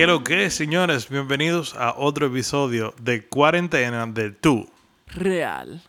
¿Qué 0.00 0.06
lo 0.06 0.24
que, 0.24 0.48
señores? 0.48 1.10
Bienvenidos 1.10 1.76
a 1.76 1.94
otro 1.94 2.28
episodio 2.28 2.94
de 3.02 3.28
Cuarentena 3.28 4.06
de 4.06 4.30
Tú, 4.30 4.66
Real. 5.08 5.82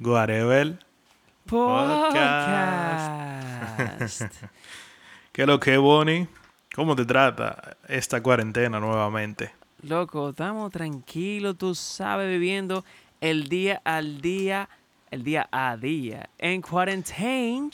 Guarebel. 0.00 0.78
Podcast. 1.44 1.92
¿Qué 5.32 5.44
lo 5.44 5.60
que, 5.60 5.76
Bonnie? 5.76 6.28
¿Cómo 6.74 6.96
te 6.96 7.04
trata 7.04 7.76
esta 7.86 8.22
cuarentena 8.22 8.80
nuevamente? 8.80 9.52
Loco, 9.82 10.30
estamos 10.30 10.72
tranquilos, 10.72 11.58
tú 11.58 11.74
sabes, 11.74 12.30
viviendo 12.30 12.86
el 13.20 13.50
día 13.50 13.82
al 13.84 14.22
día, 14.22 14.70
el 15.10 15.22
día 15.22 15.46
a 15.52 15.76
día. 15.76 16.30
En 16.38 16.62
cuarentena. 16.62 17.68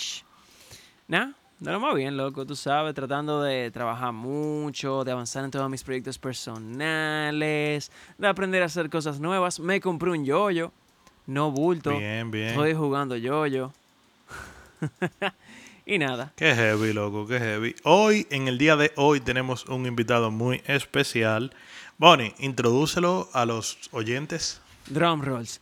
Nah, 1.06 1.30
no 1.62 1.78
más 1.78 1.94
bien, 1.94 2.16
loco, 2.16 2.44
tú 2.44 2.56
sabes, 2.56 2.92
tratando 2.92 3.40
de 3.40 3.70
trabajar 3.70 4.12
mucho, 4.12 5.04
de 5.04 5.12
avanzar 5.12 5.44
en 5.44 5.50
todos 5.52 5.70
mis 5.70 5.84
proyectos 5.84 6.18
personales, 6.18 7.92
de 8.18 8.26
aprender 8.26 8.62
a 8.62 8.66
hacer 8.66 8.90
cosas 8.90 9.20
nuevas. 9.20 9.60
Me 9.60 9.80
compré 9.80 10.10
un 10.10 10.24
yoyo, 10.24 10.72
no 11.26 11.52
bulto. 11.52 11.96
Bien, 11.96 12.32
bien. 12.32 12.48
Estoy 12.48 12.74
jugando 12.74 13.16
yoyo. 13.16 13.72
y 15.86 15.98
nada. 15.98 16.32
Qué 16.34 16.52
heavy, 16.52 16.92
loco, 16.92 17.28
qué 17.28 17.38
heavy. 17.38 17.76
Hoy, 17.84 18.26
en 18.30 18.48
el 18.48 18.58
día 18.58 18.74
de 18.74 18.90
hoy, 18.96 19.20
tenemos 19.20 19.66
un 19.66 19.86
invitado 19.86 20.32
muy 20.32 20.62
especial. 20.66 21.54
Bonnie, 21.96 22.34
introdúcelo 22.40 23.28
a 23.32 23.46
los 23.46 23.78
oyentes. 23.92 24.60
Drum 24.88 25.22
rolls. 25.22 25.60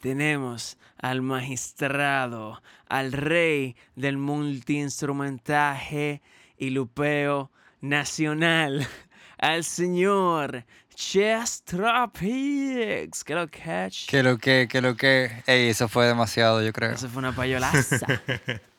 Tenemos 0.00 0.78
al 0.96 1.22
magistrado, 1.22 2.62
al 2.88 3.12
rey 3.12 3.76
del 3.96 4.16
multiinstrumentaje 4.16 6.22
y 6.56 6.70
lupeo 6.70 7.50
nacional, 7.80 8.86
al 9.38 9.64
señor 9.64 10.64
Chess 10.94 11.62
Tropics. 11.64 13.24
¿Qué 13.24 13.34
lo? 13.34 13.48
Que 13.48 14.22
lo 14.22 14.38
que, 14.38 14.68
que 14.70 14.80
lo 14.80 14.96
que. 14.96 15.42
Ey, 15.46 15.68
eso 15.68 15.88
fue 15.88 16.06
demasiado, 16.06 16.62
yo 16.62 16.72
creo. 16.72 16.92
Eso 16.92 17.08
fue 17.08 17.20
una 17.20 17.32
payolaza. 17.32 17.98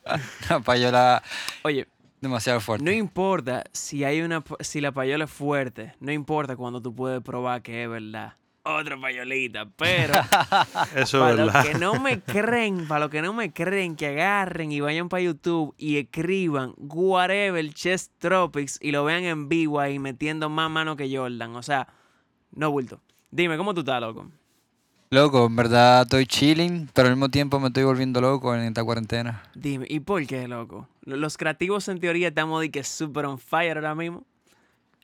Una 0.50 0.58
payola 0.58 1.22
Oye, 1.62 1.86
demasiado 2.20 2.58
fuerte. 2.58 2.84
no 2.84 2.90
importa 2.90 3.62
si 3.70 4.02
hay 4.02 4.20
una 4.20 4.42
si 4.58 4.80
la 4.80 4.90
payola 4.90 5.26
es 5.26 5.30
fuerte, 5.30 5.94
no 6.00 6.10
importa 6.10 6.56
cuando 6.56 6.82
tú 6.82 6.92
puedes 6.92 7.22
probar 7.22 7.62
que 7.62 7.84
es 7.84 7.88
verdad. 7.88 8.34
Otra 8.64 8.96
payolita, 9.00 9.68
pero 9.76 10.14
Eso 10.94 11.18
para 11.18 11.32
es 11.32 11.38
los 11.38 11.52
verdad. 11.52 11.64
que 11.64 11.78
no 11.78 11.98
me 11.98 12.20
creen, 12.22 12.86
para 12.86 13.00
los 13.00 13.10
que 13.10 13.20
no 13.20 13.32
me 13.32 13.52
creen, 13.52 13.96
que 13.96 14.06
agarren 14.06 14.70
y 14.70 14.80
vayan 14.80 15.08
para 15.08 15.20
YouTube 15.22 15.74
y 15.78 15.98
escriban 15.98 16.72
whatever 16.78 17.68
Chess 17.74 18.10
Tropics 18.18 18.78
y 18.80 18.92
lo 18.92 19.04
vean 19.04 19.24
en 19.24 19.48
vivo 19.48 19.80
ahí 19.80 19.98
metiendo 19.98 20.48
más 20.48 20.70
mano 20.70 20.96
que 20.96 21.14
Jordan. 21.14 21.56
O 21.56 21.62
sea, 21.64 21.88
no 22.52 22.70
bulto. 22.70 23.00
Dime, 23.32 23.56
¿cómo 23.56 23.74
tú 23.74 23.80
estás, 23.80 24.00
loco? 24.00 24.30
Loco, 25.10 25.46
en 25.46 25.56
verdad 25.56 26.02
estoy 26.02 26.24
chilling, 26.26 26.88
pero 26.94 27.08
al 27.08 27.14
mismo 27.16 27.28
tiempo 27.30 27.58
me 27.58 27.66
estoy 27.66 27.82
volviendo 27.84 28.20
loco 28.20 28.54
en 28.54 28.62
esta 28.62 28.84
cuarentena. 28.84 29.42
Dime, 29.54 29.86
¿y 29.88 30.00
por 30.00 30.24
qué, 30.26 30.46
loco? 30.46 30.88
Los 31.02 31.36
creativos 31.36 31.88
en 31.88 31.98
teoría 31.98 32.28
estamos 32.28 32.60
de 32.60 32.70
que 32.70 32.84
super 32.84 33.26
on 33.26 33.38
fire 33.38 33.76
ahora 33.76 33.94
mismo. 33.96 34.24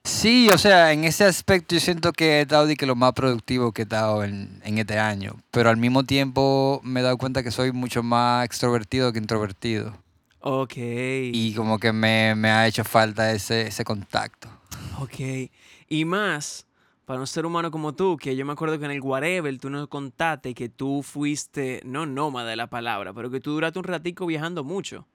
Sí, 0.04 0.48
o 0.50 0.56
sea, 0.58 0.92
en 0.92 1.04
ese 1.04 1.24
aspecto 1.24 1.74
yo 1.74 1.80
siento 1.80 2.12
que 2.12 2.38
he 2.38 2.40
estado 2.42 2.66
de 2.66 2.76
que 2.76 2.86
lo 2.86 2.96
más 2.96 3.12
productivo 3.12 3.72
que 3.72 3.82
he 3.82 3.84
estado 3.84 4.24
en, 4.24 4.60
en 4.64 4.78
este 4.78 4.98
año. 4.98 5.36
Pero 5.50 5.68
al 5.70 5.76
mismo 5.76 6.04
tiempo 6.04 6.80
me 6.82 7.00
he 7.00 7.02
dado 7.02 7.18
cuenta 7.18 7.42
que 7.42 7.50
soy 7.50 7.72
mucho 7.72 8.02
más 8.02 8.44
extrovertido 8.46 9.12
que 9.12 9.18
introvertido. 9.18 9.94
Ok. 10.40 10.74
Y 10.76 11.52
como 11.54 11.78
que 11.78 11.92
me, 11.92 12.34
me 12.34 12.50
ha 12.50 12.66
hecho 12.66 12.84
falta 12.84 13.32
ese, 13.32 13.66
ese 13.66 13.84
contacto. 13.84 14.48
Ok. 14.98 15.50
Y 15.88 16.04
más, 16.06 16.66
para 17.04 17.20
un 17.20 17.26
ser 17.26 17.44
humano 17.44 17.70
como 17.70 17.94
tú, 17.94 18.16
que 18.16 18.34
yo 18.34 18.46
me 18.46 18.52
acuerdo 18.52 18.78
que 18.78 18.86
en 18.86 18.92
el 18.92 19.00
Whatever 19.02 19.58
tú 19.58 19.68
nos 19.68 19.88
contaste 19.88 20.54
que 20.54 20.68
tú 20.70 21.02
fuiste, 21.02 21.82
no 21.84 22.06
nómada 22.06 22.48
de 22.50 22.56
la 22.56 22.68
palabra, 22.68 23.12
pero 23.12 23.30
que 23.30 23.40
tú 23.40 23.50
duraste 23.52 23.78
un 23.78 23.84
ratico 23.84 24.24
viajando 24.26 24.64
mucho. 24.64 25.06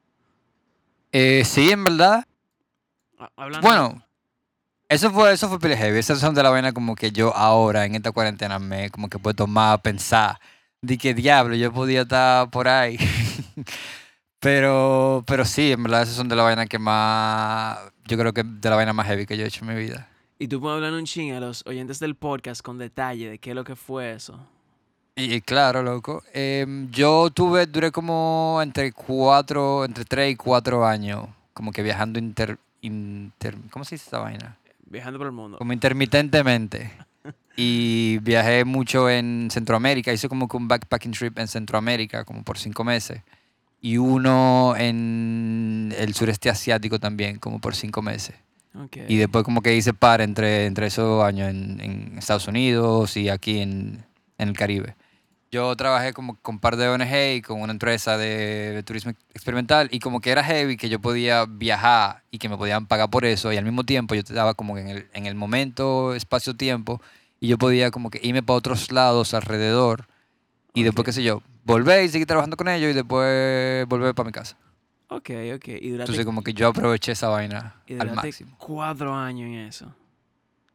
Eh, 1.11 1.43
sí, 1.45 1.71
en 1.71 1.83
verdad. 1.83 2.25
Ha- 3.17 3.31
Hablando 3.37 3.67
Bueno, 3.67 4.03
eso 4.93 5.11
fue, 5.11 5.33
eso 5.33 5.49
fue 5.49 5.59
pile 5.59 5.75
heavy. 5.75 5.97
Esas 5.97 6.19
son 6.19 6.35
de 6.35 6.43
la 6.43 6.49
vaina 6.49 6.71
como 6.71 6.95
que 6.95 7.11
yo 7.11 7.35
ahora, 7.35 7.85
en 7.85 7.95
esta 7.95 8.11
cuarentena, 8.11 8.59
me 8.59 8.89
como 8.89 9.09
que 9.09 9.19
puedo 9.19 9.33
tomar 9.33 9.81
pensar. 9.81 10.39
De 10.81 10.97
que 10.97 11.13
diablo, 11.13 11.55
yo 11.55 11.71
podía 11.73 12.01
estar 12.01 12.49
por 12.49 12.67
ahí. 12.67 12.97
pero, 14.39 15.23
pero 15.25 15.45
sí, 15.45 15.71
en 15.71 15.83
verdad, 15.83 16.03
esas 16.03 16.15
son 16.15 16.29
de 16.29 16.35
la 16.35 16.43
vaina 16.43 16.65
que 16.67 16.79
más. 16.79 17.79
Yo 18.05 18.17
creo 18.17 18.33
que 18.33 18.43
de 18.43 18.69
la 18.69 18.75
vaina 18.75 18.93
más 18.93 19.07
heavy 19.07 19.25
que 19.25 19.37
yo 19.37 19.45
he 19.45 19.47
hecho 19.47 19.65
en 19.65 19.73
mi 19.73 19.81
vida. 19.81 20.09
Y 20.39 20.47
tú 20.47 20.59
puedes 20.59 20.75
hablar 20.75 20.93
un 20.93 21.05
ching 21.05 21.31
a 21.31 21.39
los 21.39 21.65
oyentes 21.65 21.99
del 21.99 22.15
podcast 22.15 22.61
con 22.61 22.77
detalle 22.77 23.29
de 23.29 23.37
qué 23.39 23.51
es 23.51 23.55
lo 23.55 23.63
que 23.63 23.75
fue 23.75 24.13
eso. 24.13 24.39
Y, 25.15 25.35
y 25.35 25.41
claro, 25.41 25.83
loco. 25.83 26.23
em, 26.33 26.89
yo 26.91 27.29
tuve, 27.29 27.65
duré 27.65 27.91
como 27.91 28.59
entre 28.61 28.91
cuatro, 28.91 29.85
entre 29.85 30.05
tres 30.05 30.33
y 30.33 30.35
cuatro 30.35 30.85
años, 30.85 31.27
como 31.53 31.71
que 31.71 31.83
viajando 31.83 32.19
inter, 32.19 32.57
inter 32.81 33.55
¿cómo 33.69 33.85
se 33.85 33.95
dice 33.95 34.05
esta 34.05 34.19
vaina? 34.19 34.57
Viajando 34.85 35.17
por 35.19 35.27
el 35.27 35.33
mundo. 35.33 35.57
como 35.57 35.73
intermitentemente. 35.73 36.91
Y 37.55 38.17
viajé 38.23 38.65
mucho 38.65 39.09
en 39.11 39.49
Centroamérica. 39.51 40.11
Hice 40.11 40.27
como 40.27 40.47
que 40.47 40.57
un 40.57 40.67
backpacking 40.67 41.11
trip 41.11 41.37
en 41.37 41.47
Centroamérica, 41.47 42.25
como 42.25 42.41
por 42.43 42.57
cinco 42.57 42.83
meses. 42.83 43.21
Y 43.79 43.97
uno 43.97 44.73
en 44.75 45.93
el 45.95 46.15
sureste 46.15 46.49
asiático 46.49 46.99
también, 46.99 47.37
como 47.37 47.59
por 47.59 47.75
cinco 47.75 48.01
meses. 48.01 48.35
Ok. 48.73 48.97
Y 49.07 49.17
después 49.17 49.43
como 49.43 49.61
que 49.61 49.75
hice 49.75 49.93
par 49.93 50.21
entre, 50.21 50.65
entre 50.65 50.87
esos 50.87 51.23
años 51.23 51.51
en, 51.51 51.79
en 51.79 52.17
Estados 52.17 52.47
Unidos 52.47 53.15
y 53.17 53.29
aquí 53.29 53.59
en, 53.59 54.03
en 54.39 54.49
el 54.49 54.57
Caribe. 54.57 54.95
Yo 55.53 55.75
trabajé 55.75 56.13
como 56.13 56.35
con 56.41 56.55
un 56.55 56.59
par 56.59 56.77
de 56.77 56.87
ONG 56.87 57.35
y 57.35 57.41
con 57.43 57.61
una 57.61 57.71
empresa 57.71 58.17
de, 58.17 58.71
de 58.71 58.81
turismo 58.81 59.11
experimental 59.35 59.87
y 59.91 59.99
como 59.99 60.19
que 60.19 60.31
era 60.31 60.43
heavy 60.43 60.77
que 60.77 60.89
yo 60.89 60.99
podía 60.99 61.45
viajar 61.45 62.23
y 62.31 62.39
que 62.39 62.49
me 62.49 62.57
podían 62.57 62.87
pagar 62.87 63.11
por 63.11 63.23
eso 63.23 63.53
y 63.53 63.57
al 63.57 63.63
mismo 63.63 63.83
tiempo 63.83 64.15
yo 64.15 64.21
estaba 64.21 64.55
como 64.55 64.79
en 64.79 64.87
el, 64.87 65.07
en 65.13 65.27
el 65.27 65.35
momento, 65.35 66.15
espacio-tiempo 66.15 66.99
y 67.39 67.49
yo 67.49 67.59
podía 67.59 67.91
como 67.91 68.09
que 68.09 68.19
irme 68.23 68.41
para 68.41 68.57
otros 68.57 68.91
lados 68.91 69.35
alrededor 69.35 70.07
y 70.73 70.81
después, 70.81 71.05
qué 71.05 71.13
sé 71.13 71.21
yo, 71.21 71.43
volver 71.65 72.03
y 72.03 72.09
seguir 72.09 72.25
trabajando 72.25 72.57
con 72.57 72.67
ellos 72.67 72.89
y 72.89 72.93
después 72.95 73.85
volver 73.87 74.15
para 74.15 74.25
mi 74.25 74.33
casa. 74.33 74.57
Ok, 75.09 75.29
ok. 75.55 75.67
Y 75.67 75.89
duraste, 75.91 76.13
Entonces 76.13 76.25
como 76.25 76.41
que 76.41 76.55
yo 76.55 76.67
aproveché 76.69 77.11
esa 77.11 77.27
vaina 77.27 77.75
y 77.85 77.99
al 77.99 78.11
máximo. 78.15 78.55
cuatro 78.57 79.13
años 79.13 79.49
en 79.49 79.67
eso. 79.67 79.93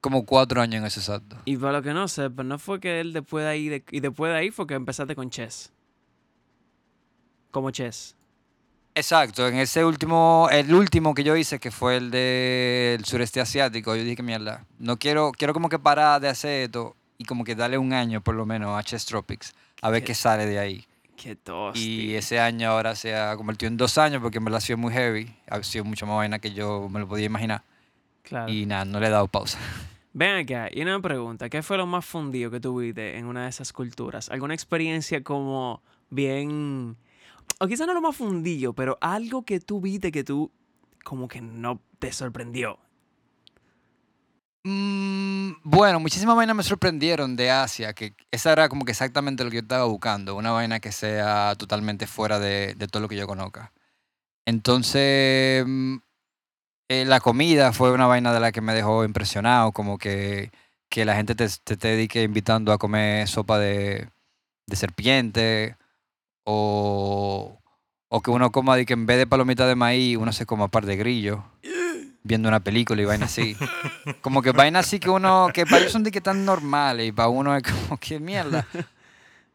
Como 0.00 0.24
cuatro 0.24 0.60
años 0.60 0.76
en 0.80 0.86
ese 0.86 1.00
exacto. 1.00 1.36
Y 1.44 1.56
para 1.56 1.72
lo 1.72 1.82
que 1.82 1.92
no 1.92 2.06
sepa, 2.08 2.44
no 2.44 2.58
fue 2.58 2.78
que 2.80 3.00
él 3.00 3.12
después 3.12 3.44
de 3.44 3.50
ahí, 3.50 3.68
de- 3.68 3.84
y 3.90 4.00
después 4.00 4.32
de 4.32 4.38
ahí 4.38 4.50
fue 4.50 4.66
que 4.66 4.74
empezaste 4.74 5.14
con 5.16 5.28
chess. 5.30 5.72
Como 7.50 7.70
chess. 7.70 8.14
Exacto, 8.94 9.46
en 9.46 9.56
ese 9.56 9.84
último, 9.84 10.48
el 10.50 10.74
último 10.74 11.14
que 11.14 11.22
yo 11.22 11.36
hice, 11.36 11.58
que 11.60 11.70
fue 11.70 11.96
el 11.96 12.10
del 12.10 13.04
sureste 13.04 13.40
asiático, 13.40 13.94
yo 13.94 14.02
dije 14.02 14.16
que 14.16 14.22
mierda, 14.24 14.64
no 14.78 14.96
quiero, 14.98 15.30
quiero 15.32 15.52
como 15.54 15.68
que 15.68 15.78
parar 15.78 16.20
de 16.20 16.28
hacer 16.28 16.64
esto 16.64 16.96
y 17.16 17.24
como 17.24 17.44
que 17.44 17.54
darle 17.54 17.78
un 17.78 17.92
año 17.92 18.20
por 18.20 18.34
lo 18.34 18.44
menos 18.44 18.76
a 18.78 18.82
Chess 18.82 19.06
Tropics, 19.06 19.54
a 19.82 19.90
ver 19.90 20.02
Qué- 20.02 20.14
sale 20.14 20.46
de 20.46 20.58
ahí. 20.58 20.84
Qué 21.16 21.36
tosti. 21.36 21.80
Y 22.10 22.14
ese 22.16 22.38
año 22.40 22.70
ahora 22.70 22.94
se 22.96 23.16
ha 23.16 23.36
convertido 23.36 23.68
en 23.68 23.76
dos 23.76 23.98
años 23.98 24.20
porque 24.22 24.38
en 24.38 24.44
verdad 24.44 24.58
ha 24.58 24.60
sido 24.60 24.78
muy 24.78 24.92
heavy, 24.92 25.32
ha 25.48 25.62
sido 25.62 25.84
mucho 25.84 26.06
más 26.06 26.16
vaina 26.16 26.38
que 26.40 26.52
yo 26.52 26.88
me 26.88 26.98
lo 27.00 27.08
podía 27.08 27.26
imaginar. 27.26 27.62
Claro. 28.28 28.52
Y 28.52 28.66
nada, 28.66 28.84
no 28.84 29.00
le 29.00 29.06
he 29.06 29.10
dado 29.10 29.26
pausa. 29.28 29.58
Ven 30.12 30.36
acá, 30.36 30.68
y 30.70 30.82
una 30.82 31.00
pregunta. 31.00 31.48
¿Qué 31.48 31.62
fue 31.62 31.76
lo 31.76 31.86
más 31.86 32.04
fundido 32.04 32.50
que 32.50 32.60
tuviste 32.60 33.16
en 33.16 33.26
una 33.26 33.44
de 33.44 33.50
esas 33.50 33.72
culturas? 33.72 34.28
¿Alguna 34.30 34.54
experiencia 34.54 35.22
como 35.22 35.82
bien... 36.10 36.96
O 37.60 37.66
quizás 37.66 37.86
no 37.86 37.94
lo 37.94 38.00
más 38.00 38.16
fundido, 38.16 38.72
pero 38.72 38.98
algo 39.00 39.44
que 39.44 39.60
tú 39.60 39.80
viste 39.80 40.12
que 40.12 40.24
tú 40.24 40.50
como 41.04 41.28
que 41.28 41.40
no 41.40 41.80
te 41.98 42.12
sorprendió. 42.12 42.78
Mm, 44.64 45.52
bueno, 45.62 45.98
muchísimas 45.98 46.36
vainas 46.36 46.54
me 46.54 46.62
sorprendieron 46.62 47.36
de 47.36 47.50
Asia, 47.50 47.94
que 47.94 48.14
esa 48.30 48.52
era 48.52 48.68
como 48.68 48.84
que 48.84 48.92
exactamente 48.92 49.42
lo 49.42 49.50
que 49.50 49.56
yo 49.56 49.62
estaba 49.62 49.84
buscando, 49.84 50.36
una 50.36 50.50
vaina 50.50 50.80
que 50.80 50.92
sea 50.92 51.54
totalmente 51.56 52.06
fuera 52.06 52.38
de, 52.38 52.74
de 52.74 52.88
todo 52.88 53.02
lo 53.02 53.08
que 53.08 53.16
yo 53.16 53.26
conozca. 53.26 53.72
Entonces, 54.44 55.64
mm, 55.66 55.96
eh, 56.88 57.04
la 57.04 57.20
comida 57.20 57.72
fue 57.72 57.92
una 57.92 58.06
vaina 58.06 58.32
de 58.32 58.40
la 58.40 58.52
que 58.52 58.60
me 58.60 58.74
dejó 58.74 59.04
impresionado, 59.04 59.72
como 59.72 59.98
que, 59.98 60.50
que 60.88 61.04
la 61.04 61.16
gente 61.16 61.34
te, 61.34 61.48
te, 61.48 61.76
dedique 61.76 62.22
invitando 62.22 62.72
a 62.72 62.78
comer 62.78 63.28
sopa 63.28 63.58
de, 63.58 64.08
de 64.66 64.76
serpiente 64.76 65.76
o, 66.44 67.60
o 68.08 68.22
que 68.22 68.30
uno 68.30 68.50
coma 68.52 68.82
que 68.84 68.94
en 68.94 69.06
vez 69.06 69.18
de 69.18 69.26
palomita 69.26 69.66
de 69.66 69.74
maíz 69.74 70.16
uno 70.16 70.32
se 70.32 70.46
coma 70.46 70.68
par 70.68 70.86
de 70.86 70.96
grillos 70.96 71.40
viendo 72.28 72.48
una 72.48 72.60
película 72.60 73.00
y 73.02 73.04
vaina 73.06 73.24
así. 73.24 73.56
Como 74.20 74.42
que 74.42 74.52
vaina 74.52 74.80
así 74.80 75.00
que 75.00 75.10
uno, 75.10 75.48
que 75.52 75.64
para 75.64 75.78
ellos 75.78 75.92
son 75.92 76.04
de 76.04 76.10
que 76.10 76.20
tan 76.20 76.44
normales 76.44 77.08
y 77.08 77.12
para 77.12 77.28
uno 77.28 77.56
es 77.56 77.62
como 77.62 77.98
que 77.98 78.20
mierda. 78.20 78.66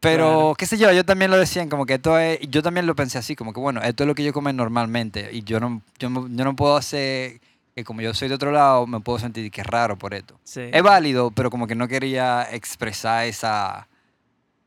Pero, 0.04 0.24
Claro. 0.26 0.54
qué 0.56 0.66
sé 0.66 0.76
yo, 0.78 0.92
yo 0.92 1.04
también 1.04 1.30
lo 1.30 1.36
decían, 1.38 1.68
como 1.68 1.86
que 1.86 1.94
esto 1.94 2.18
es, 2.18 2.38
yo 2.48 2.62
también 2.62 2.86
lo 2.86 2.94
pensé 2.94 3.18
así, 3.18 3.34
como 3.34 3.52
que 3.52 3.60
bueno, 3.60 3.80
esto 3.82 4.04
es 4.04 4.06
lo 4.08 4.14
que 4.14 4.22
yo 4.22 4.32
como 4.32 4.52
normalmente 4.52 5.30
y 5.32 5.42
yo 5.42 5.58
no, 5.60 5.82
yo, 5.98 6.08
yo 6.10 6.44
no 6.44 6.54
puedo 6.56 6.76
hacer, 6.76 7.40
que 7.74 7.82
como 7.84 8.00
yo 8.02 8.14
soy 8.14 8.28
de 8.28 8.34
otro 8.34 8.52
lado, 8.52 8.86
me 8.86 9.00
puedo 9.00 9.18
sentir 9.18 9.50
que 9.50 9.62
es 9.62 9.66
raro 9.66 9.96
por 9.98 10.14
esto. 10.14 10.38
Sí. 10.44 10.60
Es 10.72 10.82
válido, 10.82 11.30
pero 11.30 11.50
como 11.50 11.66
que 11.66 11.74
no 11.74 11.88
quería 11.88 12.46
expresar 12.52 13.24
esa, 13.26 13.88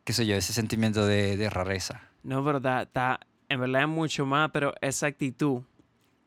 qué 0.04 0.12
sé 0.14 0.26
yo, 0.26 0.36
ese 0.36 0.54
sentimiento 0.54 1.06
de, 1.06 1.38
de 1.38 1.50
rareza. 1.50 2.02
No, 2.24 2.44
pero 2.44 2.58
está, 2.58 2.82
está- 2.82 3.20
en 3.50 3.62
verdad 3.62 3.84
es 3.84 3.88
mucho 3.88 4.26
más, 4.26 4.50
pero 4.52 4.74
esa 4.82 5.08
actitud 5.08 5.62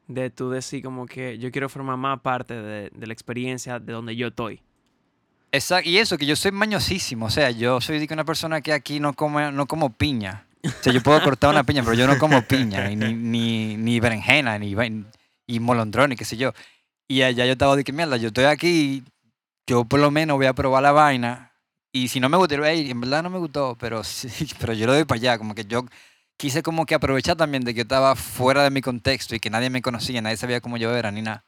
de 0.08 0.30
tú 0.30 0.50
decir 0.50 0.82
como 0.82 1.04
que 1.06 1.38
yo 1.38 1.50
quiero 1.52 1.68
formar 1.68 1.96
más 1.96 2.20
parte 2.20 2.54
de, 2.54 2.90
de 2.94 3.06
la 3.06 3.12
experiencia 3.12 3.78
de 3.78 3.92
donde 3.92 4.16
yo 4.16 4.28
estoy. 4.28 4.62
Exacto, 5.52 5.88
y 5.88 5.98
eso, 5.98 6.16
que 6.16 6.26
yo 6.26 6.36
soy 6.36 6.52
mañosísimo, 6.52 7.26
o 7.26 7.30
sea, 7.30 7.50
yo 7.50 7.80
soy 7.80 8.06
una 8.10 8.24
persona 8.24 8.60
que 8.60 8.72
aquí 8.72 9.00
no 9.00 9.14
come, 9.14 9.50
no 9.50 9.66
como 9.66 9.90
piña. 9.90 10.46
O 10.64 10.82
sea, 10.82 10.92
yo 10.92 11.02
puedo 11.02 11.20
cortar 11.22 11.50
una 11.50 11.64
piña, 11.64 11.82
pero 11.82 11.94
yo 11.94 12.06
no 12.06 12.18
como 12.18 12.42
piña, 12.42 12.88
ni, 12.88 13.14
ni, 13.14 13.76
ni 13.76 13.98
berenjena, 14.00 14.58
ni, 14.58 14.74
y 15.46 15.60
molondrón, 15.60 16.12
y 16.12 16.16
qué 16.16 16.24
sé 16.24 16.36
yo. 16.36 16.52
Y 17.08 17.22
allá 17.22 17.46
yo 17.46 17.52
estaba 17.52 17.74
de 17.74 17.82
que 17.82 17.92
mierda, 17.92 18.16
yo 18.16 18.28
estoy 18.28 18.44
aquí, 18.44 19.02
yo 19.66 19.84
por 19.84 19.98
lo 19.98 20.10
menos 20.10 20.36
voy 20.36 20.46
a 20.46 20.52
probar 20.52 20.82
la 20.82 20.92
vaina, 20.92 21.52
y 21.92 22.08
si 22.08 22.20
no 22.20 22.28
me 22.28 22.36
gustó, 22.36 22.64
"Ey, 22.64 22.90
en 22.90 23.00
verdad 23.00 23.24
no 23.24 23.30
me 23.30 23.38
gustó, 23.38 23.76
pero 23.80 24.04
sí, 24.04 24.28
pero 24.60 24.72
yo 24.72 24.86
lo 24.86 24.94
doy 24.94 25.04
para 25.04 25.16
allá, 25.16 25.38
como 25.38 25.54
que 25.54 25.64
yo 25.64 25.84
quise 26.36 26.62
como 26.62 26.86
que 26.86 26.94
aprovechar 26.94 27.36
también 27.36 27.64
de 27.64 27.74
que 27.74 27.80
estaba 27.82 28.14
fuera 28.14 28.62
de 28.62 28.70
mi 28.70 28.80
contexto 28.80 29.34
y 29.34 29.40
que 29.40 29.50
nadie 29.50 29.68
me 29.70 29.82
conocía, 29.82 30.22
nadie 30.22 30.36
sabía 30.36 30.60
cómo 30.60 30.76
yo 30.76 30.94
era, 30.96 31.10
ni 31.10 31.22
nada. 31.22 31.44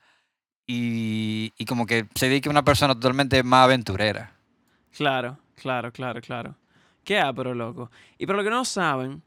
Y, 0.66 1.52
y 1.56 1.64
como 1.64 1.86
que 1.86 2.06
se 2.14 2.28
di 2.28 2.40
que 2.40 2.48
una 2.48 2.64
persona 2.64 2.94
totalmente 2.94 3.42
más 3.42 3.64
aventurera. 3.64 4.32
Claro, 4.96 5.38
claro, 5.56 5.92
claro, 5.92 6.20
claro. 6.20 6.56
Qué 7.04 7.20
pero 7.34 7.54
loco. 7.54 7.90
Y 8.18 8.26
para 8.26 8.36
los 8.38 8.44
que 8.44 8.50
no 8.50 8.64
saben, 8.64 9.22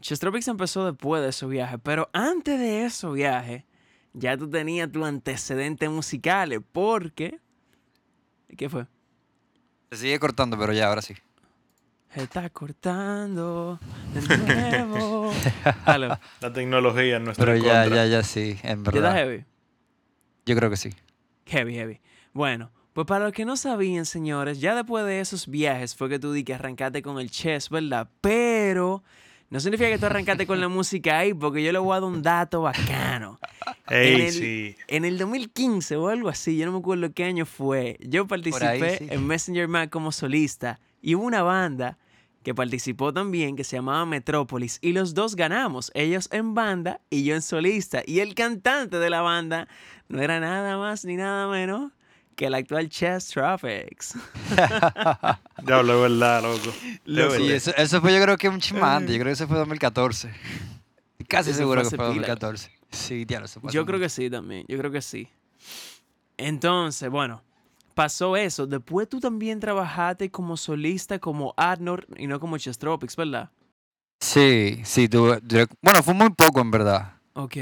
Chestropix 0.00 0.46
empezó 0.48 0.86
después 0.86 1.22
de 1.22 1.32
su 1.32 1.48
viaje, 1.48 1.78
pero 1.78 2.08
antes 2.12 2.58
de 2.58 2.84
ese 2.86 3.08
viaje, 3.08 3.66
ya 4.12 4.36
tú 4.36 4.48
tenías 4.48 4.90
tus 4.90 5.04
antecedentes 5.04 5.90
musicales, 5.90 6.60
porque... 6.72 7.38
¿Qué 8.56 8.68
fue? 8.68 8.86
Se 9.90 9.98
sigue 9.98 10.18
cortando, 10.20 10.56
pero 10.58 10.72
ya, 10.72 10.88
ahora 10.88 11.02
sí. 11.02 11.14
Se 12.14 12.22
está 12.24 12.48
cortando 12.50 13.78
de 14.14 14.38
nuevo. 14.38 15.32
La 15.86 16.52
tecnología 16.52 17.16
en 17.18 17.24
nuestra 17.24 17.44
Pero 17.46 17.56
ya, 17.56 17.82
contra. 17.82 17.96
ya, 17.96 18.06
ya 18.06 18.22
sí, 18.24 18.58
en 18.62 18.82
¿ya 18.84 18.90
está 18.90 18.90
verdad. 18.90 19.14
heavy? 19.14 19.44
Yo 20.46 20.56
creo 20.56 20.70
que 20.70 20.76
sí. 20.76 20.90
Heavy, 21.46 21.74
heavy. 21.74 22.00
Bueno, 22.32 22.70
pues 22.92 23.06
para 23.06 23.24
los 23.24 23.32
que 23.32 23.44
no 23.44 23.56
sabían, 23.56 24.06
señores, 24.06 24.60
ya 24.60 24.74
después 24.74 25.04
de 25.04 25.20
esos 25.20 25.46
viajes 25.48 25.94
fue 25.94 26.08
que 26.08 26.18
tú 26.18 26.32
di 26.32 26.44
que 26.44 26.54
arrancaste 26.54 27.02
con 27.02 27.18
el 27.18 27.30
chess, 27.30 27.68
¿verdad? 27.70 28.08
Pero 28.20 29.02
no 29.48 29.58
significa 29.60 29.90
que 29.90 29.98
tú 29.98 30.06
arrancaste 30.06 30.46
con 30.46 30.60
la 30.60 30.68
música 30.68 31.18
ahí, 31.18 31.34
porque 31.34 31.62
yo 31.62 31.72
le 31.72 31.78
voy 31.78 31.92
a 31.96 32.00
dar 32.00 32.04
un 32.08 32.22
dato 32.22 32.62
bacano. 32.62 33.38
En 33.88 34.20
el- 34.20 34.32
sí. 34.32 34.76
En 34.88 35.04
el 35.04 35.18
2015 35.18 35.96
o 35.96 36.08
algo 36.08 36.28
así, 36.28 36.56
yo 36.56 36.66
no 36.66 36.72
me 36.72 36.78
acuerdo 36.78 37.12
qué 37.12 37.24
año 37.24 37.46
fue, 37.46 37.96
yo 38.00 38.26
participé 38.26 38.98
sí. 38.98 39.06
en 39.10 39.26
Messenger 39.26 39.66
Man 39.68 39.88
como 39.88 40.12
solista 40.12 40.78
y 41.02 41.14
hubo 41.14 41.24
una 41.24 41.42
banda 41.42 41.98
que 42.42 42.54
participó 42.54 43.12
también 43.12 43.54
que 43.56 43.64
se 43.64 43.76
llamaba 43.76 44.06
Metrópolis 44.06 44.78
y 44.80 44.92
los 44.92 45.12
dos 45.14 45.36
ganamos, 45.36 45.90
ellos 45.94 46.28
en 46.32 46.54
banda 46.54 47.00
y 47.10 47.24
yo 47.24 47.34
en 47.34 47.42
solista 47.42 48.02
y 48.06 48.20
el 48.20 48.34
cantante 48.34 48.98
de 48.98 49.10
la 49.10 49.20
banda 49.20 49.68
no 50.08 50.22
era 50.22 50.40
nada 50.40 50.78
más 50.78 51.04
ni 51.04 51.16
nada 51.16 51.48
menos 51.48 51.92
que 52.36 52.46
el 52.46 52.54
actual 52.54 52.88
Chess 52.88 53.28
Tropics. 53.28 54.14
Diablo, 55.62 55.94
es 56.06 56.10
verdad, 56.12 56.42
loco. 56.42 57.36
Sí, 57.36 57.52
eso, 57.52 57.72
eso 57.76 58.00
fue 58.00 58.14
yo 58.14 58.22
creo 58.22 58.36
que 58.38 58.48
un 58.48 58.60
chimante. 58.60 59.12
Yo 59.12 59.18
creo 59.18 59.26
que 59.26 59.32
eso 59.32 59.46
fue 59.46 59.58
2014. 59.58 60.32
Casi 61.28 61.50
Eso 61.50 61.58
seguro 61.58 61.82
fue 61.82 61.90
que 61.90 61.96
fue 61.96 62.06
pila. 62.14 62.26
2014. 62.28 62.70
Sí, 62.90 63.24
diablo, 63.26 63.44
eso 63.44 63.60
pasó 63.60 63.74
Yo 63.74 63.84
creo 63.84 63.98
mucho. 63.98 64.04
que 64.06 64.08
sí 64.08 64.30
también, 64.30 64.64
yo 64.66 64.78
creo 64.78 64.90
que 64.90 65.02
sí. 65.02 65.28
Entonces, 66.38 67.10
bueno, 67.10 67.42
pasó 68.00 68.34
eso. 68.34 68.66
Después 68.66 69.06
tú 69.10 69.20
también 69.20 69.60
trabajaste 69.60 70.30
como 70.30 70.56
solista, 70.56 71.18
como 71.18 71.52
Adnor 71.58 72.06
y 72.16 72.26
no 72.26 72.40
como 72.40 72.56
Chestropics, 72.56 73.14
¿verdad? 73.14 73.50
Sí, 74.22 74.80
sí, 74.84 75.06
tuve- 75.06 75.38
bueno, 75.82 76.02
fue 76.02 76.14
muy 76.14 76.30
poco 76.30 76.62
en 76.62 76.70
verdad. 76.70 77.12
Ok. 77.34 77.56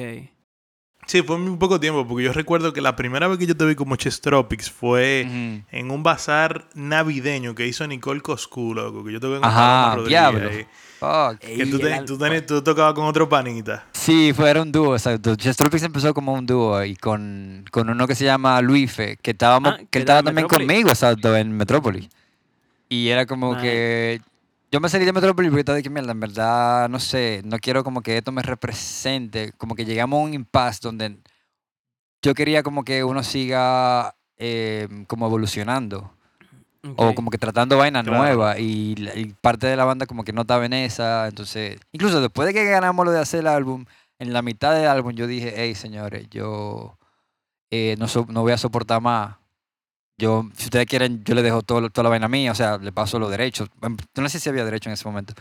Sí, 1.09 1.23
fue 1.23 1.39
muy 1.39 1.57
poco 1.57 1.81
tiempo, 1.81 2.07
porque 2.07 2.25
yo 2.25 2.35
recuerdo 2.35 2.75
que 2.75 2.83
la 2.83 2.95
primera 2.95 3.27
vez 3.29 3.39
que 3.39 3.47
yo 3.47 3.57
te 3.57 3.65
vi 3.65 3.75
como 3.75 3.97
Chestropics 3.97 4.71
fue 4.71 5.25
Ujú. 5.27 5.63
en 5.71 5.91
un 5.91 6.03
bazar 6.03 6.69
navideño 6.75 7.55
que 7.55 7.67
hizo 7.67 7.87
Nicole 7.87 8.21
Coscu, 8.21 8.75
loco, 8.75 9.03
que 9.03 9.13
yo 9.13 9.19
te 9.19 9.27
vi 9.27 9.37
en 9.37 9.45
Ajá, 9.45 9.97
diablo. 10.07 10.51
Que 10.51 11.67
tú, 11.71 11.79
te- 11.79 11.97
el 11.97 12.05
tú, 12.05 12.15
alfa. 12.15 12.27
tenés- 12.27 12.45
tú 12.47 12.61
tocabas 12.63 12.93
con 12.93 13.07
otro 13.07 13.27
panita. 13.27 13.87
Sí, 13.93 14.33
fue, 14.37 14.51
era 14.51 14.61
un 14.61 14.71
dúo, 14.71 14.95
exacto. 14.95 15.35
Chestropix 15.35 15.83
empezó 15.85 16.13
como 16.13 16.35
un 16.35 16.45
dúo 16.45 16.85
y 16.85 16.95
con, 16.97 17.65
con 17.71 17.89
uno 17.89 18.07
que 18.07 18.15
se 18.15 18.27
llama 18.27 18.61
Luife, 18.61 19.17
que, 19.23 19.31
estábamos, 19.31 19.77
Ah, 19.79 19.83
que 19.91 20.01
estaba 20.01 20.23
también 20.23 20.45
Metrópolis. 20.45 20.69
conmigo, 20.69 20.89
exacto, 20.91 21.35
en 21.37 21.57
Metrópolis. 21.57 22.09
Y 22.91 23.09
era 23.09 23.25
como 23.25 23.55
Nice. 23.55 23.63
que... 23.63 24.21
Yo 24.71 24.81
me 24.81 24.89
salí 24.91 25.05
de 25.07 25.13
Metrópolis 25.15 25.51
porque 25.51 25.61
estaba 25.61 25.77
de 25.77 25.83
que 25.83 25.89
mierda, 25.91 26.13
en 26.13 26.21
verdad, 26.21 26.89
no 26.91 27.01
sé, 27.01 27.41
no 27.45 27.59
quiero 27.59 27.83
como 27.85 28.03
que 28.03 28.19
esto 28.19 28.33
me 28.33 28.43
represente. 28.43 29.53
Como 29.57 29.75
que 29.75 29.87
llegamos 29.87 30.19
a 30.21 30.25
un 30.25 30.35
impasse 30.35 30.81
donde 30.83 31.17
yo 32.21 32.35
quería 32.35 32.63
como 32.63 32.85
que 32.85 33.03
uno 33.03 33.23
siga 33.23 34.15
eh, 34.37 34.89
como 35.07 35.27
evolucionando. 35.27 36.13
O 36.97 37.15
como 37.15 37.31
que 37.31 37.39
tratando 37.39 37.77
vainas 37.77 38.05
Claro. 38.05 38.19
nuevas 38.19 38.57
y, 38.61 38.95
parte 39.41 39.67
de 39.67 39.77
la 39.77 39.85
banda 39.85 40.07
como 40.07 40.25
que 40.25 40.33
no 40.33 40.43
estaba 40.43 40.65
en 40.67 40.73
esa. 40.73 41.29
Entonces, 41.29 41.79
incluso 41.93 42.21
después 42.21 42.47
de 42.47 42.55
que 42.55 42.65
ganamos 42.65 43.05
lo 43.05 43.13
de 43.13 43.21
hacer 43.21 43.41
el 43.41 43.47
álbum, 43.49 43.85
en 44.19 44.33
la 44.33 44.43
mitad 44.43 44.75
del 44.75 44.87
álbum 44.87 45.13
yo 45.13 45.27
dije, 45.27 45.53
hey 45.57 45.75
señores, 45.75 46.29
yo 46.31 46.97
eh, 47.71 47.97
no, 47.99 48.07
so- 48.09 48.27
no 48.29 48.43
voy 48.43 48.53
a 48.53 48.59
soportar 48.59 49.01
más. 49.01 49.37
Yo, 50.19 50.49
si 50.57 50.65
ustedes 50.65 50.87
quieren, 50.87 51.23
yo 51.25 51.35
les 51.35 51.45
dejo 51.45 51.63
todo, 51.63 51.89
toda 51.91 52.03
la 52.05 52.09
vaina 52.11 52.29
mía, 52.29 52.51
o 52.51 52.55
sea, 52.55 52.77
le 52.79 52.91
paso 52.93 53.19
los 53.19 53.31
derechos. 53.31 53.69
No 54.17 54.29
sé 54.29 54.41
si 54.41 54.49
había 54.49 54.65
derecho 54.65 54.89
en 54.89 54.95
ese 54.95 55.07
momento, 55.07 55.33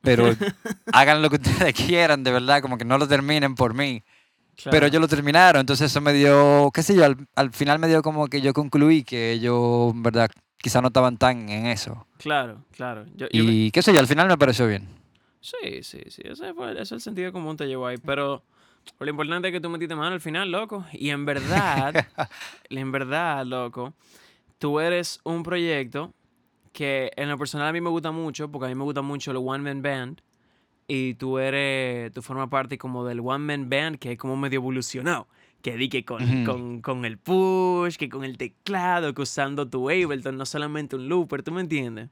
pero 0.00 0.24
hagan 0.92 1.22
lo 1.22 1.30
que 1.30 1.36
ustedes 1.36 1.72
quieran, 1.74 2.24
de 2.24 2.32
verdad, 2.32 2.60
como 2.60 2.76
que 2.76 2.84
no 2.84 2.98
lo 2.98 3.06
terminen 3.06 3.54
por 3.54 3.74
mí. 3.74 4.02
Pero 4.56 4.70
Claro. 4.70 4.86
ellos 4.86 5.00
lo 5.00 5.08
terminaron, 5.08 5.60
entonces 5.60 5.90
eso 5.90 6.00
me 6.00 6.12
dio, 6.12 6.70
qué 6.72 6.82
sé 6.84 6.94
yo, 6.94 7.04
al, 7.04 7.16
al 7.34 7.50
final 7.52 7.80
me 7.80 7.88
dio 7.88 8.02
como 8.02 8.28
que 8.28 8.40
yo 8.40 8.52
concluí 8.52 9.02
que 9.02 9.32
ellos, 9.32 9.92
en 9.92 10.02
verdad, 10.04 10.30
quizá 10.58 10.80
no 10.80 10.88
estaban 10.88 11.16
tan 11.16 11.48
en 11.48 11.66
eso. 11.66 12.06
Claro, 12.18 12.64
claro. 12.70 13.04
Yo, 13.16 13.26
yo 13.32 13.42
me- 13.44 13.50
Y 13.52 13.70
qué 13.72 13.82
sé 13.82 13.92
yo, 13.92 13.98
al 13.98 14.06
final 14.06 14.28
me 14.28 14.38
pareció 14.38 14.68
bien. 14.68 14.88
Sí, 15.40 15.82
sí, 15.82 16.00
sí. 16.08 16.22
Ese 16.24 16.54
fue, 16.54 16.70
ese 16.72 16.82
es 16.82 16.92
el 16.92 17.00
sentido 17.00 17.32
común 17.32 17.56
te 17.56 17.66
llevó 17.66 17.86
ahí. 17.88 17.96
Pero 17.98 18.44
lo 19.00 19.10
importante 19.10 19.48
es 19.48 19.52
que 19.52 19.60
tú 19.60 19.68
metiste 19.70 19.94
mano 19.96 20.14
al 20.14 20.20
final, 20.20 20.50
loco. 20.52 20.84
Y 20.92 21.10
en 21.10 21.24
verdad, 21.24 21.92
en 22.70 22.92
verdad, 22.92 23.44
loco, 23.44 23.92
tú 24.58 24.80
eres 24.80 25.20
un 25.24 25.42
proyecto 25.42 26.10
que 26.72 27.12
en 27.16 27.28
lo 27.28 27.38
personal 27.38 27.68
a 27.68 27.72
mí 27.72 27.80
me 27.80 27.90
gusta 27.90 28.10
mucho, 28.10 28.50
porque 28.50 28.66
a 28.66 28.68
mí 28.68 28.74
me 28.74 28.84
gusta 28.84 29.02
mucho 29.02 29.30
el 29.30 29.36
One 29.38 29.62
Man 29.62 29.82
Band. 29.82 30.20
Y 30.86 31.14
tú 31.14 31.38
eres, 31.38 32.12
tú 32.12 32.20
formas 32.20 32.48
parte 32.48 32.76
como 32.76 33.04
del 33.06 33.20
One 33.20 33.38
Man 33.38 33.70
Band, 33.70 33.98
que 33.98 34.12
es 34.12 34.18
como 34.18 34.36
medio 34.36 34.58
evolucionado. 34.58 35.26
Que 35.62 35.76
di 35.78 35.88
que 35.88 36.04
con, 36.04 36.22
Ujú. 36.22 36.44
con, 36.52 36.80
con 36.82 37.04
el 37.06 37.16
push, 37.16 37.96
que 37.96 38.08
con 38.10 38.22
el 38.24 38.36
teclado, 38.36 39.14
que 39.14 39.22
usando 39.22 39.66
tu 39.66 39.88
Ableton, 39.88 40.36
no 40.36 40.44
solamente 40.44 40.96
un 40.96 41.08
looper, 41.08 41.42
¿tú 41.42 41.52
me 41.52 41.62
entiendes? 41.62 42.10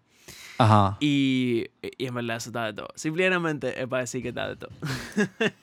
Ajá. 0.56 0.96
Y, 1.00 1.66
y 1.98 2.06
en 2.06 2.14
verdad 2.14 2.36
eso 2.38 2.48
está 2.50 2.66
de 2.66 2.72
todo. 2.72 2.88
Simplemente 2.94 3.78
es 3.82 3.86
para 3.88 4.02
decir 4.02 4.22
que 4.22 4.28
está 4.28 4.48
de 4.48 4.56
todo. 4.56 4.70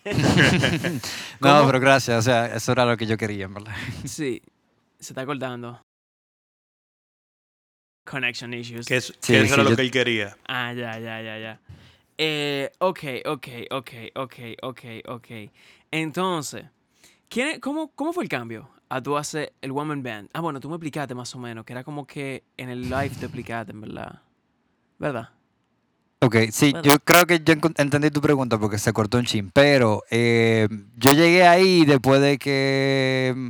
no, 1.41 1.65
pero 1.65 1.79
gracias, 1.79 2.19
o 2.19 2.21
sea, 2.21 2.48
eso 2.53 2.71
era 2.71 2.86
lo 2.86 2.98
que 2.98 3.05
yo 3.07 3.17
quería, 3.17 3.45
en 3.45 3.53
verdad. 3.53 3.74
Sí, 4.05 4.41
se 5.00 5.13
está 5.13 5.25
cortando. 5.25 5.79
Connection 8.09 8.53
issues. 8.53 8.87
Que, 8.87 8.97
es, 8.97 9.05
Sí, 9.19 9.33
que 9.33 9.41
eso 9.41 9.47
sí, 9.47 9.53
era 9.53 9.63
lo 9.63 9.69
yo- 9.71 9.75
que 9.75 9.81
él 9.83 9.91
quería. 9.91 10.37
Ah, 10.47 10.73
ya, 10.73 10.97
ya, 10.99 11.21
ya, 11.21 11.37
ya. 11.37 11.59
Eh, 12.17 12.69
ok, 12.79 12.99
ok, 13.25 13.47
ok, 13.71 13.89
ok, 14.15 14.33
ok, 14.63 14.79
ok. 15.07 15.27
Entonces, 15.91 16.65
¿quién 17.29 17.47
es- 17.49 17.59
cómo, 17.59 17.89
¿cómo 17.95 18.11
fue 18.13 18.23
el 18.23 18.29
cambio 18.29 18.69
a 18.89 19.01
tú 19.01 19.15
hacer 19.17 19.53
el 19.61 19.71
Woman 19.71 20.01
Band? 20.03 20.29
Ah, 20.33 20.41
bueno, 20.41 20.59
tú 20.59 20.69
me 20.69 20.75
explicaste 20.75 21.13
más 21.15 21.33
o 21.35 21.39
menos, 21.39 21.65
que 21.65 21.73
era 21.73 21.83
como 21.83 22.05
que 22.07 22.43
en 22.57 22.69
el 22.69 22.89
live 22.89 23.11
te 23.11 23.25
explicaste, 23.27 23.71
en 23.71 23.81
verdad. 23.81 24.21
¿Verdad? 24.97 25.29
Ok, 26.21 26.35
sí, 26.51 26.71
Bueno. 26.71 26.89
yo 26.89 26.99
creo 26.99 27.25
que 27.25 27.39
yo 27.39 27.53
entendí 27.77 28.09
tu 28.11 28.19
pregunta 28.19 28.57
porque 28.59 28.77
se 28.77 28.91
cortó 28.91 29.17
un 29.17 29.25
chin, 29.25 29.51
pero 29.53 30.03
eh, 30.11 30.67
yo 30.97 31.13
llegué 31.13 31.47
ahí 31.47 31.85
después 31.85 32.19
de 32.19 32.37
que 32.37 33.33
mm, 33.33 33.49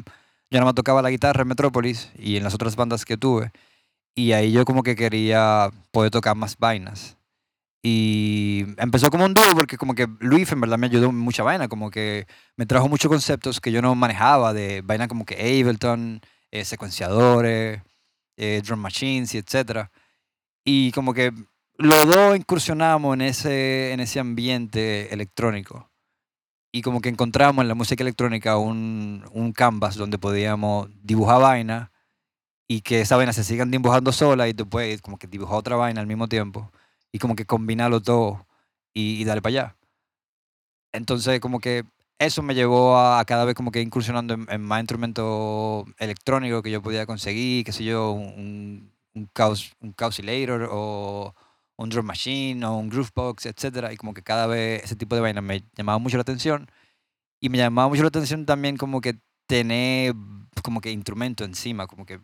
yo 0.52 0.60
no 0.60 0.68
me 0.68 0.74
tocaba 0.74 1.02
la 1.02 1.10
guitarra 1.10 1.42
en 1.42 1.48
Metrópolis 1.48 2.12
y 2.16 2.38
en 2.38 2.44
las 2.44 2.54
otras 2.54 2.76
bandas 2.76 3.06
que 3.06 3.18
tuve, 3.18 3.52
y 4.16 4.34
ahí 4.34 4.52
yo 4.52 4.66
como 4.66 4.84
que 4.84 4.96
quería 4.96 5.70
poder 5.92 6.12
tocar 6.12 6.36
más 6.36 6.58
vainas. 6.58 7.18
Y 7.82 8.66
empezó 8.78 9.10
como 9.10 9.26
un 9.26 9.34
dúo 9.34 9.54
porque 9.56 9.78
como 9.78 9.96
que 9.96 10.08
Luis 10.20 10.52
en 10.52 10.60
verdad 10.60 10.78
me 10.78 10.88
ayudó 10.88 11.12
mucha 11.12 11.44
vaina, 11.44 11.70
como 11.70 11.90
que 11.90 12.28
me 12.58 12.66
trajo 12.66 12.90
muchos 12.90 13.10
conceptos 13.10 13.62
que 13.62 13.72
yo 13.72 13.82
no 13.82 13.96
manejaba, 13.96 14.54
de 14.54 14.82
vaina 14.82 15.08
como 15.08 15.26
que 15.26 15.36
Ableton, 15.36 16.20
eh, 16.52 16.66
secuenciadores, 16.66 17.82
eh, 18.38 18.62
drum 18.66 18.80
machines 18.80 19.34
y 19.34 19.38
etcétera. 19.38 19.92
Y 20.66 20.92
como 20.92 21.14
que 21.14 21.34
los 21.78 22.06
dos 22.08 22.36
incursionamos 22.36 23.14
en 23.14 23.22
ese, 23.22 23.94
en 23.94 24.02
ese 24.02 24.20
ambiente 24.20 25.14
electrónico. 25.14 25.90
Y 26.72 26.82
como 26.82 27.02
que 27.02 27.10
encontramos 27.10 27.64
en 27.64 27.70
la 27.70 27.76
música 27.76 28.04
electrónica 28.04 28.58
un, 28.58 29.26
un 29.32 29.54
canvas 29.54 29.96
donde 29.96 30.20
podíamos 30.20 30.90
dibujar 31.02 31.42
vaina 31.42 31.92
y 32.70 32.82
que 32.82 33.02
esa 33.02 33.18
vaina 33.18 33.34
se 33.34 33.44
sigan 33.44 33.72
dibujando 33.72 34.12
sola 34.14 34.48
y 34.48 34.54
tú 34.54 34.70
puedes 34.70 35.02
como 35.02 35.18
que 35.18 35.28
dibujar 35.28 35.58
otra 35.58 35.76
vaina 35.76 36.02
al 36.02 36.08
mismo 36.08 36.30
tiempo 36.30 36.72
y 37.12 37.20
como 37.20 37.36
que 37.36 37.46
combinarlo 37.46 38.02
todo 38.02 38.46
y, 38.94 39.22
y 39.22 39.26
darle 39.26 39.42
para 39.42 39.52
allá. 39.52 39.78
Entonces 40.94 41.40
como 41.40 41.60
que 41.60 41.84
eso 42.20 42.44
me 42.44 42.54
llevó 42.54 42.96
a, 42.98 43.20
a 43.20 43.26
cada 43.26 43.46
vez 43.46 43.56
como 43.56 43.72
que 43.72 43.82
incursionando 43.82 44.36
en, 44.36 44.46
en 44.50 44.62
más 44.62 44.82
instrumentos 44.82 45.86
electrónicos 45.98 46.62
que 46.62 46.72
yo 46.72 46.82
podía 46.82 47.08
conseguir, 47.08 47.66
qué 47.66 47.72
sé 47.72 47.84
yo, 47.86 48.12
un, 48.12 48.94
un, 49.16 49.26
caus, 49.34 49.74
un 49.82 49.94
Causilator 49.94 50.70
o 50.72 51.34
un 51.78 51.90
drum 51.90 52.06
machine 52.06 52.64
o 52.66 52.76
un 52.78 52.90
groovebox, 52.90 53.48
etcétera, 53.48 53.94
y 53.94 53.98
como 53.98 54.14
que 54.14 54.22
cada 54.22 54.48
vez 54.48 54.84
ese 54.84 54.96
tipo 54.96 55.16
de 55.16 55.22
vaina 55.22 55.42
me 55.42 55.64
llamaba 55.76 55.98
mucho 55.98 56.18
la 56.18 56.22
atención 56.22 56.70
y 57.42 57.50
me 57.50 57.58
llamaba 57.58 57.90
mucho 57.90 58.04
la 58.04 58.10
atención 58.10 58.46
también 58.46 58.78
como 58.78 59.02
que 59.02 59.16
tener 59.48 60.14
como 60.64 60.82
que 60.82 60.92
instrumento 60.92 61.46
encima, 61.46 61.88
como 61.88 62.06
que 62.06 62.20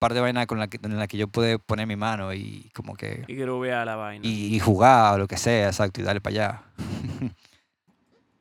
par 0.00 0.14
de 0.14 0.20
vainas 0.20 0.46
con 0.46 0.58
la 0.58 0.66
que, 0.66 0.80
en 0.82 0.98
la 0.98 1.06
que 1.06 1.18
yo 1.18 1.28
pueda 1.28 1.58
poner 1.58 1.86
mi 1.86 1.94
mano 1.94 2.32
y 2.32 2.70
como 2.74 2.96
que 2.96 3.24
Y 3.28 3.36
la 3.36 3.96
vaina. 3.96 4.26
y, 4.26 4.56
y 4.56 4.58
jugar 4.58 5.14
o 5.14 5.18
lo 5.18 5.28
que 5.28 5.36
sea, 5.36 5.68
exacto, 5.68 6.00
y 6.00 6.04
darle 6.04 6.20
para 6.20 6.34
allá. 6.34 6.62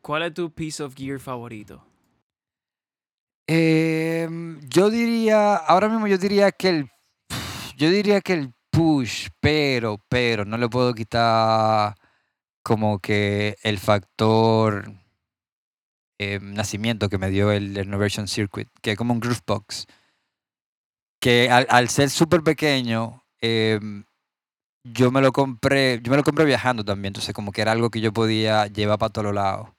¿Cuál 0.01 0.23
es 0.23 0.33
tu 0.33 0.51
piece 0.51 0.81
of 0.81 0.95
gear 0.95 1.19
favorito? 1.19 1.85
Em, 3.45 4.59
yo 4.69 4.89
diría, 4.89 5.55
ahora 5.55 5.89
mismo 5.89 6.07
yo 6.07 6.17
diría 6.17 6.51
que 6.51 6.69
el, 6.69 6.91
yo 7.75 7.89
diría 7.89 8.21
que 8.21 8.33
el 8.33 8.53
push, 8.69 9.27
pero, 9.39 9.99
pero, 10.07 10.45
no 10.45 10.57
le 10.57 10.69
puedo 10.69 10.93
quitar 10.93 11.95
como 12.63 12.99
que 12.99 13.57
el 13.63 13.79
factor 13.79 14.93
em, 16.19 16.53
nacimiento 16.53 17.09
que 17.09 17.17
me 17.17 17.29
dio 17.29 17.51
el 17.51 17.77
Innovation 17.77 18.27
Circuit, 18.27 18.69
que 18.81 18.91
es 18.91 18.97
como 18.97 19.13
un 19.13 19.19
groove 19.19 19.41
box, 19.45 19.87
que 21.19 21.49
al, 21.49 21.89
ser 21.89 22.09
súper 22.09 22.43
pequeño, 22.43 23.23
em, 23.41 24.05
yo 24.83 25.11
me 25.11 25.21
lo 25.21 25.31
compré, 25.33 25.99
yo 26.03 26.11
me 26.11 26.17
lo 26.17 26.23
compré 26.23 26.45
viajando 26.45 26.83
también, 26.85 27.11
entonces 27.11 27.33
como 27.33 27.51
que 27.51 27.61
era 27.61 27.73
algo 27.73 27.89
que 27.89 28.01
yo 28.01 28.13
podía 28.13 28.67
llevar 28.67 28.99
para 28.99 29.11
todos 29.11 29.33
lados 29.33 29.69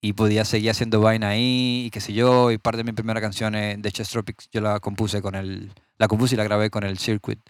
y 0.00 0.12
podía 0.14 0.44
seguir 0.44 0.70
haciendo 0.70 1.00
vaina 1.00 1.30
ahí 1.30 1.86
y 1.86 1.90
qué 1.90 2.00
sé 2.00 2.12
yo, 2.12 2.50
y 2.50 2.58
parte 2.58 2.78
de 2.78 2.84
mis 2.84 2.94
primeras 2.94 3.22
canciones 3.22 3.80
de 3.80 3.92
Chess 3.92 4.10
Tropics 4.10 4.48
yo 4.52 4.60
la 4.60 4.80
compuse 4.80 5.22
con 5.22 5.34
el, 5.34 5.72
la 5.98 6.08
compuse 6.08 6.34
y 6.34 6.38
la 6.38 6.44
grabé 6.44 6.70
con 6.70 6.84
el 6.84 6.98
circuit. 6.98 7.40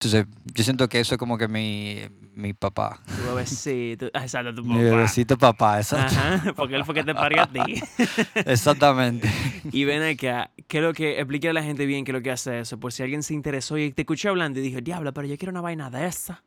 Entonces, 0.00 0.26
yo 0.54 0.64
siento 0.64 0.88
que 0.88 1.00
eso 1.00 1.14
es 1.14 1.18
como 1.18 1.38
que 1.38 1.48
mi, 1.48 2.00
mi 2.34 2.54
papá. 2.54 3.00
Tu 3.06 3.22
bebecito. 3.34 4.10
Ah, 4.14 4.22
Exacto, 4.22 4.54
tu 4.54 4.62
Mi 4.62 4.74
papá. 4.74 4.82
bebecito 4.82 5.36
papá, 5.38 5.78
exacto. 5.78 6.14
Ajá, 6.16 6.52
porque 6.54 6.76
él 6.76 6.84
fue 6.84 6.94
que 6.94 7.04
te 7.04 7.14
parió 7.14 7.42
a 7.42 7.46
ti. 7.46 7.60
Exactamente. 8.34 9.30
Y 9.70 9.84
ven 9.84 10.02
acá, 10.02 10.50
que 10.66 10.80
lo 10.80 10.92
que 10.94 11.18
explique 11.18 11.48
a 11.48 11.52
la 11.52 11.62
gente 11.62 11.84
bien 11.86 12.04
qué 12.04 12.10
es 12.12 12.14
lo 12.14 12.22
que 12.22 12.30
hace 12.30 12.60
eso, 12.60 12.78
por 12.80 12.92
si 12.92 13.02
alguien 13.02 13.22
se 13.22 13.34
interesó 13.34 13.76
y 13.78 13.92
te 13.92 14.02
escuché 14.02 14.28
hablando 14.28 14.58
y 14.60 14.62
dijo, 14.62 14.80
diablo, 14.80 15.12
pero 15.12 15.26
yo 15.26 15.36
quiero 15.36 15.50
una 15.50 15.60
vaina 15.60 15.90
de 15.90 16.06
esa. 16.06 16.42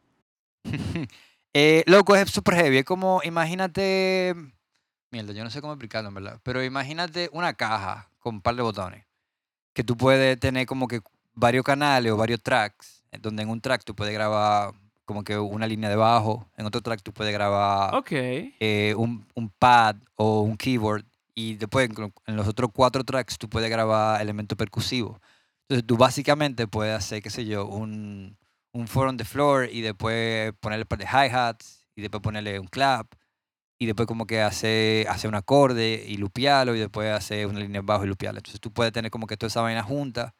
Eh, 1.58 1.86
loco, 1.88 2.18
es 2.18 2.30
súper 2.32 2.56
heavy. 2.56 2.80
Es 2.80 2.84
como, 2.84 3.22
imagínate. 3.24 4.36
Mierda, 5.10 5.32
yo 5.32 5.42
no 5.42 5.50
sé 5.50 5.62
cómo 5.62 5.72
explicarlo, 5.72 6.10
en 6.10 6.16
verdad. 6.16 6.42
Pero 6.44 6.62
imagínate 6.62 7.30
una 7.32 7.54
caja 7.54 8.10
con 8.20 8.36
un 8.36 8.42
par 8.42 8.56
de 8.58 8.62
botones. 8.62 9.06
Que 9.72 9.82
tú 9.82 9.96
puedes 9.96 10.38
tener 10.38 10.66
como 10.66 10.90
que 10.90 11.00
varios 11.34 11.64
canales 11.64 12.12
o 12.12 12.18
varios 12.18 12.44
tracks. 12.44 13.06
Donde 13.22 13.44
en 13.44 13.50
un 13.50 13.62
track 13.62 13.86
tú 13.86 13.96
puedes 13.96 14.14
grabar 14.14 14.74
como 15.06 15.24
que 15.24 15.38
una 15.38 15.68
línea 15.68 15.90
de 15.90 15.96
bajo. 15.96 16.48
En 16.58 16.66
otro 16.66 16.82
track 16.82 17.02
tú 17.04 17.14
puedes 17.14 17.34
grabar 17.34 17.94
Ok. 17.96 18.12
eh, 18.12 18.94
un, 18.98 19.26
un 19.36 19.50
pad 19.50 19.96
o 20.16 20.42
un 20.42 20.58
keyboard. 20.58 21.06
Y 21.34 21.56
después 21.56 21.90
en, 22.28 22.36
los 22.36 22.48
otros 22.48 22.72
cuatro 22.74 23.04
tracks 23.04 23.38
tú 23.38 23.50
puedes 23.50 23.70
grabar 23.70 24.22
elementos 24.22 24.58
percusivos. 24.58 25.20
Entonces 25.64 25.86
tú 25.86 25.98
básicamente 25.98 26.68
puedes 26.68 26.96
hacer, 26.96 27.22
qué 27.22 27.30
sé 27.30 27.46
yo, 27.46 27.66
un, 27.66 28.38
un 28.72 28.88
four 28.88 29.08
on 29.08 29.18
the 29.18 29.26
floor 29.26 29.68
y 29.72 29.82
después 29.82 30.54
ponerle 30.60 30.84
un 30.84 30.88
par 30.88 31.00
de 31.00 31.06
hi-hats 31.06 31.88
y 31.96 32.02
después 32.02 32.22
ponerle 32.22 32.60
un 32.60 32.68
clap 32.68 33.14
y 33.78 33.86
después 33.88 34.08
como 34.08 34.26
que 34.26 34.42
hacer, 34.42 35.08
hacer 35.10 35.28
un 35.28 35.36
acorde 35.36 36.06
y 36.08 36.18
lupearlo 36.18 36.76
y 36.76 36.80
después 36.80 37.12
hacer 37.12 37.48
una 37.48 37.60
línea 37.60 37.82
de 37.82 37.86
bajo 37.86 38.06
y 38.06 38.08
lupearla. 38.08 38.40
Entonces 38.40 38.62
tú 38.62 38.72
puedes 38.72 38.94
tener 38.94 39.12
como 39.12 39.28
que 39.28 39.36
toda 39.38 39.48
esa 39.48 39.62
vaina 39.62 39.84
junta 39.84 40.34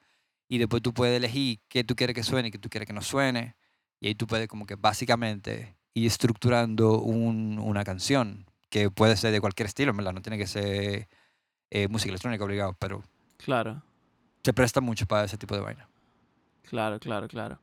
y 0.48 0.58
después 0.60 0.82
tú 0.82 0.94
puedes 0.94 1.18
elegir 1.18 1.60
qué 1.68 1.84
tú 1.84 1.96
quieres 1.96 2.14
que 2.16 2.24
suene 2.24 2.48
y 2.48 2.52
qué 2.52 2.58
tú 2.60 2.70
quieres 2.70 2.88
que 2.88 2.94
no 2.94 3.02
suene 3.02 3.56
y 4.00 4.08
ahí 4.08 4.16
tú 4.16 4.28
puedes 4.28 4.48
como 4.48 4.66
que 4.66 4.76
básicamente 4.76 5.76
ir 5.94 6.08
estructurando 6.08 7.00
un- 7.00 7.60
una 7.60 7.84
canción 7.84 8.46
que 8.70 8.90
puede 8.92 9.16
ser 9.18 9.32
de 9.32 9.40
cualquier 9.42 9.68
estilo, 9.68 9.94
¿verdad? 9.94 10.14
No 10.14 10.22
tiene 10.22 10.38
que 10.38 10.48
ser 10.48 11.08
eh, 11.72 11.88
música 11.88 12.10
electrónica 12.12 12.44
obligado, 12.44 12.76
pero 12.80 13.04
Claro, 13.38 13.82
se 14.44 14.54
presta 14.54 14.82
mucho 14.82 15.06
para 15.06 15.26
ese 15.26 15.38
tipo 15.38 15.56
de 15.56 15.62
vaina. 15.62 15.90
claro, 16.64 17.00
claro, 17.00 17.28
claro. 17.28 17.60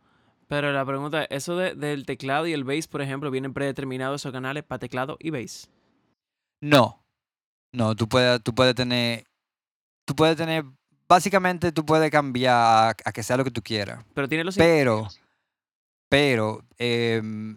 Pero 0.49 0.71
la 0.73 0.85
pregunta 0.85 1.23
es, 1.25 1.29
¿eso 1.31 1.57
de- 1.57 1.75
del 1.75 2.05
teclado 2.05 2.47
y 2.47 2.53
el 2.53 2.65
bass, 2.65 2.87
por 2.87 3.01
ejemplo, 3.01 3.31
vienen 3.31 3.55
predeterminados 3.55 4.21
esos 4.21 4.33
canales 4.33 4.65
para 4.65 4.79
teclado 4.81 5.17
y 5.21 5.31
bass? 5.31 5.71
No, 6.61 7.03
no, 7.73 7.95
tú 7.97 8.09
puedes, 8.09 8.43
tú 8.43 8.55
puedes 8.55 8.75
tener, 8.75 9.25
tú 10.05 10.15
puedes 10.15 10.37
tener, 10.37 10.65
básicamente 11.09 11.73
tú 11.73 11.85
puedes 11.85 12.11
cambiar 12.11 12.55
a, 12.55 12.89
a 12.91 13.13
que 13.13 13.23
sea 13.23 13.37
lo 13.37 13.45
que 13.45 13.51
tú 13.51 13.63
quieras, 13.63 14.05
Pero 14.15 14.29
tiene 14.29 14.45
los... 14.45 14.57
pero, 14.57 15.09
pero 16.13 16.61
em, 16.77 17.57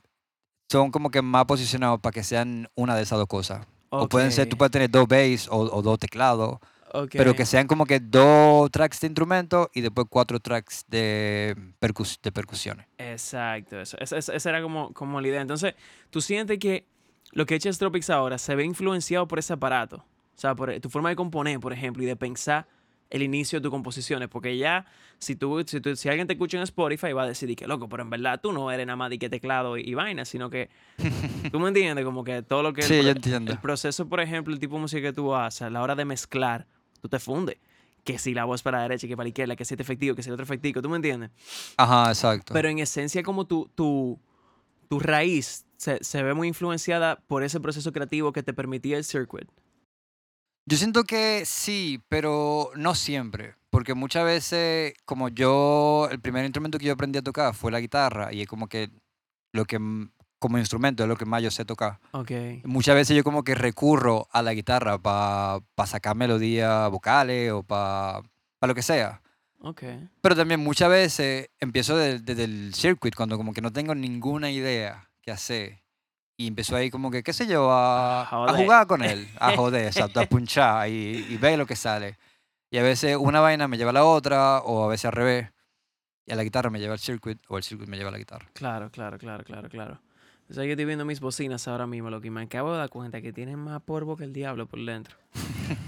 son 0.72 0.90
como 0.90 1.12
que 1.12 1.22
más 1.22 1.44
posicionados 1.44 2.00
para 2.00 2.14
que 2.14 2.24
sean 2.24 2.70
una 2.74 2.96
de 2.96 3.04
esas 3.04 3.20
dos 3.20 3.28
cosas. 3.28 3.68
O 3.90 4.08
pueden 4.08 4.32
ser, 4.32 4.48
tú 4.48 4.56
puedes 4.58 4.72
tener 4.72 4.90
dos 4.90 5.06
bass 5.10 5.50
o, 5.52 5.58
o 5.60 5.82
dos 5.82 6.00
teclados, 6.00 6.60
pero 7.18 7.36
que 7.36 7.46
sean 7.46 7.68
como 7.68 7.86
que 7.86 8.00
dos 8.00 8.72
tracks 8.72 9.02
de 9.02 9.08
instrumento 9.08 9.70
y 9.74 9.82
después 9.82 10.08
cuatro 10.10 10.40
tracks 10.40 10.86
de, 10.88 11.54
percus- 11.82 12.18
de 12.24 12.32
percusiones. 12.32 12.86
Exacto, 12.98 13.82
eso, 13.82 13.98
esa, 14.00 14.18
esa- 14.18 14.34
esa 14.34 14.50
era 14.50 14.62
como, 14.62 14.94
como 14.94 15.20
la 15.20 15.28
idea. 15.28 15.42
Entonces, 15.42 15.76
¿tú 16.10 16.22
sientes 16.22 16.58
que 16.58 16.86
lo 17.34 17.46
que 17.46 17.56
echa 17.56 17.70
Tropics 17.74 18.10
ahora 18.10 18.38
se 18.38 18.56
ve 18.56 18.64
influenciado 18.64 19.28
por 19.28 19.38
ese 19.38 19.52
aparato? 19.52 19.98
O 19.98 20.40
sea, 20.40 20.56
por 20.56 20.74
tu 20.80 20.90
forma 20.90 21.10
de 21.10 21.18
componer, 21.18 21.60
por 21.60 21.74
ejemplo, 21.74 22.04
y 22.04 22.06
de 22.06 22.16
pensar 22.16 22.66
el 23.10 23.22
inicio 23.24 23.60
de 23.60 23.64
tus 23.64 23.72
composiciones. 23.72 24.28
Porque 24.30 24.58
ya, 24.58 24.86
si 25.20 25.36
tú, 25.36 25.64
si, 25.66 25.80
tú- 25.82 25.96
si 25.96 26.10
alguien 26.10 26.28
te 26.28 26.34
escucha 26.34 26.58
en 26.58 26.64
Spotify, 26.64 27.14
va 27.14 27.24
a 27.24 27.28
decir, 27.28 27.48
"Di 27.48 27.56
que 27.56 27.68
loco, 27.68 27.88
pero 27.90 28.04
en 28.04 28.10
verdad 28.10 28.40
tú 28.42 28.52
no 28.52 28.72
eres 28.72 28.86
nada 28.88 28.98
más 28.98 29.10
de 29.10 29.20
que 29.20 29.30
teclado 29.30 29.78
y, 29.78 29.82
y 29.82 29.94
vaina, 29.94 30.26
sino 30.26 30.50
que, 30.50 30.70
¿tú 31.52 31.60
me 31.60 31.68
entiendes? 31.70 32.04
Como 32.06 32.24
que 32.24 32.42
todo 32.42 32.64
lo 32.64 32.74
que... 32.74 32.82
el 32.82 32.88
Sí, 32.88 32.94
pro- 32.96 33.04
yo 33.04 33.10
entiendo. 33.12 33.52
El 33.54 33.60
proceso, 33.60 34.08
por 34.10 34.20
ejemplo, 34.20 34.54
el 34.54 34.60
tipo 34.60 34.76
de 34.76 34.82
música 34.82 35.02
que 35.02 35.14
tú 35.14 35.34
haces, 35.36 35.62
a 35.64 35.70
la 35.70 35.82
hora 35.82 35.96
de 35.96 36.06
mezclar, 36.06 36.68
tú 37.02 37.08
te 37.10 37.20
fundes. 37.20 37.58
Que 38.04 38.20
si 38.20 38.34
la 38.36 38.46
voz 38.46 38.62
para 38.62 38.78
la 38.78 38.84
derecha, 38.84 39.08
que 39.08 39.16
para 39.18 39.26
la 39.26 39.30
izquierda, 39.30 39.56
que 39.56 39.66
si 39.66 39.74
este 39.74 39.82
efectivo, 39.82 40.16
que 40.16 40.22
si 40.22 40.30
el 40.30 40.34
otro 40.34 40.44
efectivo, 40.44 40.80
¿tú 40.82 40.90
me 40.90 40.98
entiendes? 40.98 41.32
Ajá, 41.78 42.10
exacto. 42.10 42.54
Pero 42.54 42.70
en 42.70 42.78
esencia, 42.80 43.24
como 43.24 43.46
tu, 43.48 43.68
tu, 43.74 44.20
tu 44.90 45.00
raíz 45.00 45.66
se, 45.78 46.04
se 46.04 46.22
ve 46.22 46.36
muy 46.36 46.48
influenciada 46.48 47.16
por 47.28 47.42
ese 47.44 47.60
proceso 47.60 47.92
creativo 47.92 48.32
que 48.32 48.44
te 48.44 48.54
permitía 48.54 48.98
el 48.98 49.04
circuit. 49.04 49.50
Yo 50.67 50.77
siento 50.77 51.03
que 51.03 51.43
sí, 51.45 52.01
pero 52.10 52.72
no 52.75 52.95
siempre. 52.95 53.55
Porque 53.69 53.93
muchas 53.93 54.24
veces, 54.25 54.93
como 55.05 55.29
yo, 55.29 56.07
el 56.12 56.19
primer 56.19 56.43
instrumento 56.45 56.77
que 56.79 56.86
yo 56.86 56.93
aprendí 56.93 57.19
a 57.19 57.22
tocar 57.22 57.53
fue 57.53 57.72
la 57.72 57.79
guitarra 57.79 58.34
y 58.34 58.41
es 58.41 58.48
como 58.48 58.67
que 58.67 58.89
lo 59.51 59.65
que, 59.65 59.77
como 60.39 60.57
instrumento, 60.57 61.03
es 61.03 61.10
lo 61.10 61.17
que 61.17 61.25
más 61.25 61.43
yo 61.43 61.51
sé 61.51 61.65
tocar. 61.65 62.00
Ok. 62.12 62.31
Muchas 62.63 62.95
veces 62.95 63.15
yo 63.15 63.24
como 63.24 63.43
que 63.43 63.53
recurro 63.53 64.27
a 64.31 64.41
la 64.41 64.53
guitarra 64.53 64.98
para 64.98 65.62
sacar 65.86 66.15
melodías 66.15 66.89
vocales 66.89 67.51
o 67.51 67.62
para 67.63 68.22
lo 68.62 68.74
que 68.74 68.81
sea. 68.81 69.22
Ok. 69.60 69.84
Pero 70.22 70.36
también 70.36 70.62
muchas 70.62 70.89
veces 70.89 71.50
empiezo 71.60 71.95
de- 71.98 72.19
desde 72.19 72.45
el 72.45 72.74
circuit, 72.74 73.13
cuando 73.15 73.38
como 73.38 73.53
que 73.53 73.62
no 73.62 73.72
tengo 73.72 73.93
ninguna 73.93 74.50
idea 74.51 75.10
qué 75.22 75.31
hacer. 75.31 75.84
Y 76.38 76.48
empezó 76.48 76.75
ahí 76.75 76.89
como 76.89 77.12
que, 77.12 77.24
qué 77.24 77.32
sé 77.34 77.48
yo, 77.48 77.72
a, 77.72 78.20
A 78.20 78.22
a 78.24 78.25
joder. 78.25 78.56
jugar 78.56 78.88
con 78.88 79.04
él, 79.04 79.27
a 79.39 79.51
joder, 79.56 79.86
exacto, 79.88 80.20
a 80.20 80.25
punchar 80.25 80.89
y, 80.89 81.25
y 81.30 81.38
ver 81.38 81.58
lo 81.58 81.65
que 81.65 81.75
sale. 81.75 82.18
Y 82.70 82.77
a 82.77 82.84
veces 82.84 83.18
una 83.20 83.39
vaina 83.39 83.68
me 83.70 83.77
lleva 83.77 83.92
a 83.92 83.94
la 83.94 84.04
otra, 84.04 84.60
o 84.60 84.84
a 84.84 84.88
veces 84.88 85.06
al 85.06 85.13
revés. 85.13 85.50
Y 86.25 86.34
a 86.34 86.36
la 86.36 86.44
guitarra 86.44 86.70
me 86.70 86.80
lleva 86.80 86.94
al 86.94 87.00
circuit, 87.00 87.39
o 87.48 87.58
el 87.58 87.63
circuit 87.63 87.88
me 87.88 87.96
lleva 87.98 88.10
a 88.10 88.12
la 88.12 88.18
guitarra. 88.18 88.48
Claro, 88.54 88.89
claro, 88.92 89.18
claro, 89.18 89.44
claro, 89.46 89.70
claro. 89.70 90.00
O 90.50 90.54
sea, 90.54 90.63
yo 90.65 90.72
estoy 90.72 90.86
viendo 90.86 91.06
mis 91.06 91.20
bocinas 91.22 91.68
ahora 91.68 91.88
mismo, 91.88 92.10
lo 92.10 92.20
que 92.22 92.30
me 92.32 92.42
acabo 92.42 92.72
de 92.72 92.80
dar 92.80 92.89
cuenta 92.89 93.22
que 93.22 93.32
tienen 93.32 93.58
más 93.60 93.82
polvo 93.82 94.18
que 94.18 94.25
el 94.25 94.34
diablo 94.34 94.68
por 94.68 94.84
dentro. 94.84 95.15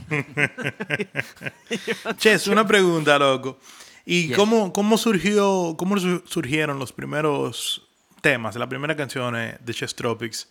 Ches, 2.17 2.47
una 2.47 2.65
pregunta, 2.65 3.19
loco. 3.19 3.57
¿Y 4.05 4.27
Yes. 4.27 4.37
cómo, 4.37 4.71
cómo 4.71 4.97
surgió, 4.97 5.75
cómo 5.77 5.97
su- 5.99 6.23
surgieron 6.25 6.79
los 6.79 6.93
primeros 6.93 7.86
temas, 8.27 8.55
las 8.57 8.67
primeras 8.67 8.97
canciones 8.97 9.57
de 9.65 9.73
Chess 9.73 9.95
Tropics? 9.95 10.49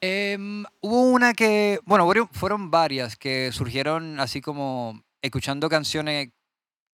Em, 0.00 0.64
hubo 0.80 1.02
una 1.10 1.32
que, 1.34 1.80
bueno, 1.86 2.06
fueron- 2.32 2.70
varias 2.70 3.16
que 3.16 3.50
surgieron 3.52 4.20
así 4.20 4.40
como 4.40 5.02
escuchando 5.22 5.68
canciones 5.68 6.28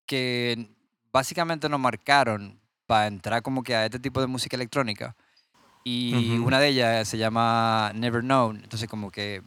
que 0.05 0.69
básicamente 1.11 1.67
nos 1.67 1.79
marcaron 1.79 2.59
para 2.85 3.07
entrar 3.07 3.41
como 3.41 3.61
que 3.63 3.75
a 3.75 3.85
este 3.85 3.99
tipo 3.99 4.21
de 4.21 4.27
música 4.27 4.55
electrónica. 4.55 5.15
Y 5.83 6.37
una 6.37 6.59
de 6.59 6.67
ellas 6.69 7.07
se 7.07 7.17
llama 7.17 7.91
Never 7.95 8.21
Known. 8.21 8.61
Entonces 8.63 8.87
como 8.87 9.09
que 9.11 9.41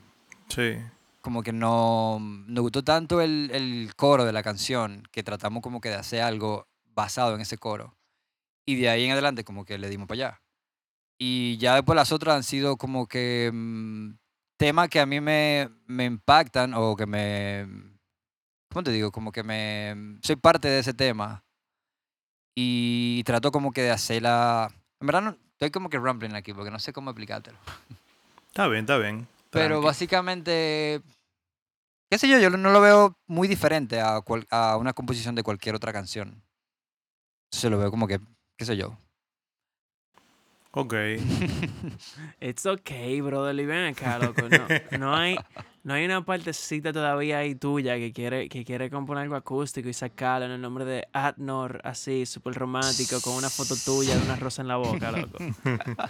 Sí. 0.49 0.77
como 1.21 1.43
que 1.43 1.53
no 1.53 2.19
nos 2.21 2.63
gustó 2.63 2.83
tanto 2.83 3.21
el, 3.21 3.51
el 3.53 3.93
coro 3.97 4.25
de 4.25 4.33
la 4.33 4.43
canción 4.43 5.05
que 5.13 5.23
tratamos 5.23 5.63
como 5.63 5.81
que 5.81 5.89
de 5.91 5.95
hacer 5.97 6.23
algo 6.23 6.67
basado 6.95 7.35
en 7.37 7.41
ese 7.43 7.59
coro. 7.59 7.95
Y 8.67 8.77
de 8.77 8.89
ahí 8.89 9.05
en 9.05 9.13
adelante 9.13 9.45
como 9.45 9.65
que 9.65 9.79
le 9.79 9.89
dimos 9.89 10.07
para 10.07 10.27
allá. 10.29 10.43
Y 11.19 11.57
ya 11.59 11.75
después 11.75 11.97
las 11.97 12.13
otras 12.13 12.37
han 12.37 12.43
sido 12.43 12.77
como 12.77 13.07
que 13.07 13.51
mm, 13.53 14.15
temas 14.57 14.89
que 14.89 15.01
a 15.01 15.07
mí 15.07 15.21
me, 15.21 15.69
me 15.87 16.05
impactan 16.05 16.75
o 16.75 16.97
que 16.97 17.07
me... 17.07 17.67
¿Cómo 18.73 18.83
te 18.85 18.91
digo? 18.93 19.13
Como 19.13 19.33
que 19.33 19.43
me... 19.43 20.19
Soy 20.23 20.37
parte 20.37 20.69
de 20.69 20.79
ese 20.81 20.95
tema. 20.95 21.45
Y 22.57 23.23
trato 23.25 23.51
como 23.53 23.73
que 23.73 23.83
de 23.83 23.91
hacerla... 23.91 24.71
En 25.01 25.07
verdad 25.07 25.23
no, 25.23 25.37
estoy 25.53 25.71
como 25.71 25.91
que 25.91 25.99
rambling 25.99 26.35
aquí 26.35 26.53
porque 26.53 26.71
no 26.71 26.79
sé 26.79 26.93
cómo 26.93 27.11
explicártelo. 27.11 27.59
Está 28.49 28.69
bien, 28.69 28.81
está 28.81 28.99
bien. 28.99 29.27
Pero 29.51 29.77
Tranqui. 29.77 29.85
básicamente, 29.87 31.03
qué 32.11 32.19
sé 32.19 32.29
yo, 32.29 32.39
yo 32.39 32.51
no 32.51 32.71
lo 32.71 32.81
veo 32.81 33.17
muy 33.27 33.49
diferente 33.49 34.01
a, 34.01 34.21
cual- 34.21 34.47
a 34.51 34.77
una 34.77 34.93
composición 34.93 35.35
de 35.35 35.43
cualquier 35.43 35.75
otra 35.75 35.93
canción. 35.93 36.43
Se 37.51 37.69
lo 37.69 37.79
veo 37.79 37.91
como 37.91 38.07
que, 38.07 38.19
qué 38.57 38.65
sé 38.65 38.77
yo. 38.77 38.97
Ok. 40.75 40.95
It's 42.41 42.65
okay, 42.65 43.21
brother. 43.21 43.55
Y 43.59 43.67
ven 43.67 43.93
acá, 43.93 44.19
loco. 44.19 44.49
No, 44.49 44.67
no 44.99 45.15
hay, 45.15 45.39
no 45.85 45.93
hay 45.95 46.07
una 46.07 46.25
partecita 46.25 46.93
todavía 46.95 47.39
ahí 47.39 47.55
tuya 47.55 47.97
que 47.97 48.11
quiere, 48.13 48.49
que 48.49 48.65
quiere 48.65 48.89
componer 48.89 49.25
algo 49.25 49.37
acústico 49.37 49.89
y 49.91 49.93
sacarlo 49.93 50.47
en 50.47 50.53
el 50.53 50.61
nombre 50.61 50.85
de 50.87 51.07
Adnor, 51.13 51.81
así, 51.85 52.25
súper 52.25 52.55
romántico, 52.55 53.21
con 53.21 53.35
una 53.35 53.51
foto 53.51 53.75
tuya 53.77 54.17
de 54.17 54.23
una 54.23 54.37
rosa 54.37 54.63
en 54.63 54.69
la 54.69 54.77
boca, 54.77 55.13
loco. 55.13 55.39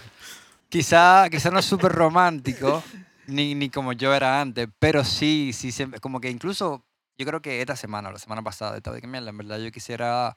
Quizá, 0.69 1.29
quizá 1.29 1.51
no 1.51 1.59
es 1.59 1.65
súper 1.65 1.91
romántico, 1.91 2.81
ni, 3.27 3.53
ni 3.53 3.69
como 3.69 3.93
yo 3.93 4.11
era 4.13 4.41
antes, 4.41 4.67
pero 4.79 5.03
sí, 5.03 5.51
sí, 5.53 5.71
siempre- 5.71 5.99
como 5.99 6.19
que 6.19 6.31
incluso, 6.31 6.83
yo 7.15 7.25
creo 7.27 7.43
que 7.43 7.61
esta 7.61 7.75
semana 7.75 8.11
la 8.11 8.17
semana 8.17 8.41
pasada, 8.41 8.77
estaba 8.77 8.95
de 8.95 9.01
que 9.01 9.07
mierda, 9.07 9.29
en 9.29 9.37
verdad 9.37 9.59
yo 9.59 9.71
quisiera 9.71 10.35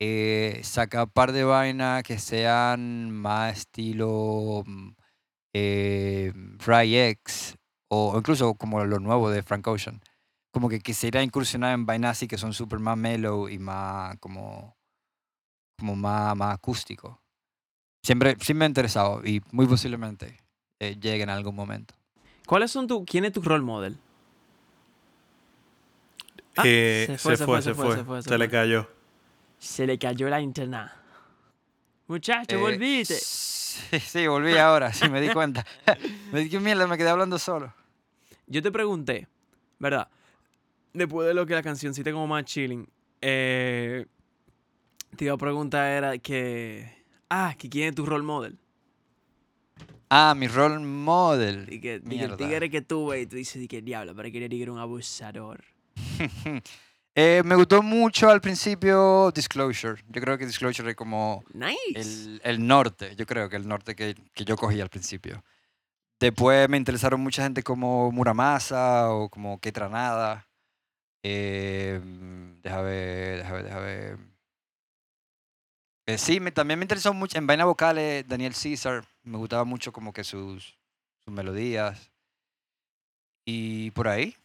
eh, 0.00 0.60
sacar 0.62 1.04
un 1.04 1.10
par 1.10 1.32
de 1.32 1.44
vainas 1.44 2.02
que 2.02 2.18
sean 2.18 3.10
más 3.10 3.58
estilo 3.58 4.62
mm, 4.66 4.88
eh, 5.54 6.32
Fry 6.58 6.96
X 6.96 7.56
o, 7.88 8.14
incluso 8.18 8.54
como 8.54 8.84
lo 8.84 8.98
nuevo 8.98 9.30
de 9.30 9.42
Frank 9.42 9.66
Ocean. 9.68 10.00
Como 10.52 10.68
que 10.68 10.80
quisiera 10.80 11.22
incursionar 11.22 11.74
en 11.74 11.86
vainas 11.86 12.12
así 12.12 12.28
que 12.28 12.38
son 12.38 12.52
súper 12.52 12.78
más 12.78 12.96
mellow 12.96 13.48
y 13.48 13.58
más 13.58 14.16
como, 14.18 14.76
como 15.78 15.96
más, 15.96 16.36
más 16.36 16.54
acústico. 16.54 17.20
Siempre, 18.04 18.36
sí 18.40 18.54
me 18.54 18.64
ha 18.64 18.68
interesado 18.68 19.22
y 19.24 19.40
muy 19.50 19.66
posiblemente 19.66 20.38
eh, 20.80 20.96
llegue 21.00 21.22
en 21.22 21.30
algún 21.30 21.54
momento. 21.56 21.94
¿Cuáles 22.46 22.70
son 22.70 22.86
tu, 22.86 23.04
quién 23.04 23.24
es 23.24 23.32
tu 23.32 23.40
role 23.40 23.64
model? 23.64 23.96
Ah, 26.56 26.62
Eh, 26.66 27.04
se 27.06 27.18
fue, 27.18 27.36
se 27.36 27.46
fue, 27.46 27.62
se 27.62 27.74
fue, 27.74 27.96
se 27.96 28.04
fue, 28.04 28.22
se 28.22 28.28
Se 28.28 28.38
le 28.38 28.48
fue. 28.48 28.52
cayó. 28.52 28.88
Se 29.64 29.86
le 29.86 29.98
cayó 29.98 30.28
la 30.28 30.40
internet. 30.40 30.90
Muchacho, 32.06 32.56
Eh, 32.56 32.60
volviste. 32.60 33.14
Sí, 33.14 33.98
sí, 33.98 34.26
volví 34.26 34.56
ahora, 34.56 34.92
sí 34.92 35.08
me 35.08 35.20
di 35.20 35.30
cuenta. 35.30 35.64
me 36.32 36.40
di 36.40 36.50
que 36.50 36.60
mierda, 36.60 36.86
me 36.86 36.96
quedé 36.98 37.08
hablando 37.08 37.38
solo. 37.38 37.74
Yo 38.46 38.62
te 38.62 38.70
pregunté, 38.70 39.26
¿verdad? 39.78 40.08
Después 40.92 41.26
de 41.26 41.34
lo 41.34 41.46
que 41.46 41.54
la 41.54 41.62
cancioncita 41.62 42.12
como 42.12 42.26
más 42.26 42.44
chilling, 42.44 42.86
eh, 43.20 44.06
te 45.16 45.24
iba 45.24 45.34
a 45.34 45.38
preguntar 45.38 45.88
era 45.90 46.18
que... 46.18 47.02
Ah, 47.30 47.54
que 47.58 47.68
quién 47.68 47.88
es 47.88 47.94
tu 47.94 48.04
role 48.06 48.22
model. 48.22 48.58
Ah, 50.10 50.34
mi 50.36 50.46
role 50.46 50.78
model. 50.78 51.66
Y 51.72 51.80
que, 51.80 52.00
y 52.04 52.18
que 52.18 52.24
el 52.24 52.36
tigre 52.36 52.70
que 52.70 52.82
tú 52.82 53.08
ves 53.08 53.22
y 53.22 53.26
tú 53.26 53.36
dices, 53.36 53.60
di 53.60 53.66
que 53.66 53.80
diablo, 53.82 54.14
pero 54.14 54.30
que 54.30 54.44
el 54.44 54.50
tigre 54.50 54.64
era 54.64 54.72
un 54.72 54.78
abusador. 54.78 55.64
Eh, 57.16 57.42
me 57.44 57.54
gustó 57.54 57.80
mucho 57.82 58.28
al 58.28 58.40
principio 58.40 59.30
Disclosure. 59.32 60.02
Yo 60.08 60.20
creo 60.20 60.36
que 60.36 60.46
Disclosure 60.46 60.90
es 60.90 60.96
como 60.96 61.44
Nice. 61.52 61.78
el, 61.94 62.40
el 62.42 62.66
norte. 62.66 63.14
Yo 63.14 63.24
creo 63.24 63.48
que 63.48 63.56
el 63.56 63.68
norte 63.68 63.94
que, 63.94 64.16
que 64.32 64.44
yo 64.44 64.56
cogí 64.56 64.80
al 64.80 64.88
principio. 64.88 65.44
Después 66.18 66.68
me 66.68 66.76
interesaron 66.76 67.20
mucha 67.20 67.42
gente 67.44 67.62
como 67.62 68.10
Muramasa 68.10 69.12
o 69.12 69.28
como 69.28 69.60
Ketranada. 69.60 70.48
Eh, 71.22 72.00
deja 72.62 72.80
ver, 72.82 73.38
deja 73.38 73.52
ver, 73.52 73.64
deja 73.64 73.78
ver. 73.80 74.18
Eh, 76.06 76.18
sí, 76.18 76.40
me, 76.40 76.50
también 76.52 76.78
me 76.78 76.84
interesó 76.84 77.14
mucho 77.14 77.38
en 77.38 77.46
vaina 77.46 77.64
vocales 77.64 78.26
Daniel 78.26 78.54
Caesar. 78.60 79.04
Me 79.22 79.38
gustaba 79.38 79.64
mucho 79.64 79.92
como 79.92 80.12
que 80.12 80.24
sus, 80.24 80.76
sus 81.24 81.32
melodías. 81.32 82.10
Y 83.46 83.90
por 83.92 84.08
ahí. 84.08 84.36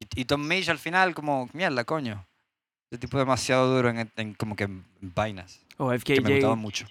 Y, 0.00 0.22
y 0.22 0.24
Tom 0.24 0.46
Misch 0.46 0.68
al 0.68 0.78
final 0.78 1.14
como, 1.14 1.48
mierda, 1.52 1.84
coño. 1.84 2.26
Ese 2.90 2.98
tipo 2.98 3.18
demasiado 3.18 3.72
duro 3.76 3.90
en, 3.90 4.10
en 4.16 4.34
como 4.34 4.56
que 4.56 4.64
en 4.64 4.84
vainas. 5.00 5.60
O 5.76 5.90
Que 6.02 6.20
me 6.20 6.30
gustaba 6.32 6.54
FKJ. 6.54 6.56
mucho. 6.56 6.86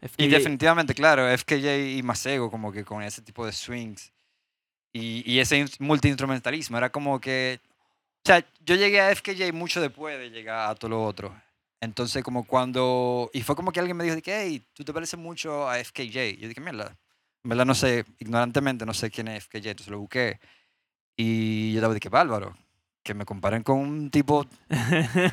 FKJ. 0.00 0.22
Y 0.24 0.28
definitivamente, 0.28 0.94
claro, 0.94 1.28
FKJ 1.38 1.96
y 1.96 2.02
Masego, 2.02 2.50
como 2.50 2.72
que 2.72 2.84
con 2.84 3.02
ese 3.02 3.22
tipo 3.22 3.46
de 3.46 3.52
swings 3.52 4.12
y, 4.92 5.22
y 5.30 5.38
ese 5.38 5.58
ins- 5.64 5.76
multiinstrumentalismo, 5.78 6.76
era 6.76 6.90
como 6.90 7.20
que. 7.20 7.60
O 8.26 8.26
sea, 8.26 8.44
yo 8.64 8.74
llegué 8.74 9.00
a 9.00 9.14
FKJ 9.14 9.52
mucho 9.52 9.80
después 9.80 10.18
de 10.18 10.30
llegar 10.30 10.70
a 10.70 10.74
todo 10.74 10.88
lo 10.90 11.04
otro. 11.04 11.34
Entonces, 11.80 12.22
como 12.24 12.44
cuando. 12.46 13.30
Y 13.32 13.42
fue 13.42 13.54
como 13.54 13.70
que 13.70 13.80
alguien 13.80 13.96
me 13.96 14.04
dijo, 14.04 14.16
de 14.16 14.22
que, 14.22 14.34
hey, 14.42 14.62
tú 14.72 14.82
te 14.84 14.92
pareces 14.92 15.18
mucho 15.18 15.68
a 15.68 15.78
FKJ. 15.78 16.36
Yo 16.38 16.48
dije, 16.48 16.60
mierda. 16.60 16.96
En 17.44 17.50
verdad, 17.50 17.66
no 17.66 17.74
sé, 17.74 18.04
ignorantemente, 18.18 18.86
no 18.86 18.94
sé 18.94 19.10
quién 19.10 19.28
es 19.28 19.44
FKJ, 19.44 19.66
entonces 19.70 19.88
lo 19.88 19.98
busqué. 20.00 20.40
Y 21.16 21.72
yo 21.72 21.78
estaba 21.78 21.94
de 21.94 22.00
que 22.00 22.08
bárbaro. 22.08 22.56
Que 23.02 23.12
me 23.14 23.24
comparen 23.26 23.62
con 23.62 23.78
un 23.78 24.10
tipo 24.10 24.46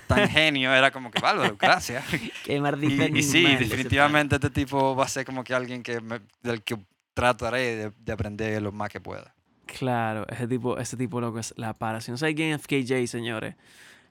tan 0.07 0.27
genio, 0.29 0.73
era 0.73 0.91
como 0.91 1.09
que 1.09 1.21
bárbaro, 1.21 1.55
gracias. 1.57 2.03
Qué 2.43 2.59
maldito 2.59 3.05
Y, 3.07 3.19
y 3.19 3.23
sí, 3.23 3.43
definitivamente 3.55 4.35
este 4.35 4.49
tipo 4.49 4.93
va 4.95 5.05
a 5.05 5.07
ser 5.07 5.25
como 5.25 5.43
que 5.43 5.53
alguien 5.55 5.81
que 5.81 6.01
me- 6.01 6.19
del 6.43 6.61
que 6.63 6.77
trataré 7.13 7.75
de, 7.77 7.91
de 7.97 8.11
aprender 8.11 8.61
lo 8.61 8.71
más 8.73 8.89
que 8.89 8.99
pueda. 8.99 9.33
Claro, 9.65 10.25
ese 10.27 10.47
tipo, 10.49 10.77
ese 10.77 10.97
tipo 10.97 11.21
loco 11.21 11.39
es 11.39 11.53
la 11.55 11.73
para. 11.73 12.01
Si 12.01 12.11
no 12.11 12.17
saben 12.17 12.35
quién 12.35 12.51
es 12.53 12.61
FKJ, 12.61 13.07
señores, 13.07 13.55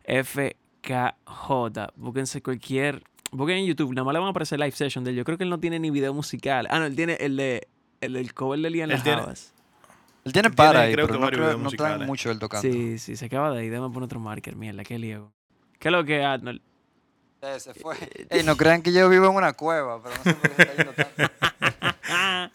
FKJ, 0.07 1.93
búsquense 1.97 2.43
cualquier. 2.43 3.03
Busquen 3.33 3.59
en 3.59 3.67
YouTube, 3.67 3.93
nada 3.95 4.05
más 4.05 4.13
le 4.15 4.19
van 4.21 4.29
a 4.29 4.31
aparecer 4.31 4.59
live 4.59 4.73
session 4.73 5.05
de 5.05 5.11
él. 5.11 5.17
Yo 5.17 5.25
creo 5.25 5.39
que 5.39 5.45
él 5.45 5.51
no 5.51 5.61
tiene 5.61 5.79
ni 5.79 5.91
video 5.91 6.13
musical. 6.15 6.67
Ah, 6.71 6.79
no, 6.79 6.87
él 6.87 6.97
tiene 6.97 7.15
el 7.21 7.37
de 7.37 7.69
el 8.01 8.15
del 8.15 8.33
cover 8.35 8.59
de 8.61 8.71
Lian 8.71 8.89
Las 8.89 9.03
tiene-. 9.05 9.23
Él 10.25 10.33
tiene 10.33 10.51
para 10.51 10.81
ahí, 10.83 10.93
creo 10.93 11.07
pero 11.07 11.15
que 11.15 11.19
no, 11.21 11.25
varios 11.27 11.41
creo, 11.41 11.59
no 11.59 12.07
mucho 12.07 12.31
él 12.31 12.39
tocando. 12.39 12.71
Sí, 12.71 12.99
sí, 12.99 13.17
se 13.17 13.25
acaba 13.27 13.51
de 13.53 13.65
ir. 13.65 13.71
Déjame 13.71 13.93
poner 13.93 14.05
otro 14.05 14.21
marker, 14.21 14.55
mierda, 14.57 14.85
qué 14.85 14.99
lío. 14.99 15.33
¿Qué 15.79 15.89
es 15.89 15.93
lo 15.93 16.05
que 16.05 16.23
Arnold? 16.23 16.61
Eh, 17.43 17.59
se 17.59 17.73
fue. 17.73 17.97
Ey, 18.29 18.43
no 18.43 18.55
crean 18.57 18.83
que 18.83 18.93
yo 18.93 19.09
vivo 19.09 19.27
en 19.31 19.35
una 19.37 19.55
cueva, 19.55 20.03
pero 20.03 20.15
no 20.17 20.23
sé 20.25 20.35
por 20.35 20.51
qué 20.51 20.63
está 20.63 20.77
yendo 20.77 20.93
tanto. 20.93 21.33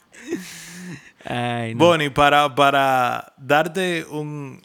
Ay, 1.24 1.74
no. 1.74 1.84
Bonnie, 1.84 2.10
para, 2.10 2.54
para 2.54 3.32
darte 3.36 4.04
un, 4.04 4.62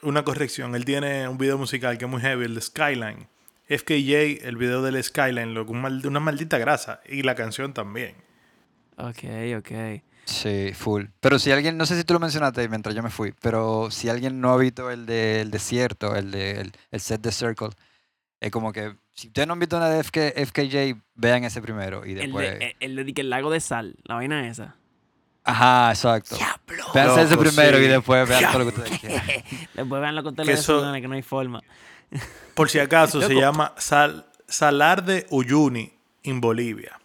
una 0.00 0.24
corrección, 0.24 0.74
él 0.74 0.84
tiene 0.86 1.28
un 1.28 1.36
video 1.36 1.58
musical 1.58 1.98
que 1.98 2.06
es 2.06 2.10
muy 2.10 2.20
heavy, 2.22 2.46
el 2.46 2.54
de 2.54 2.60
Skyline. 2.62 3.28
FKJ, 3.68 4.46
el 4.46 4.56
video 4.56 4.82
del 4.82 5.02
Skyline, 5.02 5.54
mal- 5.54 6.06
una 6.06 6.20
maldita 6.20 6.56
grasa. 6.58 7.00
Y 7.08 7.22
la 7.22 7.34
canción 7.34 7.74
también. 7.74 8.14
Ok, 8.96 9.24
ok. 9.58 10.02
Sí, 10.24 10.72
full. 10.74 11.06
Pero 11.20 11.38
si 11.38 11.50
alguien, 11.50 11.76
no 11.76 11.84
sé 11.86 11.96
si 11.96 12.04
tú 12.04 12.14
lo 12.14 12.20
mencionaste 12.20 12.68
mientras 12.68 12.94
yo 12.94 13.02
me 13.02 13.10
fui, 13.10 13.34
pero 13.40 13.90
si 13.90 14.08
alguien 14.08 14.40
no 14.40 14.52
ha 14.52 14.56
visto 14.56 14.90
el 14.90 15.04
del 15.06 15.50
desierto, 15.50 16.14
el, 16.14 16.30
de, 16.30 16.60
el, 16.60 16.72
el 16.90 17.00
set 17.00 17.20
de 17.20 17.32
Circle, 17.32 17.70
es 18.40 18.50
como 18.50 18.72
que, 18.72 18.94
si 19.14 19.28
ustedes 19.28 19.46
no 19.46 19.54
han 19.54 19.58
visto 19.58 19.76
una 19.76 19.88
de 19.88 20.02
FK, 20.02 20.18
FKJ, 20.46 21.00
vean 21.14 21.44
ese 21.44 21.60
primero 21.60 22.06
y 22.06 22.12
El 22.12 22.18
después... 22.18 22.58
de, 22.58 22.76
el, 22.80 22.98
el 22.98 23.14
de 23.14 23.20
el 23.20 23.30
lago 23.30 23.50
de 23.50 23.60
sal, 23.60 23.96
la 24.04 24.14
vaina 24.14 24.46
esa. 24.48 24.76
Ajá, 25.44 25.90
exacto. 25.90 26.36
¡Diablo! 26.36 26.84
Vean 26.94 27.18
ese 27.18 27.36
primero 27.36 27.78
sí. 27.78 27.84
y 27.84 27.88
después 27.88 28.28
vean 28.28 28.44
todo 28.52 28.58
lo 28.64 28.72
que 28.72 28.80
ustedes 28.80 29.00
quieran. 29.00 29.26
Después 29.74 30.00
veanlo 30.00 30.22
con 30.22 30.36
Que 30.36 30.42
televisión, 30.42 30.84
eso- 30.94 31.00
que 31.02 31.08
no 31.08 31.14
hay 31.14 31.22
forma. 31.22 31.60
Por 32.54 32.70
si 32.70 32.78
acaso, 32.78 33.20
se 33.20 33.34
llama 33.34 33.74
Sal, 33.76 34.26
Salar 34.46 35.04
de 35.04 35.26
Uyuni, 35.30 35.92
en 36.22 36.40
Bolivia. 36.40 37.00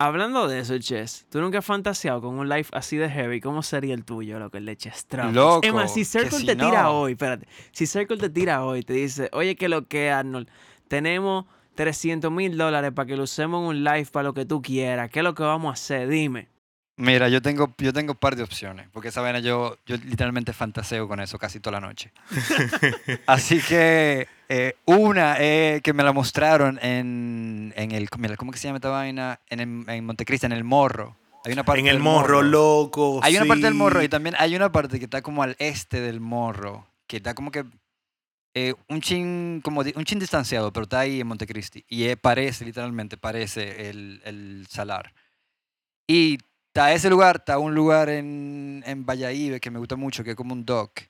Hablando 0.00 0.46
de 0.46 0.60
eso, 0.60 0.78
Chess, 0.78 1.26
¿tú 1.28 1.40
nunca 1.40 1.58
has 1.58 1.64
fantaseado 1.64 2.20
con 2.20 2.38
un 2.38 2.48
live 2.48 2.66
así 2.72 2.96
de 2.96 3.10
heavy? 3.10 3.40
¿Cómo 3.40 3.64
sería 3.64 3.94
el 3.94 4.04
tuyo, 4.04 4.38
loco, 4.38 4.56
el 4.56 4.64
de 4.64 4.76
Chess 4.76 5.06
Trumpets? 5.06 5.34
Loco, 5.34 5.66
Es 5.66 5.74
más, 5.74 5.92
si 5.92 6.04
Circle 6.04 6.38
si 6.38 6.46
te 6.46 6.54
tira 6.54 6.90
hoy, 6.90 7.12
espérate, 7.12 7.48
si 7.72 7.84
Circle 7.84 8.16
te 8.16 8.30
tira 8.30 8.64
hoy, 8.64 8.84
te 8.84 8.92
dice, 8.92 9.28
oye, 9.32 9.56
que 9.56 9.68
lo 9.68 9.88
que, 9.88 10.12
Arnold, 10.12 10.48
tenemos 10.86 11.46
300 11.74 12.30
mil 12.30 12.56
dólares 12.56 12.92
para 12.94 13.06
que 13.06 13.16
lo 13.16 13.24
usemos 13.24 13.60
en 13.60 13.68
un 13.68 13.84
live 13.84 14.06
para 14.12 14.28
lo 14.28 14.34
que 14.34 14.44
tú 14.44 14.62
quieras, 14.62 15.10
¿qué 15.10 15.18
es 15.18 15.24
lo 15.24 15.34
que 15.34 15.42
vamos 15.42 15.70
a 15.70 15.72
hacer? 15.72 16.08
Dime. 16.08 16.48
Mira, 16.98 17.28
yo 17.28 17.40
tengo, 17.40 17.72
yo 17.78 17.92
tengo 17.92 18.12
un 18.12 18.18
par 18.18 18.34
de 18.34 18.42
opciones, 18.42 18.88
porque 18.92 19.08
esa 19.08 19.20
vaina 19.20 19.38
yo, 19.38 19.78
yo 19.86 19.96
literalmente 19.96 20.52
fantaseo 20.52 21.06
con 21.06 21.20
eso 21.20 21.38
casi 21.38 21.60
toda 21.60 21.80
la 21.80 21.86
noche. 21.86 22.12
Así 23.26 23.60
que 23.60 24.26
eh, 24.48 24.74
una 24.84 25.36
eh, 25.38 25.80
que 25.82 25.92
me 25.92 26.02
la 26.02 26.12
mostraron 26.12 26.78
en, 26.82 27.72
en 27.76 27.92
el, 27.92 28.10
¿cómo 28.10 28.50
que 28.50 28.58
se 28.58 28.66
llama 28.66 28.78
esta 28.78 28.88
vaina? 28.88 29.38
En, 29.48 29.60
el- 29.60 29.88
en 29.88 30.04
Montecristi, 30.04 30.46
en 30.46 30.52
el 30.52 30.64
Morro. 30.64 31.16
Hay 31.44 31.52
una 31.52 31.64
parte 31.64 31.80
en 31.80 31.86
el 31.86 31.94
del 31.94 32.02
morro, 32.02 32.42
loco. 32.42 33.20
Hay 33.22 33.36
una 33.36 33.46
parte 33.46 33.62
del 33.64 33.74
sí. 33.74 33.78
Morro 33.78 34.02
y 34.02 34.08
también 34.08 34.34
hay 34.38 34.56
una 34.56 34.72
parte 34.72 34.98
que 34.98 35.04
está 35.04 35.22
como 35.22 35.42
al 35.44 35.54
este 35.60 36.00
del 36.00 36.18
Morro, 36.20 36.88
que 37.06 37.18
está 37.18 37.32
como 37.34 37.52
que 37.52 37.64
eh, 38.54 38.74
un 38.88 39.00
chin, 39.00 39.60
como 39.62 39.82
un 39.82 40.04
chin 40.04 40.18
distanciado, 40.18 40.72
pero 40.72 40.82
está 40.82 40.98
ahí 40.98 41.20
en 41.20 41.28
Montecristi. 41.28 41.84
Y 41.88 42.04
eh, 42.04 42.16
parece, 42.16 42.64
literalmente, 42.64 43.16
parece 43.16 43.88
el, 43.88 44.20
el 44.24 44.66
salar. 44.68 45.14
Y 46.08 46.38
está 46.78 46.92
ese 46.92 47.10
lugar, 47.10 47.36
está 47.36 47.58
un 47.58 47.74
lugar 47.74 48.08
en, 48.08 48.84
en 48.86 49.04
Valladolid 49.04 49.58
que 49.58 49.70
me 49.70 49.80
gusta 49.80 49.96
mucho, 49.96 50.22
que 50.22 50.30
es 50.30 50.36
como 50.36 50.52
un 50.54 50.64
dock. 50.64 51.00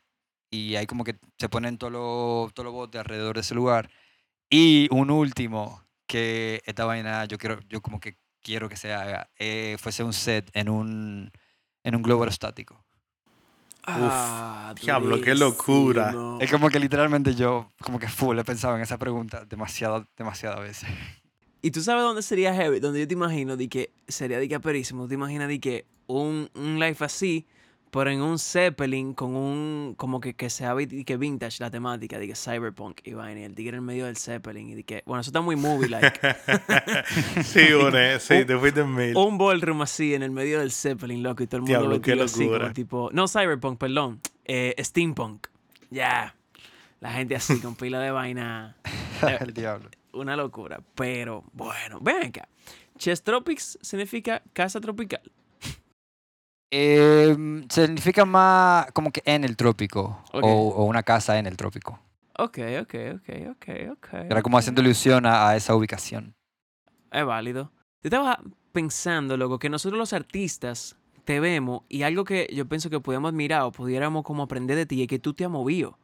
Y 0.51 0.77
ahí 0.77 0.87
como 0.87 1.05
que 1.05 1.17
se 1.39 1.51
ponen 1.51 1.77
todos 1.77 1.93
los 1.93 2.55
todos 2.55 2.65
los 2.65 2.73
botes 2.73 2.99
alrededor 2.99 3.35
de 3.35 3.43
ese 3.43 3.55
lugar. 3.55 3.91
Y 4.49 4.89
un 4.91 5.11
último, 5.11 5.85
que 6.07 6.63
esta 6.65 6.87
vaina 6.87 7.27
yo 7.27 7.37
quiero, 7.37 7.61
yo 7.69 7.83
como 7.83 8.01
que 8.01 8.17
quiero 8.43 8.71
que 8.71 8.77
se 8.77 8.95
haga, 8.95 9.29
eh, 9.39 9.77
fuese 9.79 10.03
un 10.03 10.15
set 10.15 10.51
en 10.55 10.71
un, 10.71 11.31
en 11.85 11.95
un 11.95 12.03
globo 12.03 12.23
aerostático. 12.23 12.83
Ah, 13.85 14.75
diablo, 14.81 15.21
qué 15.21 15.35
locura. 15.35 16.15
Es 16.41 16.51
como 16.51 16.71
que 16.71 16.79
literalmente 16.79 17.35
yo, 17.35 17.71
como 17.83 17.99
que 17.99 18.09
full, 18.09 18.39
he 18.39 18.45
pensado 18.45 18.75
en 18.77 18.83
esa 18.83 18.97
pregunta 18.97 19.45
demasiado, 19.45 20.07
demasiadas 20.17 20.61
veces. 20.61 20.89
Y 21.61 21.71
tú 21.73 21.81
sabes 21.81 22.03
dónde 22.03 22.23
sería 22.23 22.55
heavy, 22.55 22.81
donde 22.81 23.01
yo 23.01 23.09
te 23.09 23.15
imagino 23.15 23.57
de 23.57 23.69
que 23.69 23.91
sería 24.07 24.39
de 24.39 24.49
que 24.49 24.55
aperísimo, 24.55 25.09
te 25.09 25.15
imaginas 25.15 25.49
de 25.49 25.59
que 25.59 25.87
un, 26.07 26.49
un 26.55 26.79
life 26.79 27.05
así, 27.05 27.47
pero 27.91 28.11
en 28.11 28.21
un 28.21 28.39
Zeppelin 28.39 29.15
con 29.15 29.35
un, 29.35 29.95
como 29.97 30.21
que, 30.21 30.35
que 30.35 30.51
sea 30.51 30.75
de 30.75 31.05
que 31.05 31.17
vintage 31.17 31.57
la 31.61 31.71
temática, 31.71 32.19
de 32.19 32.29
que 32.29 32.35
cyberpunk 32.37 33.01
y 33.05 33.15
vaina, 33.15 33.41
y 33.41 33.45
el 33.45 33.55
tigre 33.55 33.79
en 33.79 33.85
medio 33.85 34.07
del 34.07 34.17
Zeppelin, 34.17 34.69
y 34.69 34.75
de 34.77 34.85
que, 34.85 35.03
bueno, 35.07 35.21
eso 35.21 35.31
está 35.31 35.41
muy 35.41 35.57
movie 35.57 35.89
like. 35.89 36.21
sí, 37.45 37.73
une, 37.73 38.21
sí, 38.21 38.45
te 38.45 38.57
fuiste 38.57 38.81
en 38.81 38.95
mil. 38.95 39.17
un 39.17 39.39
ballroom 39.39 39.83
así 39.83 40.15
en 40.15 40.23
el 40.23 40.31
medio 40.31 40.61
del 40.61 40.71
Zeppelin, 40.71 41.23
loco, 41.23 41.43
y 41.43 41.47
todo 41.47 41.57
el 41.57 41.63
mundo 41.63 41.79
Diablo, 41.79 42.01
qué 42.01 42.13
así 42.13 42.47
como 42.47 42.73
tipo, 42.73 43.11
no 43.13 43.27
cyberpunk, 43.27 43.79
perdón, 43.79 44.21
eh, 44.45 44.75
steampunk. 44.79 45.49
Ya. 45.91 46.35
La 47.01 47.13
gente 47.13 47.37
así 47.37 47.61
con 47.61 47.77
pila 47.77 48.01
de 48.01 48.11
vaina. 48.11 48.77
El 49.41 49.55
diablo. 49.55 49.89
Una 50.21 50.37
locura. 50.37 50.81
Pero 50.95 51.45
bueno, 51.53 51.99
ven 52.01 52.29
acá. 52.29 52.49
Chess 52.97 53.23
Tropics 53.23 53.79
significa 53.81 54.43
casa 54.53 54.81
tropical. 54.81 55.23
Eh, 56.71 57.65
significa 57.71 58.25
más 58.25 58.93
como 58.93 59.11
que 59.11 59.23
en 59.25 59.45
el 59.45 59.57
trópico 59.57 60.23
o, 60.33 60.41
o 60.41 60.85
una 60.85 61.03
casa 61.03 61.39
en 61.39 61.47
el 61.47 61.57
trópico. 61.57 61.99
Ok, 62.37 62.59
ok, 62.83 62.95
ok, 63.15 63.29
ok, 63.51 63.69
ok. 63.93 64.09
Era 64.29 64.43
como 64.43 64.59
haciendo 64.59 64.83
ilusión 64.83 65.25
a, 65.27 65.49
a 65.49 65.57
esa 65.57 65.75
ubicación. 65.75 66.35
Es 67.11 67.25
válido. 67.25 67.73
Yo 68.03 68.09
estaba 68.09 68.41
pensando, 68.73 69.37
loco, 69.37 69.59
que 69.59 69.71
nosotros 69.71 69.99
los 69.99 70.13
artistas 70.13 70.97
te 71.25 71.41
vemos 71.41 71.83
y 71.89 72.03
algo 72.03 72.25
que 72.25 72.49
yo 72.55 72.67
pienso 72.69 72.91
que 72.91 73.01
podíamos 73.01 73.31
admirar 73.31 73.63
o 73.63 73.73
pudiéramos 73.73 74.23
como 74.23 74.43
aprender 74.45 74.77
de 74.77 74.87
ti 74.87 75.03
es 75.03 75.09
que 75.09 75.19
tú 75.19 75.35
te 75.35 75.45
has 75.45 75.51
movido 75.51 75.99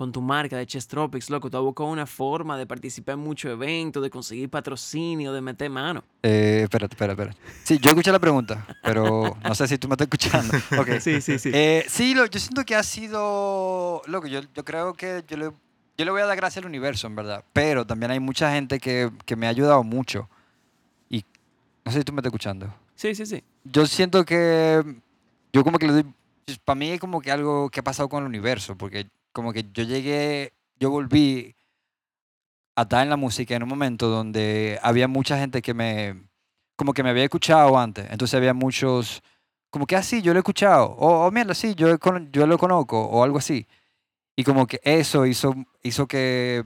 con 0.00 0.12
tu 0.12 0.22
marca 0.22 0.56
de 0.56 0.66
Chess 0.66 0.88
Tropics, 0.88 1.28
loco. 1.28 1.50
Tú 1.50 1.58
has 1.58 1.62
buscado 1.62 1.90
una 1.90 2.06
forma 2.06 2.56
de 2.56 2.64
participar 2.64 3.16
en 3.16 3.18
muchos 3.20 3.52
eventos, 3.52 4.02
de 4.02 4.08
conseguir 4.08 4.48
patrocinio, 4.48 5.30
de 5.30 5.42
meter 5.42 5.68
mano. 5.68 6.02
Eh, 6.22 6.60
espérate, 6.62 6.94
espérate, 6.94 7.22
espérate. 7.22 7.38
Sí, 7.64 7.78
yo 7.78 7.90
escuché 7.90 8.10
la 8.10 8.18
pregunta, 8.18 8.66
pero 8.82 9.36
no 9.44 9.54
sé 9.54 9.68
si 9.68 9.76
tú 9.76 9.88
me 9.88 9.92
estás 9.96 10.06
escuchando. 10.06 10.54
Ok. 10.80 11.00
Sí, 11.00 11.20
sí, 11.20 11.38
sí. 11.38 11.50
Eh, 11.52 11.84
sí, 11.86 12.14
lo- 12.14 12.24
yo 12.24 12.40
siento 12.40 12.64
que 12.64 12.74
ha 12.76 12.82
sido. 12.82 14.00
Loco, 14.06 14.26
yo, 14.26 14.40
yo 14.54 14.64
creo 14.64 14.94
que 14.94 15.22
yo 15.28 15.36
le, 15.36 15.44
yo 15.98 16.04
le 16.06 16.10
voy 16.10 16.22
a 16.22 16.24
dar 16.24 16.36
gracias 16.38 16.62
al 16.64 16.66
universo, 16.70 17.06
en 17.06 17.14
verdad. 17.16 17.44
Pero 17.52 17.86
también 17.86 18.10
hay 18.10 18.20
mucha 18.20 18.50
gente 18.54 18.78
que, 18.80 19.10
que 19.26 19.36
me 19.36 19.46
ha 19.48 19.50
ayudado 19.50 19.82
mucho. 19.84 20.30
Y 21.10 21.26
no 21.84 21.92
sé 21.92 21.98
si 21.98 22.04
tú 22.04 22.14
me 22.14 22.20
estás 22.20 22.30
escuchando. 22.30 22.72
Sí, 22.94 23.14
sí, 23.14 23.26
sí. 23.26 23.44
Yo 23.64 23.84
siento 23.84 24.24
que. 24.24 24.82
Yo 25.52 25.62
como 25.62 25.76
que 25.78 25.86
le 25.88 25.92
doy. 25.92 26.06
Para 26.64 26.76
mí 26.78 26.88
es 26.88 26.98
como 27.00 27.20
que 27.20 27.30
algo 27.30 27.68
que 27.68 27.80
ha 27.80 27.84
pasado 27.84 28.08
con 28.08 28.22
el 28.22 28.26
universo. 28.28 28.76
Porque 28.78 29.06
como 29.32 29.52
que 29.52 29.64
yo 29.72 29.84
llegué. 29.84 30.54
Yo 30.76 30.90
volví 30.90 31.54
a 32.76 32.82
estar 32.82 33.02
en 33.02 33.10
la 33.10 33.16
música 33.16 33.54
en 33.56 33.62
un 33.62 33.68
momento 33.68 34.08
donde 34.08 34.78
había 34.82 35.08
mucha 35.08 35.38
gente 35.38 35.62
que 35.62 35.74
me. 35.74 36.28
Como 36.76 36.94
que 36.94 37.02
me 37.02 37.10
había 37.10 37.24
escuchado 37.24 37.78
antes. 37.78 38.06
Entonces 38.10 38.34
había 38.36 38.54
muchos 38.54 39.22
como 39.70 39.86
que 39.86 39.96
así, 39.96 40.20
yo 40.22 40.32
lo 40.32 40.38
he 40.38 40.42
escuchado, 40.42 40.86
o 40.98 41.26
oh, 41.26 41.30
mierda, 41.30 41.54
sí, 41.54 41.74
yo, 41.76 41.96
yo 42.32 42.46
lo 42.48 42.58
conozco, 42.58 43.00
o 43.06 43.22
algo 43.24 43.38
así. 43.38 43.68
Y 44.36 44.44
como 44.44 44.66
que 44.66 44.80
eso 44.84 45.26
hizo, 45.26 45.54
hizo 45.82 46.06
que, 46.08 46.64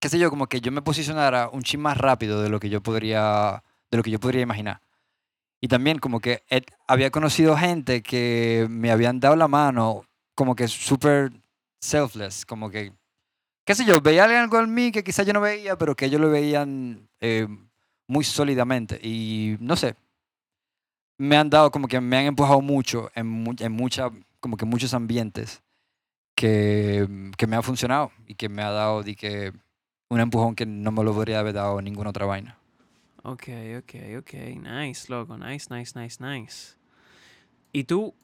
qué 0.00 0.08
sé 0.08 0.18
yo, 0.18 0.30
como 0.30 0.46
que 0.48 0.60
yo 0.60 0.72
me 0.72 0.82
posicionara 0.82 1.48
un 1.48 1.62
chin 1.62 1.80
más 1.80 1.96
rápido 1.98 2.42
de 2.42 2.48
lo 2.50 2.60
que 2.60 2.68
yo 2.70 2.82
podría, 2.82 3.62
de 3.90 3.96
lo 3.96 4.02
que 4.02 4.10
yo 4.10 4.20
podría 4.20 4.42
imaginar. 4.42 4.80
Y 5.62 5.68
también 5.68 6.00
como 6.00 6.20
que 6.20 6.44
he- 6.50 6.64
había 6.88 7.12
conocido 7.12 7.56
gente 7.58 8.02
que 8.02 8.68
me 8.70 8.92
habían 8.92 9.20
dado 9.20 9.36
la 9.36 9.48
mano, 9.48 10.05
como 10.36 10.54
que 10.54 10.68
súper 10.68 11.32
selfless, 11.80 12.46
como 12.46 12.70
que, 12.70 12.92
qué 13.64 13.74
sé 13.74 13.84
yo, 13.84 14.00
veía 14.00 14.24
algo 14.24 14.60
en 14.60 14.72
mí 14.72 14.92
que 14.92 15.02
quizás 15.02 15.26
yo 15.26 15.32
no 15.32 15.40
veía, 15.40 15.76
pero 15.76 15.96
que 15.96 16.04
ellos 16.04 16.20
lo 16.20 16.30
veían 16.30 17.08
eh, 17.20 17.48
muy 18.06 18.22
sólidamente. 18.22 19.00
Y 19.02 19.56
no 19.58 19.74
sé, 19.74 19.96
me 21.18 21.36
han 21.36 21.50
dado 21.50 21.72
como 21.72 21.88
que 21.88 22.00
me 22.00 22.18
han 22.18 22.26
empujado 22.26 22.60
mucho 22.60 23.10
en, 23.14 23.56
en 23.58 23.72
mucha, 23.72 24.10
como 24.38 24.56
que 24.56 24.66
muchos 24.66 24.94
ambientes 24.94 25.62
que, 26.36 27.08
que 27.36 27.46
me 27.46 27.56
ha 27.56 27.62
funcionado 27.62 28.12
y 28.28 28.34
que 28.34 28.48
me 28.48 28.62
ha 28.62 28.70
dado 28.70 29.02
di 29.02 29.16
que 29.16 29.52
un 30.10 30.20
empujón 30.20 30.54
que 30.54 30.66
no 30.66 30.92
me 30.92 31.02
lo 31.02 31.12
podría 31.12 31.40
haber 31.40 31.54
dado 31.54 31.80
ninguna 31.80 32.10
otra 32.10 32.26
vaina. 32.26 32.58
Ok, 33.22 33.48
ok, 33.78 33.94
ok. 34.18 34.32
Nice, 34.62 35.08
loco. 35.08 35.36
Nice, 35.36 35.66
nice, 35.74 35.98
nice, 35.98 36.22
nice. 36.22 36.76
Y 37.72 37.84
tú. 37.84 38.14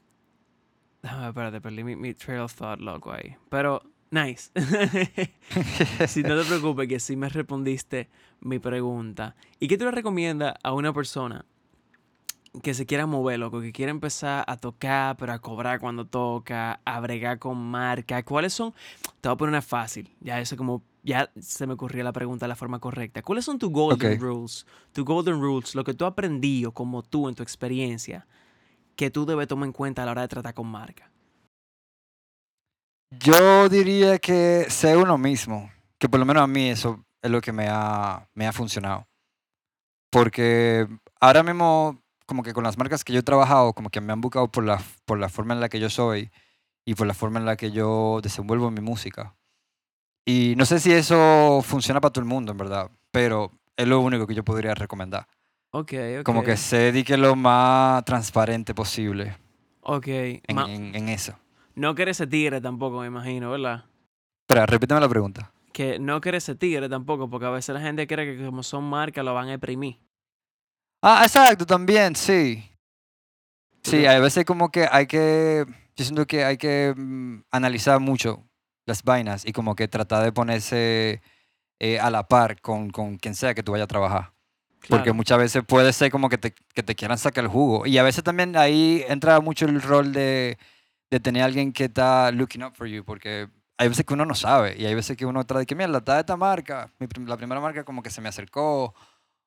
Déjame, 1.02 1.28
espérate, 1.28 1.60
perdí 1.60 1.84
mi, 1.84 1.96
mi 1.96 2.14
trail 2.14 2.40
of 2.40 2.54
thought, 2.54 2.80
loco, 2.80 3.12
ahí. 3.12 3.34
Pero, 3.48 3.82
nice. 4.10 4.50
si 6.06 6.22
no 6.22 6.36
te 6.40 6.44
preocupes, 6.44 6.88
que 6.88 7.00
sí 7.00 7.16
me 7.16 7.28
respondiste 7.28 8.08
mi 8.40 8.58
pregunta. 8.58 9.34
¿Y 9.58 9.68
qué 9.68 9.76
tú 9.76 9.84
le 9.84 9.90
recomiendas 9.90 10.54
a 10.62 10.72
una 10.72 10.92
persona 10.92 11.44
que 12.62 12.74
se 12.74 12.86
quiera 12.86 13.06
mover, 13.06 13.40
loco? 13.40 13.60
Que 13.60 13.72
quiera 13.72 13.90
empezar 13.90 14.44
a 14.46 14.56
tocar, 14.56 15.16
pero 15.16 15.32
a 15.32 15.40
cobrar 15.40 15.80
cuando 15.80 16.06
toca, 16.06 16.80
a 16.84 17.00
bregar 17.00 17.38
con 17.40 17.58
marca. 17.58 18.22
¿Cuáles 18.22 18.52
son? 18.52 18.72
Te 19.20 19.28
voy 19.28 19.34
a 19.34 19.36
poner 19.36 19.50
una 19.50 19.62
fácil. 19.62 20.08
Ya 20.20 20.40
eso 20.40 20.56
como. 20.56 20.82
Ya 21.04 21.32
se 21.40 21.66
me 21.66 21.72
ocurrió 21.72 22.04
la 22.04 22.12
pregunta 22.12 22.44
de 22.44 22.48
la 22.48 22.54
forma 22.54 22.78
correcta. 22.78 23.22
¿Cuáles 23.22 23.44
son 23.44 23.58
tus 23.58 23.70
golden 23.72 24.12
Ok. 24.12 24.20
rules? 24.20 24.66
Tus 24.92 25.04
golden 25.04 25.40
rules, 25.40 25.74
lo 25.74 25.82
que 25.82 25.94
tú 25.94 26.04
aprendido 26.04 26.70
como 26.70 27.02
tú 27.02 27.28
en 27.28 27.34
tu 27.34 27.42
experiencia, 27.42 28.24
que 28.96 29.10
tú 29.10 29.26
debes 29.26 29.48
tomar 29.48 29.66
en 29.66 29.72
cuenta 29.72 30.02
a 30.02 30.06
la 30.06 30.12
hora 30.12 30.22
de 30.22 30.28
tratar 30.28 30.54
con 30.54 30.66
marca. 30.66 31.10
Yo 33.10 33.68
diría 33.68 34.18
que 34.18 34.66
sé 34.68 34.96
uno 34.96 35.18
mismo, 35.18 35.70
que 35.98 36.08
por 36.08 36.18
lo 36.18 36.26
menos 36.26 36.42
a 36.42 36.46
mí 36.46 36.70
eso 36.70 37.04
es 37.20 37.30
lo 37.30 37.40
que 37.40 37.52
me 37.52 37.68
ha, 37.68 38.28
me 38.34 38.46
ha 38.46 38.52
funcionado. 38.52 39.06
Porque 40.10 40.88
ahora 41.20 41.42
mismo, 41.42 42.02
como 42.26 42.42
que 42.42 42.52
con 42.52 42.64
las 42.64 42.78
marcas 42.78 43.04
que 43.04 43.12
yo 43.12 43.20
he 43.20 43.22
trabajado, 43.22 43.72
como 43.74 43.90
que 43.90 44.00
me 44.00 44.12
han 44.12 44.20
buscado 44.20 44.50
por 44.50 44.64
la, 44.64 44.82
por 45.04 45.18
la 45.18 45.28
forma 45.28 45.54
en 45.54 45.60
la 45.60 45.68
que 45.68 45.80
yo 45.80 45.90
soy 45.90 46.30
y 46.84 46.94
por 46.94 47.06
la 47.06 47.14
forma 47.14 47.38
en 47.38 47.46
la 47.46 47.56
que 47.56 47.70
yo 47.70 48.20
desenvuelvo 48.22 48.70
mi 48.70 48.80
música. 48.80 49.36
Y 50.24 50.54
no 50.56 50.64
sé 50.66 50.80
si 50.80 50.92
eso 50.92 51.60
funciona 51.62 52.00
para 52.00 52.12
todo 52.12 52.22
el 52.22 52.28
mundo, 52.28 52.52
en 52.52 52.58
verdad, 52.58 52.90
pero 53.10 53.50
es 53.76 53.86
lo 53.86 54.00
único 54.00 54.26
que 54.26 54.34
yo 54.34 54.44
podría 54.44 54.74
recomendar. 54.74 55.26
Ok, 55.74 55.92
ok. 56.20 56.24
Como 56.24 56.42
que 56.44 56.56
se 56.56 56.76
dedique 56.76 57.16
lo 57.16 57.34
más 57.34 58.04
transparente 58.04 58.74
posible 58.74 59.36
Ok. 59.80 60.06
en, 60.08 60.42
ma- 60.54 60.66
en- 60.68 60.94
en 60.94 61.08
eso. 61.08 61.34
no 61.74 61.94
quieres 61.94 62.18
ser 62.18 62.28
tigre 62.28 62.60
tampoco, 62.60 63.00
me 63.00 63.06
imagino, 63.06 63.50
¿verdad? 63.50 63.84
Espera, 64.46 64.66
repíteme 64.66 65.00
la 65.00 65.08
pregunta. 65.08 65.50
Que 65.72 65.98
no 65.98 66.20
quieres 66.20 66.44
ser 66.44 66.56
tigre 66.56 66.88
tampoco, 66.90 67.30
porque 67.30 67.46
a 67.46 67.50
veces 67.50 67.74
la 67.74 67.80
gente 67.80 68.06
cree 68.06 68.36
que 68.36 68.44
como 68.44 68.62
son 68.62 68.84
marcas 68.84 69.24
lo 69.24 69.32
van 69.32 69.48
a 69.48 69.54
imprimir. 69.54 69.98
Ah, 71.00 71.22
exacto, 71.24 71.64
también, 71.64 72.14
sí. 72.14 72.62
Sí, 73.82 74.06
hay 74.06 74.20
veces 74.20 74.44
como 74.44 74.70
que 74.70 74.86
hay 74.90 75.06
que, 75.06 75.64
yo 75.96 76.04
siento 76.04 76.26
que 76.26 76.44
hay 76.44 76.56
que 76.56 76.94
mm, 76.96 77.42
analizar 77.50 77.98
mucho 77.98 78.44
las 78.86 79.02
vainas 79.02 79.44
y 79.46 79.52
como 79.52 79.74
que 79.74 79.88
tratar 79.88 80.22
de 80.22 80.32
ponerse 80.32 81.20
eh, 81.80 81.98
a 81.98 82.10
la 82.10 82.28
par 82.28 82.60
con, 82.60 82.90
con 82.90 83.16
quien 83.16 83.34
sea 83.34 83.54
que 83.54 83.62
tú 83.62 83.72
vayas 83.72 83.84
a 83.86 83.88
trabajar. 83.88 84.32
Porque 84.88 85.04
Claro. 85.04 85.14
muchas 85.14 85.38
veces 85.38 85.62
puede 85.66 85.92
ser 85.92 86.10
como 86.10 86.28
que 86.28 86.38
te, 86.38 86.52
que 86.74 86.82
te 86.82 86.94
quieran 86.94 87.16
sacar 87.18 87.44
el 87.44 87.50
jugo. 87.50 87.86
Y 87.86 87.98
a 87.98 88.02
veces 88.02 88.24
también 88.24 88.56
ahí 88.56 89.04
entra 89.08 89.40
mucho 89.40 89.64
el 89.66 89.80
rol 89.80 90.12
de, 90.12 90.58
de 91.10 91.20
tener 91.20 91.42
a 91.42 91.46
alguien 91.46 91.72
que 91.72 91.84
está 91.84 92.30
looking 92.32 92.62
up 92.64 92.74
for 92.74 92.86
you, 92.86 93.04
porque 93.04 93.48
hay 93.78 93.88
veces 93.88 94.04
que 94.04 94.14
uno 94.14 94.24
no 94.26 94.34
sabe 94.34 94.74
y 94.78 94.84
hay 94.86 94.94
veces 94.94 95.16
que 95.16 95.24
uno 95.26 95.44
trata 95.44 95.60
de 95.60 95.66
que, 95.66 95.74
mira, 95.74 95.96
está 95.96 96.18
esta 96.20 96.36
marca, 96.36 96.90
mi 96.98 97.06
prim- 97.06 97.26
la 97.26 97.36
primera 97.36 97.60
marca 97.60 97.84
como 97.84 98.02
que 98.02 98.10
se 98.10 98.20
me 98.20 98.28
acercó, 98.28 98.94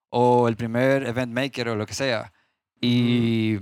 o 0.10 0.48
el 0.48 0.56
primer 0.56 1.06
event 1.08 1.34
maker 1.34 1.70
o 1.70 1.76
lo 1.76 1.86
que 1.86 1.94
sea. 1.94 2.32
Y, 2.82 3.58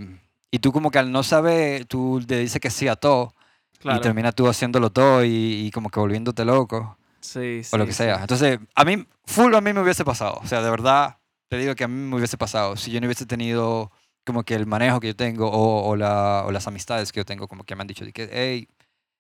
y 0.52 0.60
tú 0.60 0.72
como 0.72 0.92
que 0.92 1.00
al 1.00 1.12
no 1.12 1.24
saber, 1.24 1.86
tú 1.86 2.24
le 2.28 2.40
dices 2.40 2.62
que 2.62 2.70
sí 2.70 2.88
a 2.88 2.96
todo 2.96 3.34
Claro. 3.80 3.98
y 4.00 4.02
terminas 4.02 4.34
tú 4.36 4.48
haciéndolo 4.48 4.92
todo 4.92 5.24
y, 5.26 5.30
y 5.66 5.72
como 5.72 5.90
que 5.90 6.00
volviéndote 6.00 6.46
loco 6.46 6.98
Sí, 7.20 7.62
o 7.72 7.78
lo 7.78 7.84
sí, 7.84 7.88
que 7.88 7.94
sí. 7.94 7.98
sea. 8.04 8.22
Entonces, 8.22 8.60
a 8.76 8.86
mí, 8.86 9.06
full 9.26 9.54
a 9.56 9.62
mí 9.62 9.74
me 9.74 9.82
hubiese 9.82 10.04
pasado. 10.06 10.40
O 10.44 10.48
sea, 10.48 10.62
de 10.62 10.70
verdad, 10.70 11.18
te 11.54 11.60
digo 11.60 11.76
que 11.76 11.84
a 11.84 11.88
mí 11.88 11.94
me 12.10 12.16
hubiese 12.16 12.36
pasado 12.36 12.76
si 12.76 12.90
yo 12.90 13.00
no 13.00 13.06
hubiese 13.06 13.28
tenido 13.28 13.92
como 14.26 14.42
que 14.44 14.56
el 14.56 14.66
manejo 14.66 15.00
que 15.00 15.08
yo 15.08 15.16
tengo 15.16 15.48
o, 15.52 15.88
o, 15.88 15.96
la- 15.96 16.44
o 16.48 16.52
las 16.52 16.66
amistades 16.68 17.12
que 17.12 17.20
yo 17.20 17.26
tengo, 17.26 17.48
como 17.48 17.64
que 17.64 17.76
me 17.76 17.82
han 17.82 17.88
dicho 17.88 18.04
de 18.06 18.12
que, 18.12 18.28
hey, 18.32 18.68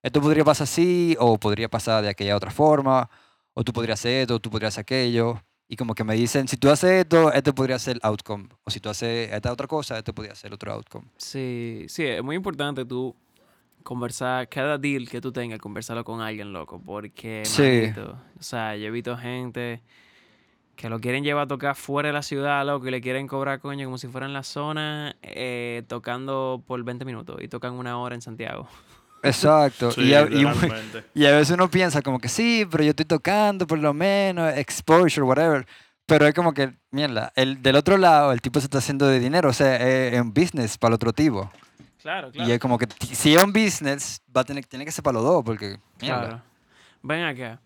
esto 0.01 0.19
podría 0.19 0.43
pasar 0.43 0.63
así 0.63 1.15
o 1.19 1.37
podría 1.37 1.69
pasar 1.69 2.01
de 2.03 2.09
aquella 2.09 2.35
otra 2.35 2.49
forma 2.49 3.07
o 3.53 3.63
tú 3.63 3.71
podrías 3.71 3.99
hacer 3.99 4.21
esto 4.21 4.35
o 4.35 4.39
tú 4.39 4.49
podrías 4.49 4.73
hacer 4.73 4.81
aquello. 4.81 5.39
Y 5.67 5.75
como 5.75 5.93
que 5.93 6.03
me 6.03 6.15
dicen, 6.15 6.47
si 6.47 6.57
tú 6.57 6.71
haces 6.71 7.01
esto, 7.03 7.31
este 7.31 7.53
podría 7.53 7.77
ser 7.77 7.97
el 7.97 7.99
outcome. 8.03 8.49
O 8.63 8.71
si 8.71 8.79
tú 8.79 8.89
haces 8.89 9.31
esta 9.31 9.51
otra 9.51 9.67
cosa, 9.67 9.97
este 9.99 10.11
podría 10.11 10.33
ser 10.33 10.53
otro 10.53 10.73
outcome. 10.73 11.05
Sí, 11.17 11.85
sí, 11.87 12.03
es 12.03 12.23
muy 12.23 12.35
importante 12.35 12.83
tú 12.83 13.15
conversar, 13.83 14.49
cada 14.49 14.77
deal 14.79 15.07
que 15.07 15.21
tú 15.21 15.31
tengas, 15.31 15.59
conversarlo 15.59 16.03
con 16.03 16.19
alguien, 16.21 16.51
loco, 16.51 16.81
porque, 16.83 17.43
Sí. 17.45 17.61
manito, 17.61 18.17
o 18.39 18.43
sea, 18.43 18.75
yo 18.75 18.87
he 18.87 18.91
visto 18.91 19.15
gente 19.17 19.81
que 20.75 20.89
lo 20.89 20.99
quieren 20.99 21.23
llevar 21.23 21.43
a 21.45 21.47
tocar 21.47 21.75
fuera 21.75 22.07
de 22.07 22.13
la 22.13 22.23
ciudad, 22.23 22.65
loco, 22.65 22.87
y 22.87 22.91
le 22.91 23.01
quieren 23.01 23.27
cobrar, 23.27 23.59
coño, 23.59 23.85
como 23.85 23.97
si 23.97 24.07
fuera 24.07 24.25
en 24.25 24.33
la 24.33 24.43
zona, 24.43 25.15
eh, 25.21 25.83
tocando 25.87 26.63
por 26.65 26.83
20 26.83 27.05
minutos, 27.05 27.41
y 27.41 27.47
tocan 27.47 27.73
una 27.73 27.97
hora 27.99 28.15
en 28.15 28.21
Santiago. 28.21 28.67
Exacto. 29.23 29.91
Sí, 29.91 30.01
y, 30.01 30.13
a, 30.13 30.21
y- 30.23 30.29
literalmente. 30.29 31.05
y 31.13 31.25
a 31.25 31.31
veces 31.31 31.51
uno 31.51 31.69
piensa 31.69 32.01
como 32.01 32.19
que 32.19 32.27
sí, 32.27 32.67
pero 32.69 32.83
yo 32.83 32.89
estoy 32.89 33.05
tocando 33.05 33.65
por 33.65 33.79
lo 33.79 33.93
menos, 33.93 34.51
exposure, 34.57 35.21
whatever. 35.23 35.65
Pero 36.05 36.27
es 36.27 36.33
como 36.33 36.53
que, 36.53 36.73
mierda, 36.91 37.31
el, 37.35 37.61
del 37.61 37.77
otro 37.77 37.97
lado 37.97 38.33
el 38.33 38.41
tipo 38.41 38.59
se 38.59 38.65
está 38.65 38.79
haciendo 38.79 39.07
de 39.07 39.19
dinero, 39.21 39.49
o 39.49 39.53
sea, 39.53 39.77
es 39.77 40.19
un 40.19 40.33
business 40.33 40.77
para 40.77 40.89
el 40.89 40.95
otro 40.95 41.13
tipo. 41.13 41.49
Claro, 42.01 42.31
Y 42.33 42.51
es 42.51 42.59
como 42.59 42.77
que 42.77 42.85
si 43.13 43.33
es 43.33 43.41
un 43.41 43.53
business, 43.53 44.21
va 44.35 44.41
a 44.41 44.43
tener, 44.43 44.65
tiene 44.65 44.83
que 44.83 44.91
ser 44.91 45.01
para 45.01 45.13
los 45.13 45.23
dos, 45.23 45.41
porque, 45.45 45.77
mierda. 46.01 46.19
Claro. 46.19 46.41
Ven 47.01 47.23
acá. 47.23 47.61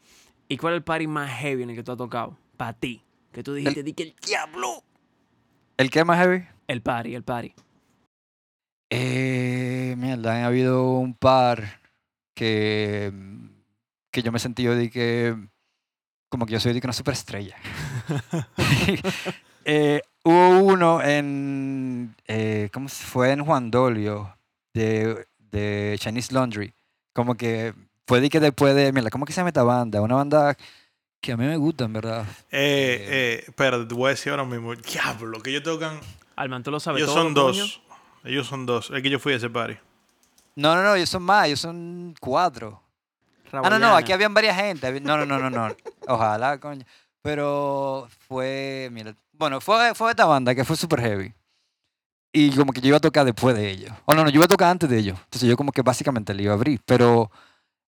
¿Y 0.47 0.57
cuál 0.57 0.73
es 0.73 0.77
el 0.77 0.83
party 0.83 1.07
más 1.07 1.31
heavy 1.39 1.63
en 1.63 1.71
el 1.71 1.75
que 1.75 1.81
tú 1.83 1.91
has 1.93 1.97
tocado? 1.97 2.37
Para 2.57 2.73
ti. 2.73 3.03
Que 3.31 3.43
tú 3.43 3.53
dijiste, 3.53 3.83
di 3.83 3.93
que 3.93 4.03
el 4.03 4.15
diablo. 4.25 4.83
¿El 5.77 5.91
qué 5.91 6.03
más 6.03 6.17
heavy? 6.17 6.47
El 6.67 6.81
party, 6.81 7.13
el 7.13 7.23
party. 7.23 7.53
Eh, 8.89 9.95
mierda, 9.97 10.35
han 10.35 10.43
habido 10.43 10.91
un 10.93 11.13
par 11.13 11.81
que, 12.33 13.11
que 14.11 14.21
yo 14.21 14.31
me 14.31 14.37
he 14.37 14.41
sentido 14.41 14.75
de 14.75 14.89
que, 14.89 15.35
como 16.29 16.45
que 16.45 16.53
yo 16.53 16.59
soy 16.59 16.73
de 16.73 16.81
que 16.81 16.87
una 16.87 16.93
superestrella. 16.93 17.55
Eh, 19.69 20.01
hubo 20.23 20.59
uno 20.59 21.01
en, 21.03 22.15
eh, 22.25 22.69
¿cómo 22.71 22.87
se 22.87 23.03
fue? 23.03 23.33
En 23.33 23.43
Juan 23.43 23.69
Dolio, 23.69 24.37
de, 24.73 25.27
de 25.37 25.97
Chinese 25.99 26.33
Laundry. 26.33 26.73
Como 27.11 27.35
que 27.35 27.73
fue 28.07 28.21
de 28.21 28.29
que 28.29 28.39
después 28.39 28.73
de, 28.75 28.93
mira, 28.93 29.09
¿cómo 29.09 29.25
que 29.25 29.33
se 29.33 29.41
llama 29.41 29.49
esta 29.49 29.63
banda? 29.63 30.01
Una 30.01 30.15
banda 30.15 30.55
que 31.21 31.31
a 31.31 31.37
mí 31.37 31.45
me 31.45 31.57
gusta, 31.57 31.85
en 31.85 31.93
verdad. 31.93 32.25
Eh, 32.51 33.45
eh, 33.47 33.85
te 33.87 33.93
voy 33.93 34.07
a 34.07 34.09
decir 34.11 34.31
ahora 34.31 34.45
mismo. 34.45 34.75
Diablo, 34.75 35.41
que 35.41 35.49
ellos 35.49 35.63
tocan. 35.63 35.99
Alman, 36.35 36.63
tú 36.63 36.71
lo 36.71 36.79
sabes 36.79 37.01
Ellos 37.01 37.13
todo, 37.13 37.23
son 37.23 37.33
coño? 37.33 37.61
dos. 37.61 37.81
Ellos 38.23 38.47
son 38.47 38.65
dos. 38.65 38.91
Es 38.91 39.01
que 39.01 39.09
yo 39.09 39.19
fui 39.19 39.33
a 39.33 39.37
ese 39.37 39.49
party. 39.49 39.77
No, 40.55 40.75
no, 40.75 40.83
no, 40.83 40.95
ellos 40.95 41.09
son 41.09 41.23
más, 41.23 41.47
ellos 41.47 41.59
son 41.59 42.15
cuatro. 42.19 42.81
Ah, 43.51 43.69
no, 43.69 43.79
no, 43.79 43.95
aquí 43.95 44.11
habían 44.11 44.33
varias 44.33 44.55
gente. 44.57 44.99
No, 45.01 45.17
no, 45.17 45.25
no, 45.25 45.39
no, 45.39 45.49
no. 45.49 45.75
Ojalá, 46.07 46.59
coño. 46.59 46.85
Pero 47.21 48.07
fue, 48.27 48.89
mira, 48.91 49.15
bueno, 49.33 49.61
fue, 49.61 49.93
fue 49.95 50.11
esta 50.11 50.25
banda 50.25 50.53
que 50.55 50.65
fue 50.65 50.75
super 50.75 50.99
heavy. 50.99 51.33
Y 52.33 52.51
como 52.55 52.71
que 52.73 52.81
yo 52.81 52.89
iba 52.89 52.97
a 52.97 53.01
tocar 53.01 53.25
después 53.25 53.55
de 53.55 53.69
ellos. 53.69 53.91
O 54.05 54.13
no, 54.13 54.23
no, 54.23 54.29
yo 54.29 54.35
iba 54.35 54.45
a 54.45 54.49
tocar 54.49 54.69
antes 54.69 54.89
de 54.89 54.97
ellos. 54.97 55.17
Entonces 55.25 55.47
yo 55.49 55.55
como 55.57 55.71
que 55.71 55.81
básicamente 55.81 56.33
le 56.33 56.43
iba 56.43 56.51
a 56.53 56.55
abrir. 56.55 56.81
Pero 56.85 57.31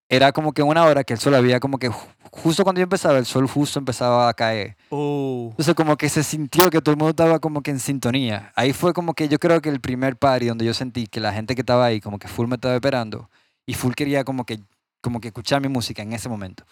era 0.09 0.31
como 0.31 0.51
que 0.53 0.63
una 0.63 0.83
hora 0.85 1.03
que 1.03 1.13
el 1.13 1.19
sol 1.19 1.35
había 1.35 1.59
como 1.59 1.77
que 1.77 1.89
ju- 1.91 2.07
justo 2.31 2.63
cuando 2.63 2.79
yo 2.79 2.83
empezaba, 2.83 3.17
el 3.19 3.25
sol 3.25 3.47
justo 3.47 3.77
empezaba 3.79 4.27
a 4.27 4.33
caer. 4.33 4.75
Oh. 4.89 5.49
Entonces 5.51 5.75
como 5.75 5.95
que 5.97 6.09
se 6.09 6.23
sintió 6.23 6.69
que 6.71 6.81
todo 6.81 6.93
el 6.93 6.97
mundo 6.97 7.11
estaba 7.11 7.39
como 7.39 7.61
que 7.61 7.71
en 7.71 7.79
sintonía. 7.79 8.51
Ahí 8.55 8.73
fue 8.73 8.93
como 8.93 9.13
que 9.13 9.29
yo 9.29 9.37
creo 9.39 9.61
que 9.61 9.69
el 9.69 9.79
primer 9.79 10.17
party 10.17 10.47
donde 10.47 10.65
yo 10.65 10.73
sentí 10.73 11.05
que 11.07 11.19
la 11.19 11.31
gente 11.31 11.53
que 11.55 11.61
estaba 11.61 11.85
ahí 11.85 12.01
como 12.01 12.17
que 12.19 12.27
full 12.27 12.47
me 12.47 12.55
estaba 12.55 12.73
esperando 12.75 13.29
y 13.67 13.75
full 13.75 13.93
quería 13.93 14.23
como 14.23 14.45
que, 14.45 14.59
como 15.01 15.21
que 15.21 15.27
escuchar 15.27 15.61
mi 15.61 15.67
música 15.69 16.01
en 16.01 16.11
ese 16.13 16.27
momento. 16.27 16.63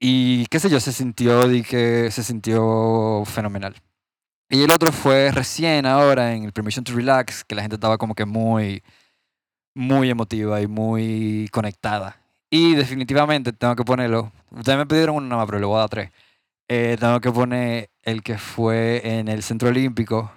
Y 0.00 0.46
qué 0.46 0.60
sé 0.60 0.70
yo, 0.70 0.78
se 0.80 0.92
sintió, 0.92 1.48
di 1.48 1.62
que 1.62 2.10
se 2.10 2.22
sintió 2.22 3.22
fenomenal. 3.24 3.74
Y 4.48 4.62
el 4.62 4.70
otro 4.70 4.92
fue 4.92 5.30
recién 5.32 5.86
ahora 5.86 6.34
en 6.34 6.44
el 6.44 6.52
Permission 6.52 6.84
to 6.84 6.94
Relax, 6.94 7.44
que 7.44 7.54
la 7.54 7.62
gente 7.62 7.74
estaba 7.74 7.98
como 7.98 8.14
que 8.14 8.24
muy, 8.24 8.82
muy 9.74 10.10
emotiva 10.10 10.60
y 10.60 10.66
muy 10.66 11.48
conectada. 11.52 12.20
Y 12.50 12.74
definitivamente 12.74 13.52
tengo 13.52 13.76
que 13.76 13.84
ponerlo. 13.84 14.32
Ustedes 14.50 14.78
me 14.78 14.86
pidieron 14.86 15.16
uno 15.16 15.26
nada 15.26 15.42
más, 15.42 15.46
pero 15.46 15.58
le 15.58 15.66
voy 15.66 15.76
a 15.76 15.80
dar 15.80 15.88
tres. 15.90 16.10
Eh, 16.68 16.96
tengo 16.98 17.20
que 17.20 17.30
poner 17.32 17.90
el 18.02 18.22
que 18.22 18.38
fue 18.38 19.00
en 19.04 19.28
el 19.28 19.42
Centro 19.42 19.68
Olímpico. 19.68 20.30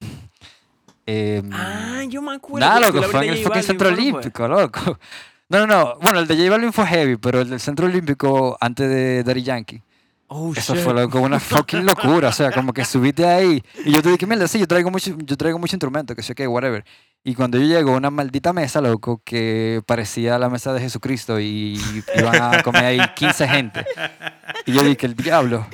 Em, 1.08 1.48
Ah, 1.52 2.02
yo 2.08 2.20
me 2.20 2.34
acuerdo. 2.34 2.66
Nada, 2.66 2.90
que 2.90 2.98
loco, 2.98 3.08
fue 3.08 3.26
en 3.26 3.32
el 3.34 3.44
fucking 3.44 3.62
Centro. 3.62 3.88
Olímpico, 3.88 4.48
loco. 4.48 4.98
No, 5.48 5.60
no, 5.64 5.66
no. 5.68 5.96
Bueno, 6.00 6.18
el 6.18 6.26
de 6.26 6.36
J 6.36 6.50
Balvin 6.50 6.72
fue 6.72 6.84
heavy, 6.86 7.16
pero 7.18 7.40
el 7.40 7.48
del 7.48 7.60
Centro 7.60 7.86
Olímpico 7.86 8.56
antes 8.60 8.88
de 8.88 9.22
Daddy 9.22 9.44
Yankee. 9.44 9.80
Oh, 10.28 10.52
Eso 10.56 10.74
shit. 10.74 10.82
fue 10.82 10.92
loco, 10.94 11.20
una 11.20 11.38
fucking 11.38 11.86
locura. 11.86 12.28
O 12.28 12.32
sea, 12.32 12.50
como 12.50 12.72
que 12.72 12.84
subiste 12.84 13.24
ahí. 13.26 13.62
Y 13.84 13.92
yo 13.92 14.02
te 14.02 14.10
dije, 14.10 14.26
mierda, 14.26 14.48
sí, 14.48 14.58
yo 14.58 14.66
traigo 14.66 14.90
mucho, 14.90 15.16
yo 15.18 15.36
traigo 15.36 15.58
mucho 15.58 15.76
instrumento, 15.76 16.14
que 16.16 16.22
sé 16.22 16.34
qué, 16.34 16.46
whatever. 16.48 16.84
Y 17.22 17.34
cuando 17.34 17.58
yo 17.58 17.66
llego 17.66 17.92
a 17.94 17.96
una 17.96 18.10
maldita 18.10 18.52
mesa, 18.52 18.80
loco, 18.80 19.20
que 19.24 19.82
parecía 19.86 20.38
la 20.38 20.48
mesa 20.48 20.72
de 20.72 20.80
Jesucristo 20.80 21.40
y 21.40 21.80
iban 22.16 22.40
a 22.54 22.62
comer 22.62 22.84
ahí 22.84 23.00
15 23.16 23.48
gente. 23.48 23.84
Y 24.64 24.72
yo 24.72 24.82
dije, 24.82 25.06
el 25.06 25.14
diablo. 25.14 25.66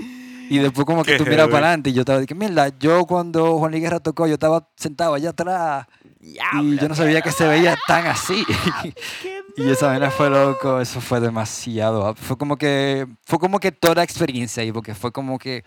Y 0.49 0.59
después 0.59 0.85
como 0.85 1.03
que 1.03 1.13
Qué 1.13 1.19
tú 1.19 1.25
miras 1.25 1.49
para 1.49 1.69
adelante 1.69 1.91
y 1.91 1.93
yo 1.95 2.01
estaba, 2.03 2.21
dije, 2.21 2.35
mierda, 2.35 2.69
yo 2.79 3.07
cuando 3.07 3.59
Juan 3.59 3.71
Luis 3.71 3.83
Guerra 3.83 4.01
tocó, 4.01 4.27
yo 4.27 4.35
estaba 4.35 4.69
sentado 4.77 5.15
allá 5.15 5.31
atrás 5.31 5.87
y 6.23 6.79
yo 6.79 6.89
no 6.89 6.95
sabía 6.95 7.21
que 7.23 7.33
se 7.33 7.47
veía 7.47 7.77
tan 7.87 8.07
así. 8.07 8.45
y 9.57 9.71
esa 9.71 9.89
vaina 9.89 10.11
fue 10.11 10.31
loco, 10.31 10.81
eso 10.81 11.01
fue 11.01 11.21
demasiado. 11.21 12.15
Fue 12.15 12.37
como 12.39 12.57
que, 12.57 13.07
fue 13.25 13.39
como 13.39 13.59
que 13.61 13.73
toda 13.73 14.03
experiencia 14.05 14.63
ahí, 14.63 14.73
porque 14.73 14.95
fue 14.95 15.13
como 15.13 15.39
que 15.39 15.65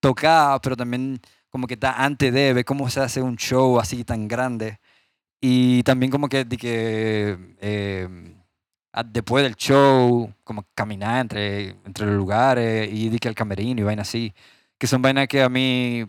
tocar, 0.00 0.60
pero 0.62 0.76
también 0.76 1.20
como 1.50 1.66
que 1.66 1.74
está 1.74 2.02
antes 2.04 2.32
de 2.32 2.52
ver 2.54 2.64
cómo 2.64 2.88
se 2.90 3.00
hace 3.00 3.22
un 3.22 3.36
show 3.36 3.78
así 3.80 4.04
tan 4.04 4.28
grande. 4.28 4.78
Y 5.40 5.82
también 5.84 6.10
como 6.12 6.28
que, 6.28 6.44
de 6.44 6.56
que 6.56 7.56
eh, 7.60 8.08
a- 8.92 9.02
después 9.04 9.44
del 9.44 9.56
show, 9.56 10.32
como 10.44 10.64
caminar 10.74 11.20
entre, 11.22 11.70
entre 11.86 12.06
los 12.06 12.16
lugares 12.16 12.90
y 12.92 13.08
de 13.10 13.18
que 13.18 13.28
el 13.28 13.34
camerino 13.34 13.80
y 13.80 13.84
vainas 13.84 14.08
así, 14.08 14.34
que 14.78 14.86
son 14.86 15.02
vainas 15.02 15.28
que 15.28 15.42
a 15.42 15.48
mí 15.48 16.06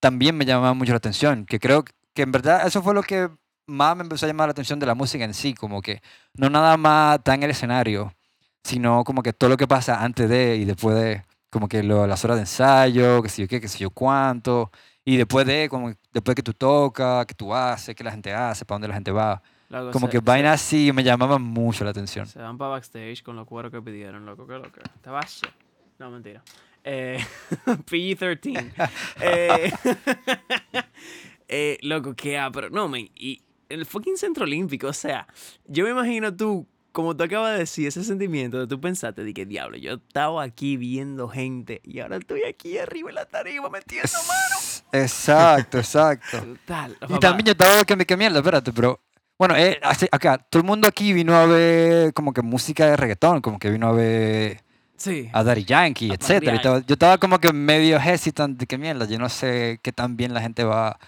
también 0.00 0.36
me 0.36 0.44
llamaban 0.46 0.76
mucho 0.78 0.92
la 0.92 0.98
atención, 0.98 1.46
que 1.46 1.58
creo 1.60 1.84
que 1.84 1.92
en 2.22 2.32
verdad 2.32 2.66
eso 2.66 2.82
fue 2.82 2.94
lo 2.94 3.02
que 3.02 3.28
más 3.66 3.96
me 3.96 4.02
empezó 4.02 4.26
a 4.26 4.28
llamar 4.28 4.48
la 4.48 4.52
atención 4.52 4.78
de 4.78 4.86
la 4.86 4.94
música 4.94 5.24
en 5.24 5.34
sí, 5.34 5.54
como 5.54 5.82
que 5.82 6.00
no 6.34 6.48
nada 6.50 6.76
más 6.76 7.18
está 7.18 7.34
en 7.34 7.42
el 7.42 7.50
escenario, 7.50 8.14
sino 8.62 9.02
como 9.04 9.22
que 9.22 9.32
todo 9.32 9.50
lo 9.50 9.56
que 9.56 9.66
pasa 9.66 10.02
antes 10.02 10.28
de 10.28 10.56
y 10.56 10.64
después 10.64 10.96
de, 10.96 11.24
como 11.50 11.68
que 11.68 11.82
lo- 11.82 12.06
las 12.06 12.24
horas 12.24 12.36
de 12.36 12.42
ensayo, 12.42 13.22
que 13.22 13.28
sé 13.28 13.42
yo 13.42 13.48
qué, 13.48 13.60
que 13.60 13.68
sé 13.68 13.78
yo 13.78 13.90
cuánto, 13.90 14.70
y 15.04 15.16
después 15.16 15.46
de, 15.46 15.68
como 15.68 15.92
después 16.12 16.34
que 16.34 16.42
tú 16.42 16.52
tocas, 16.52 17.26
que 17.26 17.34
tú 17.34 17.54
haces, 17.54 17.94
que 17.94 18.04
la 18.04 18.10
gente 18.12 18.32
hace, 18.32 18.64
para 18.64 18.76
dónde 18.76 18.88
la 18.88 18.94
gente 18.94 19.10
va, 19.12 19.42
Loco, 19.68 19.90
como 19.92 20.06
se- 20.06 20.12
que 20.12 20.18
vainas 20.20 20.60
así 20.62 20.92
me 20.92 21.02
llamaban 21.02 21.42
mucho 21.42 21.82
la 21.84 21.90
atención. 21.90 22.26
Se 22.26 22.38
van 22.40 22.56
para 22.58 22.70
backstage 22.70 23.22
con 23.24 23.34
los 23.36 23.46
cueros 23.46 23.72
que 23.72 23.82
pidieron, 23.82 24.24
loco, 24.26 24.46
qué 24.46 24.54
loco. 24.54 24.80
Estaba 24.94 25.20
shit. 25.22 25.50
No, 25.98 26.10
mentira. 26.10 26.42
Eh, 26.84 27.18
PG-13. 27.66 28.72
eh, 29.20 29.72
eh, 31.48 31.78
loco, 31.82 32.14
qué 32.14 32.40
pero 32.52 32.70
no, 32.70 32.88
man. 32.88 33.08
Y 33.14 33.42
el 33.68 33.86
fucking 33.86 34.16
Centro 34.16 34.44
Olímpico, 34.44 34.86
o 34.88 34.92
sea, 34.92 35.26
yo 35.66 35.84
me 35.84 35.90
imagino 35.90 36.34
tú, 36.34 36.66
como 36.92 37.16
tú 37.16 37.24
acabas 37.24 37.52
de 37.54 37.58
decir, 37.58 37.86
ese 37.88 38.02
sentimiento 38.04 38.58
de 38.58 38.66
tú 38.66 38.80
pensaste, 38.80 39.22
de 39.24 39.34
que 39.34 39.44
diablo, 39.44 39.76
yo 39.76 39.94
estaba 39.94 40.42
aquí 40.42 40.76
viendo 40.76 41.28
gente 41.28 41.80
y 41.84 42.00
ahora 42.00 42.16
estoy 42.16 42.44
aquí 42.44 42.78
arriba 42.78 43.10
en 43.10 43.16
la 43.16 43.26
tarima 43.26 43.68
metiendo 43.68 44.08
mano. 44.26 45.04
Exacto, 45.04 45.78
exacto. 45.78 46.40
Brutal. 46.40 46.96
Y 47.08 47.18
también 47.18 47.44
yo 47.46 47.52
estaba 47.52 47.84
que 47.84 47.96
me 47.96 48.06
que 48.06 48.16
mierda, 48.16 48.38
espérate, 48.38 48.72
pero 48.72 49.00
bueno, 49.38 49.54
eh, 49.56 49.78
acá 50.10 50.38
todo 50.38 50.60
el 50.62 50.66
mundo 50.66 50.88
aquí 50.88 51.12
vino 51.12 51.34
a 51.34 51.44
ver 51.46 52.14
como 52.14 52.32
que 52.32 52.40
música 52.42 52.86
de 52.86 52.96
reggaetón, 52.96 53.40
como 53.42 53.58
que 53.58 53.68
vino 53.70 53.88
a 53.88 53.92
ver 53.92 54.62
Sí. 54.96 55.28
a 55.34 55.44
Daddy 55.44 55.64
Yankee, 55.64 56.10
A 56.10 56.14
etcétera. 56.14 56.38
parrear. 56.38 56.54
Y 56.54 56.56
estaba- 56.56 56.78
yo 56.86 56.92
estaba 56.94 57.18
como 57.18 57.38
que 57.38 57.52
medio 57.52 57.98
hesitant 57.98 58.58
de 58.58 58.66
que 58.66 58.78
mierda, 58.78 59.04
yo 59.06 59.18
no 59.18 59.28
sé 59.28 59.78
qué 59.82 59.92
tan 59.92 60.16
bien 60.16 60.32
la 60.32 60.40
gente 60.40 60.64
va, 60.64 60.98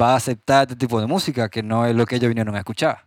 va 0.00 0.12
a 0.14 0.16
aceptar 0.16 0.62
este 0.64 0.76
tipo 0.76 1.00
de 1.00 1.06
música, 1.06 1.48
que 1.48 1.62
no 1.62 1.86
es 1.86 1.94
lo 1.96 2.06
que 2.06 2.16
ellos 2.16 2.28
vinieron 2.28 2.54
a 2.56 2.58
escuchar. 2.60 3.06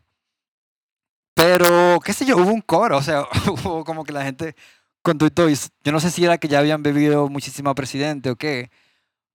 Pero, 1.34 2.00
qué 2.04 2.14
sé 2.14 2.26
yo, 2.26 2.38
hubo 2.38 2.52
un 2.52 2.62
coro, 2.62 2.98
o 2.98 3.02
sea, 3.02 3.26
hubo 3.48 3.84
como 3.84 4.04
que 4.04 4.12
la 4.14 4.24
gente 4.24 4.56
con 5.04 5.18
todo 5.18 5.28
y 5.28 5.32
todo, 5.32 5.50
y 5.50 5.54
s- 5.54 5.70
yo 5.84 5.92
no 5.92 6.00
sé 6.00 6.10
si 6.12 6.26
era 6.26 6.38
que 6.38 6.48
ya 6.48 6.60
habían 6.60 6.82
bebido 6.84 7.30
muchísimo 7.30 7.74
presidente 7.76 8.30
o 8.32 8.36
qué, 8.36 8.72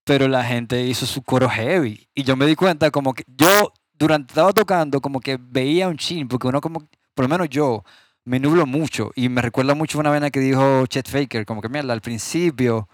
pero 0.05 0.29
la 0.29 0.45
gente 0.45 0.83
hizo 0.87 1.07
su 1.07 1.23
coro 1.23 1.49
heavy. 1.51 2.09
Y 2.15 2.25
yo 2.25 2.37
me 2.37 2.47
di 2.47 2.57
cuenta 2.57 2.91
como 2.93 3.15
que 3.15 3.25
yo, 3.29 3.73
durante 3.95 4.33
estaba 4.33 4.53
tocando, 4.53 5.01
como 5.01 5.21
que 5.21 5.39
veía 5.41 5.89
un 5.89 5.99
chin, 5.99 6.29
porque 6.29 6.49
uno 6.49 6.61
como, 6.63 6.89
por 7.15 7.25
lo 7.27 7.29
menos 7.31 7.49
yo, 7.51 7.85
me 8.25 8.41
nublo 8.41 8.67
mucho. 8.67 9.13
Y 9.17 9.29
me 9.31 9.43
recuerda 9.43 9.75
mucho 9.75 9.99
una 10.01 10.11
vena 10.11 10.31
que 10.31 10.41
dijo 10.41 10.87
Chet 10.89 11.09
Faker, 11.11 11.47
como 11.47 11.63
que 11.63 11.69
mierda, 11.71 11.93
al 11.95 12.03
principio, 12.03 12.89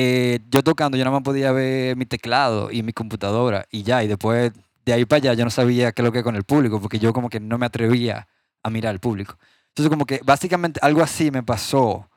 eh, 0.00 0.38
yo 0.48 0.62
tocando, 0.62 0.96
yo 0.96 1.02
nada 1.04 1.16
más 1.16 1.24
podía 1.24 1.50
ver 1.50 1.96
mi 1.96 2.06
teclado 2.06 2.70
y 2.70 2.84
mi 2.84 2.92
computadora 2.92 3.66
y 3.68 3.82
ya, 3.82 4.04
y 4.04 4.06
después 4.06 4.52
de 4.84 4.92
ahí 4.92 5.04
para 5.04 5.18
allá 5.18 5.34
yo 5.34 5.42
no 5.42 5.50
sabía 5.50 5.90
qué 5.90 6.02
es 6.02 6.06
lo 6.06 6.12
que 6.12 6.22
con 6.22 6.36
el 6.36 6.44
público, 6.44 6.80
porque 6.80 7.00
yo 7.00 7.12
como 7.12 7.28
que 7.28 7.40
no 7.40 7.58
me 7.58 7.66
atrevía 7.66 8.28
a 8.62 8.70
mirar 8.70 8.90
al 8.90 9.00
público. 9.00 9.36
Entonces 9.70 9.90
como 9.90 10.06
que 10.06 10.20
básicamente 10.24 10.78
algo 10.84 11.02
así 11.02 11.32
me 11.32 11.42
pasó. 11.42 12.08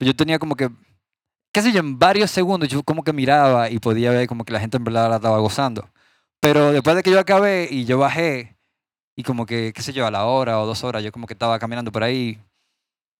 Yo 0.00 0.14
tenía 0.14 0.38
como 0.38 0.54
que, 0.54 0.68
qué 1.50 1.62
sé 1.62 1.72
yo, 1.72 1.80
en 1.80 1.98
varios 1.98 2.30
segundos 2.30 2.68
yo 2.68 2.82
como 2.82 3.02
que 3.02 3.14
miraba 3.14 3.70
y 3.70 3.78
podía 3.78 4.10
ver 4.10 4.28
como 4.28 4.44
que 4.44 4.52
la 4.52 4.60
gente 4.60 4.76
en 4.76 4.84
verdad 4.84 5.08
la 5.08 5.16
estaba 5.16 5.38
gozando. 5.38 5.88
Pero 6.40 6.72
después 6.72 6.94
de 6.94 7.02
que 7.02 7.10
yo 7.10 7.18
acabé 7.18 7.68
y 7.70 7.86
yo 7.86 7.96
bajé, 7.96 8.58
y 9.16 9.22
como 9.22 9.46
que, 9.46 9.72
qué 9.74 9.80
sé 9.80 9.94
yo, 9.94 10.06
a 10.06 10.10
la 10.10 10.26
hora 10.26 10.60
o 10.60 10.66
dos 10.66 10.84
horas, 10.84 11.02
yo 11.02 11.10
como 11.10 11.26
que 11.26 11.32
estaba 11.32 11.58
caminando 11.58 11.90
por 11.90 12.02
ahí, 12.02 12.38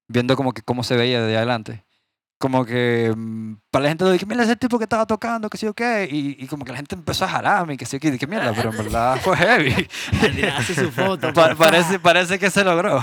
viendo 0.08 0.36
como 0.36 0.52
que 0.52 0.60
cómo 0.60 0.84
se 0.84 0.94
veía 0.94 1.22
de 1.22 1.38
adelante. 1.38 1.84
Como 2.42 2.64
que 2.64 3.14
mm, 3.16 3.54
para 3.70 3.84
la 3.84 3.88
gente 3.90 4.04
le 4.04 4.10
dije, 4.14 4.26
mira 4.26 4.42
ese 4.42 4.56
tipo 4.56 4.76
que 4.76 4.82
estaba 4.82 5.06
tocando, 5.06 5.48
que 5.48 5.56
sé 5.56 5.66
yo 5.66 5.74
qué, 5.74 6.08
y, 6.10 6.42
y 6.42 6.48
como 6.48 6.64
que 6.64 6.72
la 6.72 6.78
gente 6.78 6.96
empezó 6.96 7.24
a 7.24 7.28
jalarme, 7.28 7.76
que 7.76 7.86
sé 7.86 7.98
yo 7.98 8.00
qué, 8.00 8.08
y 8.08 8.10
dije, 8.10 8.26
mierda, 8.26 8.52
pero 8.52 8.70
en 8.72 8.78
verdad 8.78 9.16
fue 9.22 9.36
heavy. 9.36 9.86
Hace 10.56 10.74
su 10.74 10.90
foto. 10.90 11.32
Pa- 11.32 11.54
parece, 11.54 12.00
parece 12.00 12.40
que 12.40 12.50
se 12.50 12.64
logró. 12.64 13.00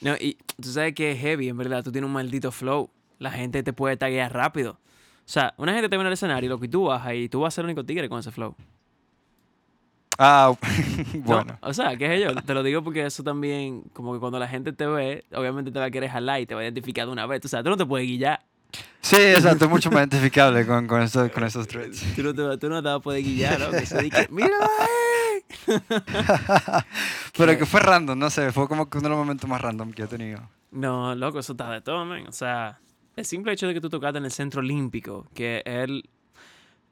No, 0.00 0.14
y 0.16 0.36
tú 0.60 0.70
sabes 0.72 0.92
que 0.92 1.12
es 1.12 1.20
heavy, 1.20 1.48
en 1.50 1.56
verdad. 1.56 1.84
Tú 1.84 1.92
tienes 1.92 2.08
un 2.08 2.14
maldito 2.14 2.50
flow. 2.50 2.90
La 3.20 3.30
gente 3.30 3.62
te 3.62 3.72
puede 3.72 3.96
taguear 3.96 4.32
rápido. 4.34 4.72
O 4.72 4.76
sea, 5.24 5.54
una 5.56 5.72
gente 5.72 5.88
te 5.88 5.96
ve 5.96 6.00
en 6.00 6.08
el 6.08 6.12
escenario, 6.14 6.50
lo 6.50 6.58
que 6.58 6.66
tú 6.66 6.86
bajas 6.86 7.14
y 7.14 7.28
tú 7.28 7.42
vas 7.42 7.54
a 7.54 7.56
ser 7.56 7.62
el 7.62 7.66
único 7.66 7.84
tigre 7.84 8.08
con 8.08 8.18
ese 8.18 8.32
flow. 8.32 8.56
Ah, 10.18 10.52
No, 11.14 11.20
bueno. 11.22 11.58
o 11.60 11.72
sea, 11.72 11.96
qué 11.96 12.06
sé 12.08 12.20
yo, 12.20 12.34
te 12.34 12.54
lo 12.54 12.62
digo 12.64 12.82
porque 12.82 13.06
eso 13.06 13.22
también, 13.22 13.82
como 13.92 14.12
que 14.14 14.18
cuando 14.20 14.38
la 14.40 14.48
gente 14.48 14.72
te 14.72 14.84
ve, 14.86 15.24
obviamente 15.32 15.70
te 15.70 15.78
va 15.78 15.86
a 15.86 15.90
querer 15.92 16.10
jalar 16.10 16.40
y 16.40 16.46
te 16.46 16.54
va 16.54 16.60
a 16.60 16.64
identificar 16.64 17.06
de 17.06 17.12
una 17.12 17.26
vez. 17.26 17.40
O 17.44 17.48
sea, 17.48 17.62
tú 17.62 17.70
no 17.70 17.76
te 17.76 17.86
puedes 17.86 18.06
guillar. 18.06 18.40
Sí, 19.00 19.16
exacto, 19.16 19.68
mucho 19.68 19.90
más 19.90 20.00
identificable 20.00 20.66
con, 20.66 20.86
con, 20.86 21.02
esos, 21.02 21.30
con 21.30 21.44
esos 21.44 21.68
threads. 21.68 22.02
Tú 22.16 22.22
no 22.22 22.34
te, 22.34 22.42
vas- 22.42 22.58
tú 22.58 22.68
no 22.70 22.82
te 22.82 22.88
vas 22.88 22.96
a 22.96 23.00
poder 23.00 23.22
guillar, 23.22 23.60
¿no? 23.60 23.70
Que 23.70 23.84
se 23.84 24.00
diga, 24.02 24.26
míralo 24.30 24.64
ahí. 24.64 25.74
Pero 27.36 27.58
que 27.58 27.66
fue 27.66 27.80
random, 27.80 28.18
no 28.18 28.30
sé, 28.30 28.50
fue 28.52 28.66
como 28.68 28.88
uno 28.90 29.00
de 29.02 29.08
los 29.08 29.18
momentos 29.18 29.48
más 29.48 29.60
random 29.60 29.92
que 29.92 30.02
he 30.04 30.06
tenido. 30.06 30.48
No, 30.70 31.14
loco, 31.14 31.38
eso 31.38 31.52
está 31.52 31.70
de 31.70 31.80
todo, 31.80 32.04
man. 32.04 32.26
O 32.26 32.32
sea, 32.32 32.80
el 33.16 33.24
simple 33.24 33.52
hecho 33.52 33.66
de 33.66 33.74
que 33.74 33.80
tú 33.80 33.88
tocaste 33.90 34.18
en 34.18 34.24
el 34.24 34.30
Centro 34.32 34.60
Olímpico, 34.60 35.26
que 35.34 35.62
el... 35.64 36.08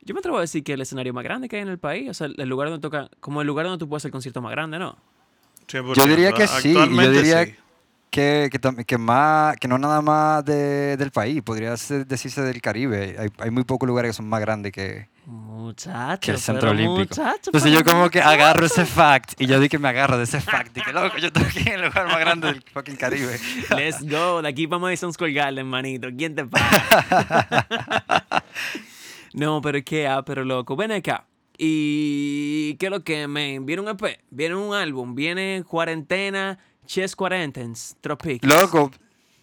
Yo 0.03 0.15
me 0.15 0.19
atrevo 0.19 0.39
a 0.39 0.41
decir 0.41 0.65
que 0.65 0.73
es 0.73 0.75
el 0.75 0.83
escenario 0.83 1.13
más 1.15 1.23
grande 1.25 1.49
que 1.49 1.57
hay 1.57 1.63
en 1.63 1.69
el 1.69 1.79
país. 1.79 2.11
O 2.11 2.15
sea, 2.15 2.27
el 2.27 2.49
lugar 2.49 2.69
donde 2.69 2.83
toca... 2.83 3.09
Como 3.21 3.41
el 3.41 3.47
lugar 3.47 3.67
donde 3.67 3.79
tú 3.79 3.89
puedes 3.89 4.03
hacer 4.03 4.09
el 4.09 4.13
concierto 4.13 4.43
más 4.43 4.51
grande, 4.53 4.79
¿no? 4.79 4.97
100%. 5.69 5.95
Yo 5.95 6.07
diría 6.07 6.33
que 6.33 6.47
sí, 6.49 6.75
yo 6.75 7.11
diría 7.11 7.45
sí. 7.47 7.55
Que, 8.13 8.51
que, 8.87 8.99
más, 8.99 9.57
que 9.57 9.67
no 9.69 9.79
nada 9.79 10.03
más 10.03 10.45
de- 10.45 10.99
del 10.99 11.11
país, 11.11 11.41
podría 11.41 11.75
ser- 11.79 12.07
decirse 12.07 12.43
del 12.43 12.61
Caribe. 12.61 13.17
Hay, 13.19 13.29
hay 13.39 13.51
muy 13.51 13.65
pocos 13.65 13.87
lugares 13.87 14.11
que 14.11 14.13
son 14.13 14.29
más 14.29 14.39
grandes 14.43 14.71
que, 14.71 15.09
Muchacho. 15.25 16.21
que 16.21 16.33
el 16.33 16.39
Centro 16.39 16.73
Olímpico. 16.73 16.99
muchacho, 16.99 17.41
Entonces 17.47 17.73
yo 17.73 17.83
como 17.83 18.11
que 18.11 18.19
muchacho. 18.19 18.29
agarro 18.35 18.67
ese 18.67 18.85
fact 18.85 19.41
y 19.41 19.47
yo 19.47 19.59
di 19.61 19.71
que 19.71 19.79
me 19.79 19.89
agarro 19.89 20.19
de 20.19 20.25
ese 20.25 20.43
fact 20.43 20.77
y 20.77 20.83
que 20.83 20.93
loco, 20.93 21.17
yo 21.17 21.29
estoy 21.29 21.45
aquí 21.45 21.61
en 21.61 21.69
el 21.81 21.87
lugar 21.87 22.07
más 22.07 22.19
grande 22.19 22.49
del 22.49 22.63
fucking 22.75 22.97
Caribe. 22.97 23.39
Let's 23.75 24.07
go. 24.07 24.43
De 24.43 24.49
aquí 24.51 24.67
para 24.67 24.81
Madison 24.81 25.11
Square 25.15 25.33
Garden, 25.33 25.67
manito. 25.67 26.09
¿Quién 26.15 26.35
te 26.35 26.45
paga? 26.45 27.67
no, 29.33 29.63
pero 29.63 29.79
es 29.79 29.85
que, 29.85 30.07
ah, 30.07 30.23
pero 30.23 30.45
loco. 30.45 30.77
Ven 30.77 30.93
acá. 30.93 31.25
¿Y 31.57 32.75
qué 32.75 32.87
es 32.87 32.91
lo 32.93 33.03
que, 33.05 33.27
man? 33.27 33.65
¿Viene 33.65 33.81
un 33.81 33.89
EP? 33.89 34.21
¿Viene 34.31 34.55
un 34.55 34.75
álbum? 34.75 35.15
¿Viene 35.15 35.65
cuarentena? 35.67 36.59
Chess 36.87 37.17
Quarantens? 37.17 37.97
Tropics. 38.01 38.47
Loco, 38.47 38.91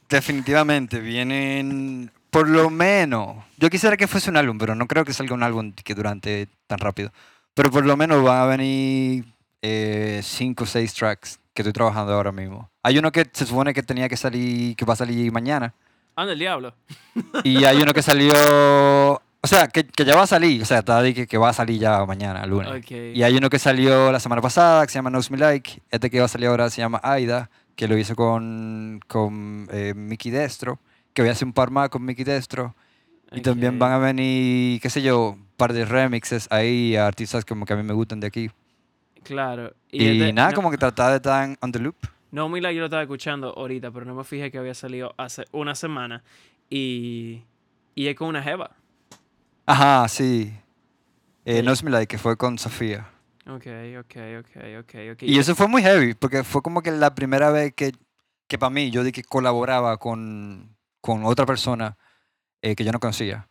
definitivamente 0.10 0.99
vienen 0.99 2.12
por 2.30 2.47
lo 2.47 2.69
menos. 2.69 3.43
Yo 3.58 3.69
quisiera 3.69 3.97
que 3.97 4.08
fuese 4.08 4.30
un 4.30 4.38
álbum, 4.38 4.58
pero 4.58 4.75
no 4.75 4.88
creo 4.88 5.06
que 5.06 5.13
salga 5.13 5.34
un 5.34 5.43
álbum 5.43 5.73
que 5.73 5.95
durante 5.95 6.47
tan 6.67 6.80
rápido. 6.80 7.12
Pero 7.54 7.71
por 7.71 7.86
lo 7.86 7.97
menos 7.97 8.23
van 8.23 8.41
a 8.41 8.45
venir 8.45 9.25
eh, 9.62 10.21
cinco 10.23 10.63
o 10.63 10.67
seis 10.67 10.93
tracks 10.93 11.39
que 11.54 11.62
estoy 11.62 11.73
trabajando 11.73 12.13
ahora 12.13 12.32
mismo. 12.32 12.69
Hay 12.84 12.97
uno 12.97 13.12
que 13.12 13.28
se 13.32 13.45
supone 13.45 13.73
que 13.73 13.84
tenía 13.84 14.08
que 14.08 14.17
salir, 14.17 14.75
que 14.75 14.86
va 14.86 14.93
a 14.93 14.97
salir 14.97 15.32
mañana. 15.32 15.73
Anda 16.15 16.34
el 16.34 16.39
diablo. 16.39 16.73
Y 17.43 17.63
hay 17.63 17.82
uno 17.82 17.93
que 17.93 18.02
salió, 18.02 19.21
o 19.41 19.47
sea, 19.47 19.67
que, 19.67 19.86
que 19.86 20.04
ya 20.06 20.15
va 20.15 20.23
a 20.23 20.28
salir, 20.28 20.62
o 20.62 20.65
sea, 20.65 20.80
está 20.80 21.02
que, 21.13 21.25
que 21.28 21.38
va 21.38 21.49
a 21.49 21.54
salir 21.54 21.80
ya 21.80 22.06
mañana, 22.06 22.45
lunes. 22.45 22.84
Y 22.91 23.23
hay 23.23 23.36
uno 23.38 23.49
que 23.49 23.60
salió 23.60 24.12
la 24.12 24.19
semana 24.19 24.41
pasada 24.41 24.86
que 24.86 24.91
se 24.91 24.97
llama 24.99 25.10
Knows 25.10 25.32
Me 25.32 25.38
Like. 25.38 25.82
Este 25.91 26.10
que 26.10 26.19
va 26.19 26.25
a 26.25 26.30
salir 26.30 26.47
ahora 26.47 26.69
se 26.69 26.82
llama 26.82 26.99
Aida, 27.04 27.49
que 27.75 27.88
lo 27.88 27.97
hizo 27.97 28.15
con, 28.15 28.99
con 29.08 29.67
eh, 29.71 29.93
Mickey 29.95 30.32
Destro. 30.32 30.80
Que 31.13 31.21
voy 31.21 31.30
a 31.30 31.32
hacer 31.32 31.45
un 31.47 31.54
par 31.54 31.71
más 31.71 31.89
con 31.89 32.04
Mickey 32.04 32.25
Destro. 32.25 32.75
Y 33.32 33.41
también 33.41 33.78
van 33.80 33.91
a 33.91 33.97
venir, 33.99 34.82
qué 34.82 34.89
sé 34.89 35.02
yo, 35.02 35.30
un 35.32 35.45
par 35.56 35.71
de 35.71 35.86
remixes 35.86 36.47
ahí 36.52 36.95
a 36.95 37.06
artistas 37.06 37.45
como 37.45 37.65
que 37.65 37.73
a 37.73 37.75
mí 37.75 37.84
me 37.84 37.93
gustan 37.93 38.19
de 38.19 38.28
aquí. 38.28 38.49
Claro. 39.23 39.73
Y, 39.91 40.32
nada, 40.34 40.49
no- 40.49 40.56
como 40.56 40.71
que 40.71 40.78
tratar 40.78 41.12
de 41.12 41.15
estar 41.17 41.47
en- 41.47 41.58
on 41.62 41.71
the 41.71 41.80
loop. 41.80 41.95
No, 42.32 42.49
Mila, 42.49 42.71
yo 42.71 42.80
lo 42.80 42.86
estaba 42.86 43.02
escuchando 43.04 43.54
ahorita, 43.56 43.91
pero 43.91 44.06
no 44.06 44.15
me 44.15 44.23
fijé 44.23 44.49
que 44.52 44.58
había 44.58 44.73
salido 44.73 45.13
hace 45.17 45.45
una 45.52 45.75
semana. 45.75 46.23
Y, 46.69 47.43
y 47.95 48.08
es 48.08 48.15
con 48.15 48.28
una 48.30 48.41
jeva. 48.43 48.71
Ajá, 49.69 50.08
sí. 50.08 50.51
Eh, 51.45 51.58
Sí. 51.58 51.62
Knows 51.62 51.84
Me 51.84 51.91
Like, 51.91 52.08
que 52.08 52.17
fue 52.17 52.36
con 52.38 52.58
Sofía. 52.58 53.08
Ok, 53.45 53.67
ok, 53.99 54.15
ok, 54.39 54.58
ok, 54.79 54.95
ok. 55.13 55.23
Y 55.23 55.38
eso 55.38 55.55
fue 55.55 55.67
muy 55.67 55.84
heavy, 55.84 56.15
porque 56.15 56.43
fue 56.43 56.63
como 56.63 56.82
que 56.82 56.91
la 56.91 57.13
primera 57.13 57.51
vez 57.51 57.73
que, 57.75 57.91
que 58.47 58.58
para 58.58 58.71
mí 58.71 58.89
yo 58.89 59.03
di 59.03 59.12
que 59.12 59.23
colaboraba 59.23 59.97
con, 59.97 60.75
con 61.01 61.23
otra 61.23 61.45
persona 61.45 61.97
eh, 62.63 62.75
que 62.75 62.84
yo 62.84 62.91
no 62.91 62.99
conocía. 62.99 63.47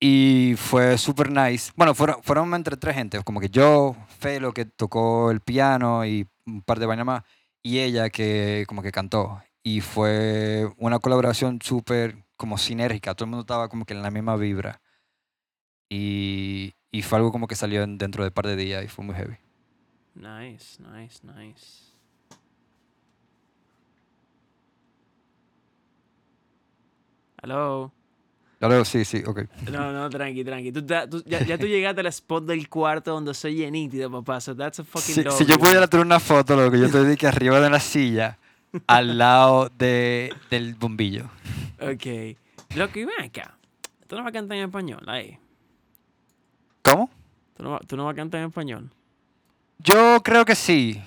Y 0.00 0.54
fue 0.58 0.98
súper 0.98 1.30
nice. 1.30 1.70
Bueno, 1.76 1.94
fueron, 1.94 2.22
fueron 2.24 2.52
entre 2.54 2.76
tres 2.76 2.96
gente, 2.96 3.22
como 3.22 3.38
que 3.40 3.48
yo, 3.48 3.96
Felo, 4.18 4.52
que 4.52 4.64
tocó 4.64 5.30
el 5.30 5.40
piano 5.40 6.04
y 6.04 6.28
un 6.44 6.62
par 6.62 6.80
de 6.80 6.86
vainas 6.86 7.06
más, 7.06 7.22
y 7.62 7.78
ella 7.78 8.10
que 8.10 8.64
como 8.66 8.82
que 8.82 8.90
cantó. 8.90 9.40
Y 9.62 9.80
fue 9.80 10.68
una 10.76 10.98
colaboración 10.98 11.60
súper 11.62 12.24
como 12.36 12.58
sinérgica, 12.58 13.14
todo 13.14 13.26
el 13.26 13.30
mundo 13.30 13.42
estaba 13.42 13.68
como 13.68 13.84
que 13.84 13.94
en 13.94 14.02
la 14.02 14.10
misma 14.10 14.36
vibra. 14.36 14.80
Y, 15.88 16.72
y 16.90 17.02
fue 17.02 17.18
algo 17.18 17.30
como 17.32 17.46
que 17.46 17.54
salió 17.54 17.82
en- 17.82 17.98
dentro 17.98 18.24
de 18.24 18.28
un 18.28 18.34
par 18.34 18.46
de 18.46 18.56
días 18.56 18.84
y 18.84 18.88
fue 18.88 19.04
muy 19.04 19.14
heavy. 19.14 19.36
Nice, 20.14 20.82
nice, 20.82 21.20
nice. 21.22 21.84
Hello. 27.42 27.92
Luego, 28.58 28.84
sí, 28.86 29.04
sí, 29.04 29.22
ok. 29.26 29.42
No, 29.70 29.92
no, 29.92 30.08
tranqui, 30.08 30.42
tranqui. 30.42 30.72
Tú, 30.72 30.84
ta- 30.84 31.08
tú- 31.08 31.22
ya, 31.26 31.42
ya 31.44 31.58
tú 31.58 31.66
llegaste 31.66 32.00
al 32.00 32.06
spot 32.06 32.44
del 32.46 32.68
cuarto 32.68 33.12
donde 33.12 33.34
soy 33.34 33.70
nítido, 33.70 34.10
papá. 34.10 34.40
So 34.40 34.56
that's 34.56 34.80
a 34.80 34.84
fucking 34.84 35.14
Si, 35.14 35.22
si 35.30 35.44
yo 35.46 35.58
pudiera 35.58 35.86
tener 35.86 36.06
una 36.06 36.18
foto, 36.18 36.56
lo 36.56 36.70
que 36.70 36.80
yo 36.80 36.90
te 36.90 37.04
dije 37.04 37.26
arriba 37.28 37.60
de 37.60 37.68
la 37.70 37.78
silla, 37.80 38.38
al 38.86 39.18
lado 39.18 39.68
de, 39.78 40.32
del 40.50 40.74
bombillo. 40.74 41.24
Ok. 41.80 42.36
Lo 42.74 42.90
que 42.90 43.04
ven 43.06 43.20
acá. 43.22 43.56
Tú 44.06 44.16
no 44.16 44.22
vas 44.22 44.30
a 44.30 44.32
cantar 44.32 44.56
en 44.56 44.64
español, 44.64 45.02
ahí. 45.06 45.38
¿Cómo? 46.88 47.10
Tú 47.56 47.62
no, 47.64 47.70
va- 47.72 47.80
tú 47.86 47.96
no 47.96 48.04
vas 48.04 48.12
a 48.12 48.16
cantar 48.16 48.40
en 48.40 48.46
español. 48.48 48.90
Yo 49.78 50.20
creo 50.22 50.44
que 50.44 50.54
sí. 50.54 51.02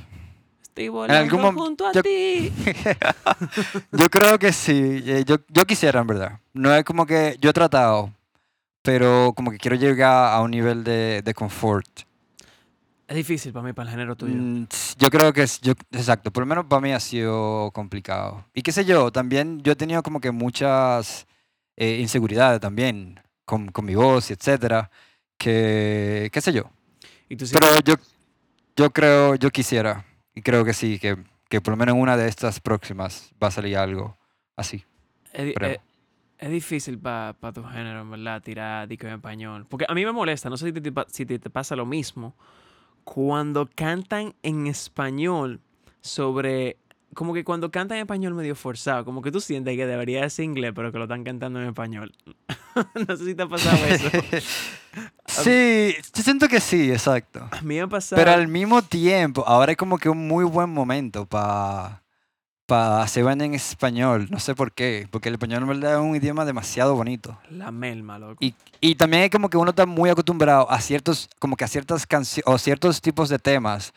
Estoy 0.63 0.89
volando 0.89 1.17
algún 1.35 1.41
mom- 1.41 1.55
junto 1.55 1.87
a 1.87 1.93
yo- 1.93 2.01
ti. 2.03 2.51
Yo 3.91 4.09
creo 4.09 4.37
que 4.39 4.51
sí. 4.53 5.03
Eh, 5.05 5.23
Yo, 5.25 5.37
yo 5.49 5.65
quisiera, 5.65 5.99
en 6.01 6.07
verdad. 6.07 6.39
No 6.53 6.73
es 6.73 6.83
como 6.83 7.05
que 7.05 7.37
yo 7.41 7.49
he 7.49 7.53
tratado, 7.53 8.11
pero 8.81 9.33
como 9.35 9.51
que 9.51 9.57
quiero 9.57 9.75
llegar 9.75 10.33
a 10.33 10.41
un 10.41 10.51
nivel 10.51 10.83
de, 10.83 11.21
de 11.23 11.33
confort. 11.33 11.87
Es 13.07 13.15
difícil 13.15 13.51
para 13.51 13.65
mí, 13.65 13.73
para 13.73 13.89
el 13.89 13.91
género 13.91 14.15
tuyo. 14.15 14.35
Mm, 14.35 14.67
Yo 14.99 15.09
creo 15.09 15.33
que 15.33 15.43
es, 15.43 15.59
yo, 15.61 15.73
exacto, 15.91 16.31
por 16.31 16.41
lo 16.43 16.47
menos 16.47 16.65
para 16.65 16.79
mí 16.81 16.91
ha 16.91 16.99
sido 16.99 17.71
complicado. 17.71 18.45
Y 18.53 18.61
qué 18.61 18.71
sé 18.71 18.85
yo, 18.85 19.11
también 19.11 19.61
yo 19.61 19.71
he 19.71 19.75
tenido 19.75 20.03
como 20.03 20.21
que 20.21 20.31
muchas 20.31 21.25
eh, 21.75 21.97
inseguridades 21.99 22.59
también 22.61 23.19
con, 23.45 23.69
con 23.71 23.83
mi 23.85 23.95
voz 23.95 24.29
y 24.29 24.33
etcétera, 24.33 24.91
que 25.39 26.29
qué 26.31 26.41
sé 26.41 26.53
yo. 26.53 26.69
Y 27.29 27.35
tú 27.35 27.45
Pero 27.51 27.65
yo, 27.83 27.95
yo 28.75 28.91
creo, 28.91 29.35
yo 29.35 29.49
quisiera, 29.49 30.05
y 30.35 30.41
creo 30.41 30.63
que 30.63 30.73
sí, 30.73 30.99
que, 30.99 31.17
que 31.49 31.61
por 31.61 31.71
lo 31.73 31.77
menos 31.77 31.95
en 31.95 32.01
una 32.01 32.17
de 32.17 32.27
estas 32.27 32.59
próximas 32.59 33.31
va 33.41 33.47
a 33.47 33.51
salir 33.51 33.77
algo 33.77 34.17
así. 34.55 34.83
es, 35.33 35.45
di- 35.45 35.53
creo. 35.53 35.71
es- 35.71 35.79
es 36.37 36.49
difícil 36.51 36.97
para 36.99 37.33
tu 37.53 37.63
género, 37.63 37.99
en 38.01 38.11
verdad, 38.11 38.41
tirar 38.41 38.87
disco 38.87 39.07
en 39.07 39.13
español. 39.13 39.65
Porque 39.67 39.85
a 39.89 39.93
mí 39.93 40.05
me 40.05 40.11
molesta, 40.13 40.49
no 40.49 40.55
sé 40.57 40.67
si 40.67 40.71
te, 40.73 40.91
pa- 40.91 41.05
si 41.09 41.25
te, 41.25 41.37
te 41.39 41.49
pasa 41.49 41.75
lo 41.75 41.85
mismo, 41.85 42.35
cuando 43.03 43.67
cantan 43.75 44.33
en 44.43 44.67
español 44.67 45.59
sobre 46.01 46.77
como 47.13 47.33
que 47.33 47.43
cuando 47.43 47.71
cantan 47.71 47.97
en 47.97 48.01
español 48.03 48.35
medio 48.35 48.55
forzado, 48.55 49.03
como 49.03 49.21
que 49.21 49.31
tú 49.31 49.41
sientes 49.41 49.75
que 49.75 49.85
debería 49.85 50.29
ser 50.29 50.45
inglés, 50.45 50.71
pero 50.75 50.91
que 50.91 50.97
lo 50.99 51.05
están 51.05 51.23
cantando 51.23 51.59
en 51.61 51.67
español. 51.67 52.13
no 53.07 53.17
sé 53.17 53.25
si 53.25 53.35
te 53.35 53.43
ha 53.43 53.47
pasado 53.47 53.83
eso. 53.85 54.09
Sí, 55.43 55.95
yo 56.13 56.23
siento 56.23 56.47
que 56.47 56.59
sí, 56.59 56.91
exacto. 56.91 57.47
A 57.51 57.61
mí 57.61 57.75
me 57.75 57.81
ha 57.81 57.87
pasado. 57.87 58.19
Pero 58.19 58.31
al 58.31 58.47
mismo 58.47 58.81
tiempo, 58.81 59.43
ahora 59.47 59.71
es 59.71 59.77
como 59.77 59.97
que 59.97 60.09
un 60.09 60.27
muy 60.27 60.45
buen 60.45 60.69
momento 60.69 61.25
para 61.25 62.01
para 62.69 63.01
hacer 63.01 63.23
vaina 63.23 63.43
en 63.45 63.55
español. 63.55 64.27
No 64.29 64.39
sé 64.39 64.53
por 64.53 64.71
qué, 64.71 65.07
porque 65.09 65.27
el 65.27 65.35
español 65.35 65.63
en 65.63 65.69
verdad 65.69 65.93
es 65.95 65.99
un 65.99 66.15
idioma 66.15 66.45
demasiado 66.45 66.95
bonito. 66.95 67.37
La 67.49 67.71
melma, 67.71 68.19
loco. 68.19 68.37
Y, 68.39 68.53
y 68.79 68.93
también 68.95 69.23
es 69.23 69.31
como 69.31 69.49
que 69.49 69.57
uno 69.57 69.71
está 69.71 69.87
muy 69.87 70.09
acostumbrado 70.09 70.69
a 70.71 70.79
ciertos, 70.79 71.27
como 71.39 71.57
que 71.57 71.65
a 71.65 71.67
ciertas 71.67 72.05
canciones, 72.05 72.43
o 72.45 72.57
ciertos 72.59 73.01
tipos 73.01 73.27
de 73.27 73.39
temas, 73.39 73.91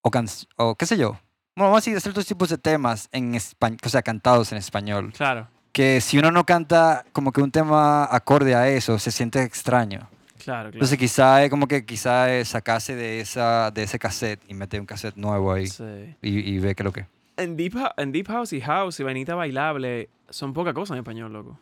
o, 0.00 0.10
can 0.12 0.26
o 0.56 0.76
qué 0.76 0.86
sé 0.86 0.96
yo. 0.96 1.18
Bueno, 1.56 1.70
vamos 1.70 1.78
a 1.78 1.90
decir, 1.90 2.00
ciertos 2.00 2.24
tipos 2.24 2.48
de 2.48 2.56
temas 2.56 3.08
en 3.10 3.34
español, 3.34 3.78
o 3.84 3.88
sea, 3.88 4.02
cantados 4.02 4.52
en 4.52 4.58
español. 4.58 5.12
Claro, 5.16 5.48
Que 5.72 6.00
si 6.00 6.16
uno 6.16 6.30
no 6.30 6.46
canta 6.46 7.04
como 7.12 7.32
que 7.32 7.42
un 7.42 7.50
tema 7.50 8.08
acorde 8.08 8.54
a 8.54 8.68
eso, 8.68 8.96
se 9.00 9.10
siente 9.10 9.42
extraño. 9.42 10.08
Claro, 10.44 10.62
claro. 10.70 10.74
Entonces 10.74 10.98
quizá 10.98 11.44
es 11.44 11.50
como 11.50 11.66
que 11.66 11.84
quizá 11.84 12.32
es 12.34 12.48
sacarse 12.48 12.94
de, 12.94 13.20
esa, 13.20 13.70
de 13.70 13.82
ese 13.82 13.98
cassette 13.98 14.40
y 14.48 14.54
meter 14.54 14.80
un 14.80 14.86
cassette 14.86 15.16
nuevo 15.16 15.52
ahí 15.52 15.66
Sí. 15.66 15.84
y, 16.22 16.38
y 16.54 16.58
ver 16.58 16.76
qué 16.76 16.82
es 16.82 16.84
lo 16.84 16.92
que. 16.92 17.06
En 17.36 17.56
deep, 17.56 17.74
Hou- 17.74 17.92
en 17.96 18.12
deep 18.12 18.28
House 18.28 18.52
y 18.52 18.60
House 18.60 19.00
y 19.00 19.02
vainita 19.02 19.34
bailable 19.34 20.08
son 20.30 20.52
pocas 20.52 20.72
cosas 20.74 20.94
en 20.94 20.98
español, 20.98 21.32
loco. 21.32 21.58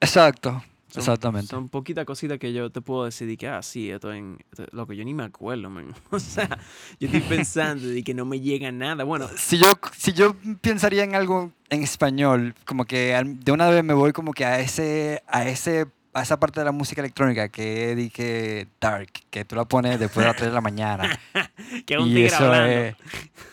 Exacto, 0.00 0.62
Son- 0.88 1.00
exactamente. 1.00 1.46
Son 1.48 1.68
poquitas 1.68 2.04
cositas 2.04 2.38
que 2.38 2.52
yo 2.52 2.70
te 2.70 2.80
puedo 2.80 3.04
decir 3.04 3.26
de 3.28 3.36
que, 3.36 3.48
ah, 3.48 3.62
sí, 3.62 3.90
esto 3.90 4.12
en... 4.12 4.38
esto- 4.50 4.66
loco, 4.72 4.92
yo 4.92 5.04
ni 5.04 5.14
me 5.14 5.22
acuerdo, 5.24 5.70
man. 5.70 5.94
O 6.10 6.18
sea, 6.18 6.58
yo 7.00 7.06
estoy 7.06 7.20
pensando 7.22 7.86
de 7.86 8.02
que 8.02 8.12
no 8.14 8.24
me 8.24 8.40
llega 8.40 8.70
nada. 8.72 9.04
Bueno, 9.04 9.28
Si 9.36 9.58
yo, 9.58 9.72
si 9.96 10.12
yo 10.12 10.34
pensaría 10.60 11.04
en 11.04 11.14
algo 11.14 11.52
en 11.70 11.82
español, 11.82 12.54
como 12.66 12.84
que 12.84 13.18
de 13.24 13.52
una 13.52 13.68
vez 13.70 13.82
me 13.84 13.94
voy 13.94 14.12
como 14.12 14.32
que 14.32 14.44
a 14.44 14.60
ese, 14.60 15.22
a 15.28 15.48
ese, 15.48 15.86
a 16.14 16.22
esa 16.22 16.38
parte 16.38 16.60
de 16.60 16.66
la 16.66 16.72
música 16.72 17.00
electrónica 17.00 17.48
que 17.48 18.10
que 18.14 18.68
dark, 18.80 19.08
que 19.30 19.44
tú 19.44 19.56
la 19.56 19.64
pones 19.64 19.98
después 19.98 20.24
de 20.24 20.28
las 20.28 20.36
3 20.36 20.50
de 20.50 20.54
la 20.54 20.60
mañana. 20.60 21.18
que 21.86 21.96
un 21.98 22.08
y 22.08 22.14
tigre 22.14 22.26
eso 22.26 22.54
es, 22.54 22.96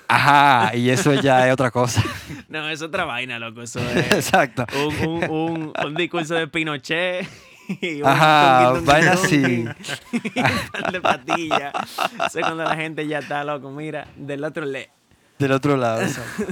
ajá, 0.07 0.75
y 0.75 0.89
eso 0.89 1.13
ya 1.13 1.47
es 1.47 1.53
otra 1.53 1.71
cosa. 1.71 2.03
No, 2.49 2.67
es 2.69 2.81
otra 2.81 3.05
vaina, 3.05 3.37
loco. 3.39 3.61
Eso 3.61 3.79
es 3.95 4.11
Exacto. 4.11 4.65
un, 4.75 5.07
un, 5.07 5.23
un, 5.29 5.73
un 5.85 5.95
discurso 5.95 6.35
de 6.35 6.47
Pinochet. 6.47 7.27
Y 7.81 8.01
un 8.01 8.07
Ajá, 8.07 8.71
tunqui, 8.73 8.85
vaina 8.87 9.11
así. 9.11 9.43
un 9.45 10.91
de 10.91 11.01
patillas. 11.01 11.73
Eso 12.25 12.39
es 12.39 12.45
cuando 12.45 12.63
la 12.63 12.75
gente 12.75 13.05
ya 13.07 13.19
está 13.19 13.43
loco, 13.43 13.69
mira, 13.69 14.07
del 14.15 14.43
otro 14.43 14.65
le. 14.65 14.89
Del 15.39 15.51
otro 15.53 15.75
lado. 15.77 16.01
exacto. 16.03 16.43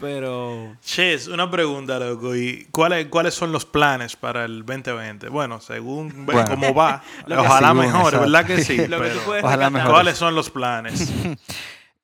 Pero 0.00 0.76
Ches, 0.82 1.28
una 1.28 1.50
pregunta, 1.50 1.98
loco. 1.98 2.36
¿Y 2.36 2.66
cuáles, 2.70 3.06
cuáles 3.06 3.34
son 3.34 3.52
los 3.52 3.64
planes 3.64 4.14
para 4.16 4.44
el 4.44 4.64
2020? 4.64 5.28
Bueno, 5.28 5.60
según 5.60 6.26
ve- 6.26 6.34
Bueno. 6.34 6.50
cómo 6.50 6.74
va, 6.74 7.02
ojalá 7.26 7.68
Según, 7.68 7.78
mejor, 7.86 8.00
exacto. 8.14 8.20
¿verdad 8.20 8.46
que 8.46 8.62
sí? 8.64 8.76
lo 8.88 9.00
que 9.00 9.08
tú 9.08 9.14
Pero, 9.14 9.20
puedes 9.24 9.44
ojalá 9.44 9.70
mejor. 9.70 9.90
¿Cuáles 9.92 10.18
son 10.18 10.34
los 10.34 10.50
planes? 10.50 11.10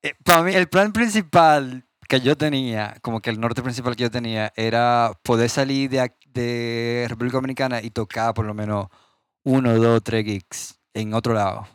Eh, 0.02 0.14
para 0.24 0.42
mí, 0.42 0.54
el 0.54 0.68
plan 0.68 0.92
principal 0.92 1.84
que 2.08 2.20
yo 2.20 2.36
tenía, 2.36 2.96
como 3.02 3.20
que 3.20 3.30
el 3.30 3.38
norte 3.40 3.62
principal 3.62 3.94
que 3.96 4.02
yo 4.04 4.10
tenía, 4.10 4.52
era 4.56 5.12
poder 5.22 5.48
salir 5.48 5.90
de 5.90 7.06
República 7.08 7.36
Dominicana 7.36 7.80
y 7.82 7.90
tocar 7.90 8.34
por 8.34 8.44
lo 8.46 8.54
menos 8.54 8.86
uno, 9.44 9.74
dos, 9.78 10.02
tres 10.02 10.24
gigs 10.24 10.78
en 10.94 11.14
otro 11.14 11.32
lado, 11.34 11.66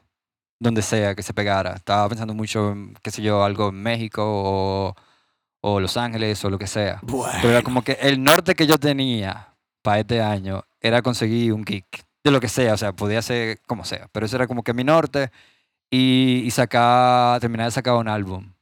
donde 0.59 0.81
sea 0.81 1.15
que 1.15 1.23
se 1.23 1.33
pegara. 1.33 1.73
Estaba 1.73 2.09
pensando 2.09 2.33
mucho 2.33 2.71
en, 2.71 2.93
qué 3.01 3.11
sé 3.11 3.21
yo, 3.21 3.43
algo 3.43 3.69
en 3.69 3.81
México 3.81 4.23
o, 4.25 4.95
o 5.61 5.79
Los 5.79 5.97
Ángeles 5.97 6.43
o 6.45 6.49
lo 6.49 6.57
que 6.57 6.67
sea. 6.67 7.01
Pero 7.41 7.49
era 7.49 7.61
como 7.61 7.83
que 7.83 7.93
el 7.93 8.23
norte 8.23 8.55
que 8.55 8.67
yo 8.67 8.77
tenía 8.77 9.55
para 9.81 9.99
este 9.99 10.21
año 10.21 10.63
era 10.81 11.01
conseguir 11.01 11.53
un 11.53 11.65
gig, 11.65 11.85
de 12.23 12.31
lo 12.31 12.39
que 12.39 12.49
sea, 12.49 12.73
o 12.73 12.77
sea, 12.77 12.93
podía 12.93 13.21
ser 13.21 13.61
como 13.61 13.85
sea, 13.85 14.07
pero 14.11 14.25
eso 14.25 14.35
era 14.35 14.47
como 14.47 14.63
que 14.63 14.73
mi 14.73 14.83
norte 14.83 15.31
y, 15.89 16.41
y 16.45 16.51
sacar, 16.51 17.39
terminar 17.39 17.67
de 17.67 17.71
sacar 17.71 17.95
un 17.95 18.07
álbum. 18.07 18.53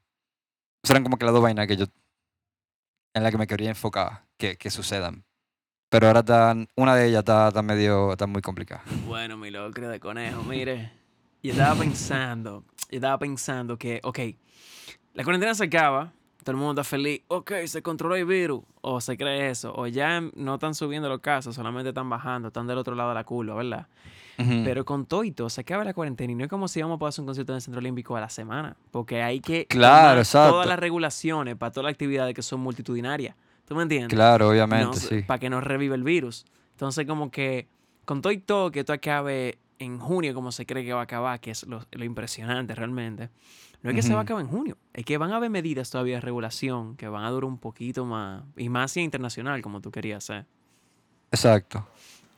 Esas 0.83 0.91
eran 0.91 1.03
como 1.03 1.17
que 1.17 1.25
las 1.25 1.33
dos 1.33 1.41
vainas 1.41 1.67
que 1.67 1.77
yo, 1.77 1.85
en 3.15 3.23
la 3.23 3.31
que 3.31 3.37
me 3.37 3.47
quería 3.47 3.69
enfocar, 3.69 4.25
que, 4.37 4.57
que 4.57 4.69
sucedan. 4.69 5.25
Pero 5.89 6.07
ahora 6.07 6.19
están, 6.19 6.67
una 6.75 6.95
de 6.95 7.07
ellas 7.07 7.19
está, 7.19 7.47
está 7.47 7.61
medio, 7.61 8.11
está 8.11 8.27
muy 8.27 8.41
complicada. 8.41 8.83
Bueno, 9.07 9.37
mi 9.37 9.49
locre 9.49 9.87
de 9.87 9.99
conejo, 9.99 10.43
mire. 10.43 11.04
Yo 11.45 11.51
estaba 11.51 11.75
pensando, 11.75 12.63
yo 12.89 12.95
estaba 12.95 13.19
pensando 13.19 13.77
que, 13.77 13.99
ok, 14.01 14.19
la 15.13 15.23
cuarentena 15.23 15.53
se 15.53 15.65
acaba, 15.65 16.11
todo 16.43 16.53
el 16.53 16.57
mundo 16.57 16.81
está 16.81 16.83
feliz, 16.83 17.21
ok, 17.27 17.51
se 17.67 17.83
controló 17.83 18.15
el 18.15 18.25
virus, 18.25 18.63
o 18.81 18.99
se 18.99 19.15
cree 19.15 19.51
eso, 19.51 19.71
o 19.75 19.85
ya 19.85 20.21
no 20.21 20.55
están 20.55 20.73
subiendo 20.73 21.07
los 21.07 21.19
casos, 21.19 21.53
solamente 21.53 21.89
están 21.89 22.09
bajando, 22.09 22.47
están 22.47 22.65
del 22.65 22.79
otro 22.79 22.95
lado 22.95 23.09
de 23.09 23.15
la 23.15 23.23
curva, 23.25 23.53
¿verdad? 23.53 23.85
Ujú. 24.39 24.63
Pero 24.63 24.85
con 24.85 25.05
todo 25.05 25.23
y 25.23 25.33
todo, 25.33 25.51
se 25.51 25.61
acaba 25.61 25.83
la 25.83 25.93
cuarentena 25.93 26.31
y 26.31 26.35
no 26.35 26.45
es 26.45 26.49
como 26.49 26.67
si 26.67 26.79
íbamos 26.79 26.95
a 26.95 26.97
poder 26.97 27.09
hacer 27.09 27.21
un 27.21 27.27
concierto 27.27 27.51
en 27.51 27.57
el 27.57 27.61
Centro 27.61 27.77
Olímpico 27.77 28.17
a 28.17 28.21
la 28.21 28.29
semana, 28.29 28.75
porque 28.89 29.21
hay 29.21 29.39
que 29.39 29.67
Claro, 29.67 30.21
exacto. 30.21 30.49
todas 30.49 30.67
las 30.67 30.79
regulaciones 30.79 31.55
para 31.57 31.71
todas 31.71 31.83
las 31.83 31.91
actividades 31.91 32.33
que 32.33 32.41
son 32.41 32.59
multitudinarias. 32.59 33.35
¿Tú 33.67 33.75
me 33.75 33.83
entiendes? 33.83 34.15
Claro, 34.15 34.49
obviamente, 34.49 34.97
sí. 34.97 35.21
Para 35.21 35.37
que 35.37 35.51
no 35.51 35.61
revive 35.61 35.93
el 35.93 36.03
virus. 36.03 36.43
Entonces, 36.71 37.05
como 37.05 37.29
que 37.29 37.67
con 38.03 38.23
todo 38.23 38.33
y 38.33 38.39
todo 38.39 38.71
que 38.71 38.79
esto 38.79 38.93
acabe 38.93 39.59
en 39.79 39.99
junio, 39.99 40.33
como 40.33 40.51
se 40.51 40.65
cree 40.65 40.83
que 40.85 40.93
va 40.93 41.01
a 41.01 41.03
acabar, 41.03 41.39
que 41.39 41.51
es 41.51 41.65
lo, 41.67 41.81
lo 41.91 42.03
impresionante 42.05 42.73
realmente, 42.75 43.29
no 43.83 43.89
es 43.91 43.95
que 43.95 44.01
se 44.01 44.13
va 44.13 44.21
a 44.21 44.23
acabar 44.23 44.41
en 44.43 44.49
junio, 44.49 44.77
es 44.93 45.05
que 45.05 45.17
van 45.17 45.31
a 45.31 45.35
haber 45.35 45.49
medidas 45.49 45.89
todavía 45.89 46.15
de 46.15 46.21
regulación 46.21 46.95
que 46.97 47.07
van 47.07 47.23
a 47.23 47.29
durar 47.29 47.45
un 47.45 47.57
poquito 47.59 48.05
más, 48.05 48.43
y 48.57 48.69
más 48.69 48.91
si 48.91 49.01
internacional, 49.01 49.61
como 49.61 49.81
tú 49.81 49.91
querías 49.91 50.23
hacer. 50.29 50.45
Exacto. 51.31 51.87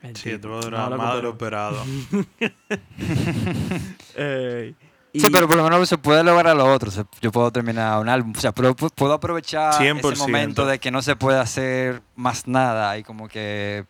El 0.02 0.16
Sí, 0.16 0.38
te 0.38 0.48
va 0.48 0.58
a 0.58 0.60
No, 0.60 0.66
durar 0.66 0.90
loco, 0.92 1.04
más 1.04 1.16
de 1.16 1.22
lo 1.24 1.38
y- 5.14 5.20
Sí, 5.20 5.28
pero 5.32 5.48
por 5.48 5.58
lo 5.58 5.64
menos 5.64 5.88
se 5.90 5.98
puede 5.98 6.24
lograr 6.24 6.56
lo 6.56 6.66
otro. 6.72 6.92
Yo 7.22 7.32
puedo 7.32 7.52
terminar 7.52 8.00
un 8.00 8.10
álbum. 8.10 8.34
O 8.36 8.40
sea, 8.40 8.52
puedo 8.52 9.14
aprovechar 9.14 9.74
100%. 9.82 10.12
ese 10.12 10.16
momento 10.22 10.66
de 10.66 10.80
que 10.80 10.92
no 10.92 11.02
se 11.02 11.16
puede 11.16 11.40
hacer 11.40 12.02
más 12.16 12.48
nada 12.48 12.98
y 12.98 13.04
como 13.04 13.28
que 13.28 13.86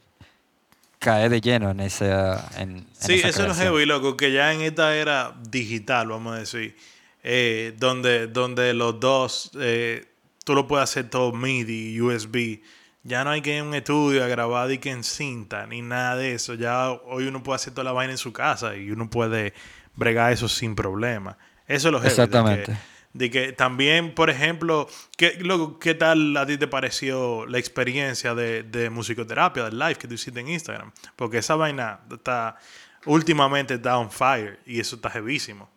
caer 1.00 1.30
de 1.30 1.42
lleno 1.42 1.72
en 1.72 1.80
esa. 1.80 2.50
En, 2.58 2.78
en 2.78 2.88
Sí, 2.94 3.14
esa 3.16 3.30
eso 3.30 3.42
es 3.44 3.48
lo 3.50 3.56
heavy, 3.56 3.86
loco, 3.86 4.18
que 4.18 4.32
ya 4.32 4.54
en 4.54 4.62
esta 4.62 4.96
era 4.96 5.34
digital, 5.50 6.08
vamos 6.08 6.36
a 6.36 6.40
decir, 6.40 6.76
eh, 7.24 7.74
donde, 7.78 8.28
donde 8.28 8.74
los 8.74 9.00
dos, 9.00 9.52
eh, 9.60 10.06
tú 10.44 10.54
lo 10.56 10.68
puedes 10.68 10.84
hacer 10.84 11.10
todo 11.10 11.32
MIDI, 11.34 12.00
USB, 12.02 12.62
ya 13.04 13.24
no 13.24 13.30
hay 13.32 13.42
que 13.42 13.54
ir 13.56 13.62
a 13.62 13.64
un 13.64 13.74
estudio 13.74 14.24
a 14.24 14.28
grabar 14.28 14.72
y 14.72 14.80
que 14.80 14.92
en 14.92 15.04
cinta, 15.04 15.66
ni 15.68 15.82
nada 15.82 16.16
de 16.18 16.34
eso, 16.34 16.54
ya 16.56 16.92
hoy 16.92 17.28
uno 17.28 17.42
puede 17.44 17.56
hacer 17.58 17.74
toda 17.74 17.86
la 17.86 17.92
vaina 17.94 18.12
en 18.12 18.18
su 18.18 18.34
casa 18.34 18.76
y 18.76 18.92
uno 18.92 19.10
puede 19.10 19.54
bregar 19.96 20.34
eso 20.34 20.50
sin 20.50 20.76
problema. 20.76 21.38
Eso 21.68 21.88
es 21.90 21.92
lo 21.92 22.00
heavy. 22.00 22.16
que- 22.16 22.22
Exactamente. 22.22 22.78
De 23.18 23.32
que 23.32 23.52
también, 23.52 24.14
por 24.14 24.30
ejemplo, 24.30 24.88
¿qué, 25.18 25.38
loco, 25.40 25.80
¿qué 25.80 25.96
tal 25.96 26.38
a 26.38 26.46
ti 26.46 26.58
te 26.58 26.68
pareció 26.68 27.46
la 27.48 27.58
experiencia 27.58 28.36
de, 28.36 28.64
de 28.64 28.90
musicoterapia, 28.92 29.64
del 29.64 29.80
live 29.80 29.96
que 29.96 30.08
tú 30.08 30.14
hiciste 30.14 30.40
en 30.40 30.50
Instagram? 30.50 30.92
Porque 31.16 31.40
esa 31.40 31.56
vaina 31.56 32.02
está, 32.12 32.58
últimamente 33.06 33.74
está 33.76 33.98
on 33.98 34.12
fire 34.12 34.60
y 34.66 34.80
eso 34.80 34.98
está 34.98 35.10
heavísimo. 35.10 35.68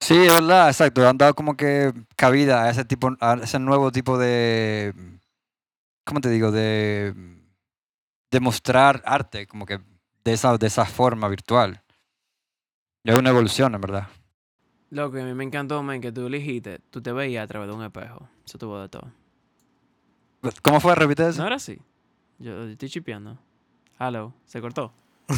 Sí, 0.00 0.16
es 0.16 0.32
verdad, 0.32 0.68
exacto. 0.68 1.08
Han 1.08 1.18
dado 1.18 1.34
como 1.34 1.56
que 1.56 1.92
cabida 2.16 2.64
a 2.64 2.70
ese 2.70 2.84
tipo, 2.84 3.10
ese 3.42 3.58
nuevo 3.58 3.90
tipo 3.92 4.18
de. 4.18 4.94
¿Cómo 6.04 6.20
te 6.20 6.30
digo? 6.30 6.50
De. 6.50 7.14
De 8.30 8.40
mostrar 8.40 9.02
arte, 9.04 9.46
como 9.46 9.66
que 9.66 9.80
de 10.24 10.32
esa, 10.32 10.56
de 10.56 10.66
esa 10.66 10.84
forma 10.84 11.28
virtual. 11.28 11.82
Ya 13.04 13.14
es 13.14 13.18
una 13.18 13.30
evolución, 13.30 13.74
en 13.74 13.80
verdad. 13.80 14.08
Loco, 14.90 15.18
y 15.18 15.20
a 15.20 15.24
mí 15.24 15.34
me 15.34 15.44
encantó, 15.44 15.82
man, 15.82 16.00
que 16.00 16.10
tú 16.10 16.26
elegiste, 16.26 16.80
tú 16.90 17.00
te 17.00 17.12
veías 17.12 17.44
a 17.44 17.46
través 17.46 17.68
de 17.68 17.74
un 17.74 17.84
espejo. 17.84 18.28
Eso 18.44 18.58
tuvo 18.58 18.80
de 18.80 18.88
todo. 18.88 19.10
¿Cómo 20.62 20.80
fue? 20.80 20.94
¿Repite 20.94 21.28
eso? 21.28 21.40
¿No 21.40 21.46
era 21.46 21.56
así? 21.56 21.78
Yo, 22.38 22.52
yo 22.52 22.64
estoy 22.70 22.88
chipeando. 22.88 23.38
Hello, 23.98 24.32
¿se 24.46 24.60
cortó? 24.60 24.92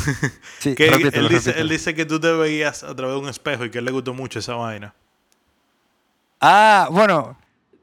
Sí, 0.59 0.75
Que 0.75 0.91
repítelo, 0.91 1.27
él, 1.27 1.35
dice, 1.35 1.61
él 1.61 1.69
dice 1.69 1.95
que 1.95 2.07
tú 2.07 2.19
te 2.21 2.33
veías 2.33 2.83
a 2.85 2.95
través 2.95 3.17
de 3.17 3.21
un 3.21 3.29
espejo 3.29 3.65
y 3.65 3.71
que 3.71 3.79
él 3.79 3.85
le 3.85 3.91
gustó 3.93 4.15
mucho 4.15 4.39
esa 4.39 4.55
vaina. 4.55 4.95
Ah, 6.41 6.89
bueno. 6.91 7.37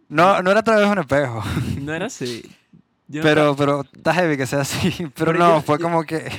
No, 0.08 0.42
no 0.42 0.50
era 0.52 0.62
a 0.62 0.64
través 0.64 0.86
de 0.86 0.92
un 0.92 1.00
espejo. 1.00 1.44
No 1.82 1.94
era 1.94 2.08
así. 2.08 2.44
Yo 3.08 3.22
no 3.22 3.24
Pero, 3.28 3.56
pero 3.56 3.82
está 3.94 4.14
heavy 4.14 4.38
que 4.38 4.46
sea 4.48 4.62
así. 4.62 4.90
Pero, 4.98 5.12
Pero 5.16 5.34
no, 5.34 5.56
yo- 5.58 5.62
fue 5.62 5.78
yo- 5.78 5.84
como 5.84 6.04
que. 6.04 6.30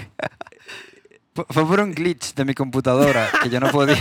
fue- 1.35 1.45
Fue 1.51 1.67
por 1.67 1.81
un 1.81 1.93
glitch 1.93 2.35
de 2.35 2.45
mi 2.45 2.55
computadora 2.55 3.29
que 3.43 3.49
yo 3.51 3.59
no 3.61 3.71
podía. 3.71 3.97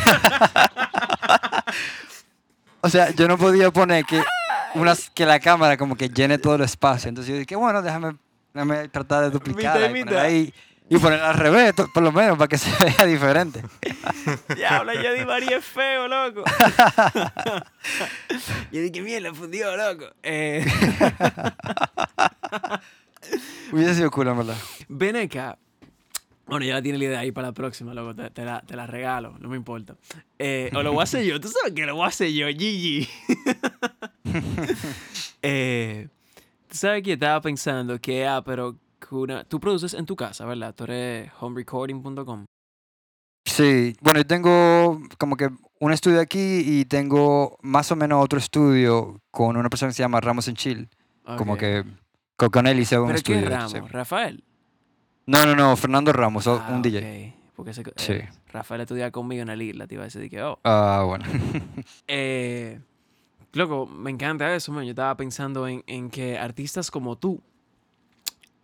o 2.82 2.90
sea, 2.90 3.12
yo 3.12 3.28
no 3.28 3.38
podía 3.38 3.72
poner 3.72 4.06
que, 4.06 4.22
unas, 4.76 5.10
que 5.10 5.26
la 5.26 5.40
cámara 5.40 5.78
como 5.78 5.96
que 5.96 6.10
llene 6.10 6.38
todo 6.38 6.56
el 6.56 6.62
espacio. 6.62 7.10
Entonces 7.10 7.34
yo 7.34 7.40
dije, 7.40 7.56
bueno, 7.56 7.82
déjame, 7.82 8.16
déjame 8.54 8.88
tratar 8.90 9.24
de 9.24 9.30
duplicarla 9.32 9.88
y, 9.88 9.90
ponerla 9.90 10.22
ahí, 10.22 10.54
y 10.90 10.98
ponerla 10.98 11.30
al 11.30 11.38
revés, 11.38 11.74
por 11.94 12.04
lo 12.04 12.12
menos, 12.12 12.38
para 12.38 12.48
que 12.48 12.58
se 12.60 12.72
vea 12.84 13.06
diferente. 13.06 13.64
Diablo, 14.56 14.94
yo 14.94 15.14
di 15.14 15.26
María 15.26 15.58
es 15.58 15.66
feo, 15.66 16.08
loco. 16.08 16.44
yo 18.72 18.82
dije, 18.82 19.02
mierda, 19.02 19.34
fundió, 19.34 19.76
loco. 19.76 20.06
Eh, 20.24 20.66
Hubiese 23.72 23.96
sido 23.96 24.10
cool, 24.12 24.28
en 24.30 24.38
verdad. 24.38 24.58
ven 24.88 25.16
acá. 25.16 25.58
Bueno, 26.50 26.66
ya 26.66 26.74
la 26.76 26.82
tiene 26.82 26.97
la 26.97 27.04
idea 27.06 27.20
ahí 27.20 27.32
para 27.32 27.47
la 27.50 27.54
próxima, 27.54 27.93
loco. 27.93 28.16
Te, 28.16 28.30
te 28.32 28.43
la, 28.43 28.62
te 28.62 28.76
la 28.76 28.88
regalo, 28.88 29.36
no 29.39 29.50
me 29.50 29.56
importa. 29.58 29.95
Eh, 30.38 30.70
o 30.74 30.82
lo 30.84 30.91
voy 30.93 31.02
a 31.02 31.04
hacer 31.04 31.24
yo. 31.24 31.39
Tú 31.39 31.47
sabes 31.47 31.74
que 31.74 31.86
lo 31.86 31.95
voy 31.95 32.06
a 32.06 32.08
hacer 32.08 32.32
yo, 32.32 32.47
Gigi. 32.47 33.08
eh, 35.41 36.08
tú 36.68 36.76
sabes 36.76 37.04
que 37.04 37.14
estaba 37.14 37.41
pensando 37.41 38.00
que, 38.00 38.26
ah, 38.28 38.41
pero 38.45 38.76
una- 39.12 39.43
tú 39.43 39.60
produces 39.60 39.93
en 39.93 40.06
tu 40.06 40.16
casa, 40.16 40.45
¿verdad? 40.45 40.74
Tú 40.76 40.84
eres 40.86 41.32
homerecording.com. 41.39 42.45
Sí, 43.45 43.95
bueno, 44.02 44.20
yo 44.20 44.28
tengo 44.28 45.02
como 45.18 45.36
que 45.36 45.50
un 45.80 45.91
estudio 45.91 46.20
aquí 46.22 46.62
y 46.66 46.86
tengo 46.86 47.58
más 47.62 47.91
o 47.91 47.95
menos 47.95 48.24
otro 48.24 48.38
estudio 48.38 49.20
con 49.32 49.58
una 49.58 49.70
persona 49.70 49.89
que 49.89 49.95
se 49.95 50.04
llama 50.04 50.20
Ramos 50.22 50.47
en 50.47 50.56
Chill. 50.56 50.89
Como 51.38 51.54
Ok. 51.54 51.60
que 51.60 51.84
con, 52.52 52.68
él 52.68 52.80
hice 52.80 52.97
un 53.00 53.08
¿Pero 53.08 53.22
qué 53.24 53.34
estudio. 53.34 53.50
Ramos? 53.50 53.72
sí. 53.72 53.80
¿Rafael? 53.89 54.43
No, 55.30 55.46
no, 55.46 55.56
no, 55.56 55.76
Fernando 55.78 56.12
Ramos, 56.12 56.48
Ah, 56.48 56.70
un 56.72 56.82
DJ. 56.82 57.36
Porque 57.56 57.72
ese- 57.72 57.82
eh, 57.82 57.94
Sí. 57.98 58.14
Rafael 58.52 58.82
estudia 58.82 59.12
conmigo 59.12 59.44
en 59.44 59.50
el 59.50 59.62
isla, 59.62 59.86
te 59.86 59.94
iba 59.94 60.04
a 60.04 60.06
decir 60.06 60.28
que, 60.30 60.42
oh. 60.42 60.58
Ah, 60.64 61.04
bueno. 61.06 61.26
Eh, 62.08 62.80
loco, 63.54 63.86
me 63.86 64.10
encanta 64.10 64.56
eso, 64.56 64.72
man. 64.72 64.86
Yo 64.86 64.92
estaba 64.92 65.16
pensando 65.16 65.68
en, 65.68 65.84
en 65.86 66.10
que 66.10 66.38
artistas 66.40 66.90
como 66.90 67.16
tú, 67.16 67.42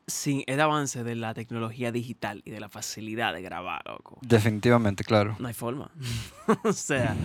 sin 0.07 0.43
el 0.47 0.59
avance 0.59 1.03
de 1.03 1.15
la 1.15 1.33
tecnología 1.35 1.91
digital 1.91 2.41
y 2.45 2.51
de 2.51 2.59
la 2.59 2.69
facilidad 2.69 3.33
de 3.33 3.41
grabar, 3.43 3.81
loco, 3.85 4.17
Definitivamente, 4.21 5.03
claro. 5.03 5.35
no 5.39 5.47
hay 5.47 5.53
forma. 5.53 5.91
o 6.63 6.73
sea, 6.73 7.15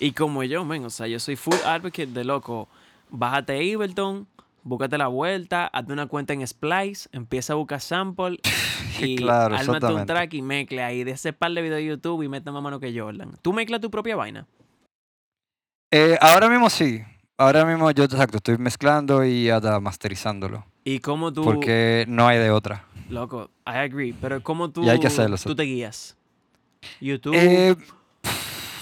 y 0.00 0.12
como 0.12 0.42
yo, 0.42 0.64
men, 0.66 0.84
o 0.84 0.90
sea, 0.90 1.06
yo 1.06 1.18
soy 1.18 1.36
full 1.36 1.54
advocate 1.64 2.06
de 2.08 2.24
loco. 2.24 2.68
Bájate 3.10 3.74
Ableton, 3.74 4.26
búscate 4.62 4.98
la 4.98 5.08
vuelta, 5.08 5.66
hazte 5.66 5.92
una 5.92 6.06
cuenta 6.06 6.32
en 6.32 6.46
Splice, 6.46 7.08
empieza 7.12 7.52
a 7.52 7.56
buscar 7.56 7.80
sample 7.80 8.38
y 9.00 9.16
Claro, 9.16 9.56
ármate 9.56 9.86
un 9.86 10.06
track 10.06 10.34
y 10.34 10.42
mezcla 10.42 10.86
ahí 10.86 11.04
de 11.04 11.12
ese 11.12 11.32
par 11.32 11.52
de 11.52 11.62
videos 11.62 11.78
de 11.78 11.86
YouTube 11.86 12.22
y 12.22 12.28
mete 12.28 12.50
más 12.50 12.62
mano 12.62 12.80
que 12.80 12.98
Jordan. 12.98 13.32
¿Tú 13.42 13.52
mezclas 13.52 13.80
tu 13.80 13.90
propia 13.90 14.16
vaina? 14.16 14.46
Eh, 15.90 16.16
ahora 16.20 16.48
mismo 16.48 16.70
sí. 16.70 17.02
Ahora 17.36 17.64
mismo 17.64 17.90
yo, 17.90 18.04
exacto, 18.04 18.36
estoy 18.36 18.56
mezclando 18.58 19.24
y 19.24 19.50
hasta 19.50 19.80
masterizándolo. 19.80 20.64
¿Y 20.84 21.00
cómo 21.00 21.32
tú...? 21.32 21.42
Porque 21.42 22.04
no 22.08 22.28
hay 22.28 22.38
de 22.38 22.50
otra. 22.50 22.84
Loco, 23.08 23.50
I 23.66 23.78
agree. 23.78 24.14
Pero 24.20 24.42
¿cómo 24.42 24.70
tú, 24.70 24.84
Y 24.84 24.88
hay 24.88 25.00
que 25.00 25.08
hacerlo, 25.08 25.36
tú 25.36 25.54
te 25.54 25.64
guías? 25.64 26.16
YouTube. 27.00 27.34
Eh, 27.36 27.76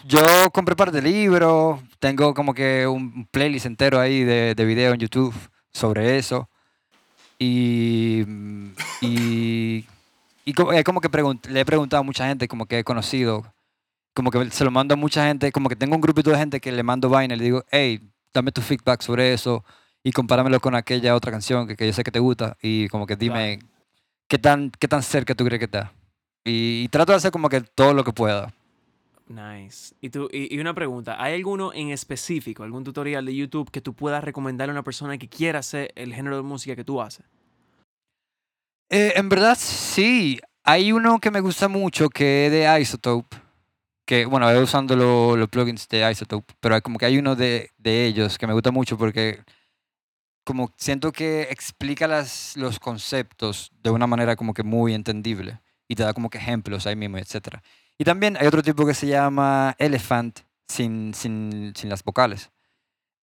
yo 0.04 0.50
compré 0.52 0.76
par 0.76 0.92
de 0.92 1.02
libros, 1.02 1.80
tengo 1.98 2.32
como 2.34 2.54
que 2.54 2.86
un 2.86 3.26
playlist 3.30 3.66
entero 3.66 3.98
ahí 3.98 4.24
de, 4.24 4.54
de 4.54 4.64
video 4.64 4.92
en 4.92 5.00
YouTube 5.00 5.34
sobre 5.72 6.18
eso. 6.18 6.48
Y, 7.38 8.24
y, 9.00 9.86
y 10.44 10.52
como, 10.52 10.72
eh, 10.72 10.84
como 10.84 11.00
que 11.00 11.08
le 11.48 11.60
he 11.60 11.64
preguntado 11.64 12.00
a 12.00 12.04
mucha 12.04 12.26
gente 12.26 12.48
como 12.48 12.66
que 12.66 12.80
he 12.80 12.84
conocido, 12.84 13.44
como 14.14 14.30
que 14.30 14.50
se 14.50 14.64
lo 14.64 14.70
mando 14.70 14.94
a 14.94 14.96
mucha 14.96 15.26
gente, 15.26 15.50
como 15.52 15.68
que 15.68 15.76
tengo 15.76 15.94
un 15.94 16.00
grupito 16.00 16.30
de 16.30 16.36
gente 16.36 16.60
que 16.60 16.72
le 16.72 16.82
mando 16.82 17.08
vaina 17.08 17.34
y 17.34 17.38
le 17.38 17.44
digo, 17.44 17.64
hey, 17.70 18.00
dame 18.34 18.52
tu 18.52 18.60
feedback 18.60 19.00
sobre 19.00 19.32
eso 19.32 19.64
y 20.02 20.12
compáramelo 20.12 20.60
con 20.60 20.74
aquella 20.74 21.14
otra 21.14 21.32
canción 21.32 21.66
que, 21.66 21.76
que 21.76 21.86
yo 21.86 21.92
sé 21.92 22.04
que 22.04 22.10
te 22.10 22.18
gusta 22.18 22.56
y 22.62 22.88
como 22.88 23.06
que 23.06 23.16
dime 23.16 23.60
qué 24.28 24.38
tan, 24.38 24.70
qué 24.70 24.88
tan 24.88 25.02
cerca 25.02 25.34
tú 25.34 25.44
crees 25.44 25.58
que 25.58 25.64
está. 25.66 25.92
Y, 26.44 26.82
y 26.84 26.88
trato 26.88 27.12
de 27.12 27.16
hacer 27.16 27.30
como 27.30 27.48
que 27.48 27.60
todo 27.60 27.94
lo 27.94 28.04
que 28.04 28.12
pueda. 28.12 28.52
Nice. 29.30 29.94
Y, 30.00 30.10
tú, 30.10 30.28
y, 30.32 30.58
una 30.58 30.74
pregunta, 30.74 31.22
¿hay 31.22 31.34
alguno 31.34 31.72
en 31.72 31.90
específico, 31.90 32.64
algún 32.64 32.82
tutorial 32.82 33.24
de 33.24 33.36
YouTube 33.36 33.70
que 33.70 33.80
tú 33.80 33.94
puedas 33.94 34.24
recomendarle 34.24 34.72
a 34.72 34.74
una 34.74 34.82
persona 34.82 35.18
que 35.18 35.28
quiera 35.28 35.60
hacer 35.60 35.92
el 35.94 36.12
género 36.12 36.34
de 36.36 36.42
música 36.42 36.74
que 36.74 36.82
tú 36.82 37.00
haces? 37.00 37.24
Eh, 38.88 39.12
en 39.14 39.28
verdad, 39.28 39.56
sí. 39.56 40.40
Hay 40.64 40.90
uno 40.90 41.20
que 41.20 41.30
me 41.30 41.40
gusta 41.40 41.68
mucho 41.68 42.08
que 42.08 42.46
es 42.46 42.52
de 42.52 42.80
Isotope. 42.80 43.36
Que, 44.04 44.26
bueno, 44.26 44.46
voy 44.52 44.62
usando 44.64 44.96
lo- 44.96 45.36
los 45.36 45.48
plugins 45.48 45.86
de 45.88 46.10
Isotope. 46.10 46.54
Pero 46.58 46.74
hay 46.74 46.80
como 46.80 46.98
que 46.98 47.06
hay 47.06 47.16
uno 47.18 47.36
de, 47.36 47.70
de 47.78 48.06
ellos 48.06 48.36
que 48.36 48.48
me 48.48 48.52
gusta 48.52 48.72
mucho 48.72 48.98
porque 48.98 49.44
como 50.44 50.72
siento 50.76 51.12
que 51.12 51.42
explica 51.42 52.08
las, 52.08 52.56
los 52.56 52.80
conceptos 52.80 53.70
de 53.80 53.90
una 53.90 54.08
manera 54.08 54.34
como 54.34 54.54
que 54.54 54.64
muy 54.64 54.92
entendible. 54.94 55.60
Y 55.86 55.94
te 55.94 56.02
da 56.02 56.14
como 56.14 56.30
que 56.30 56.38
ejemplos 56.38 56.86
ahí 56.88 56.96
mismo, 56.96 57.18
etc. 57.18 57.62
Y 58.00 58.04
también 58.04 58.38
hay 58.40 58.46
otro 58.46 58.62
tipo 58.62 58.86
que 58.86 58.94
se 58.94 59.06
llama 59.06 59.76
Elephant 59.76 60.40
sin, 60.66 61.12
sin, 61.12 61.74
sin 61.76 61.90
las 61.90 62.02
vocales 62.02 62.50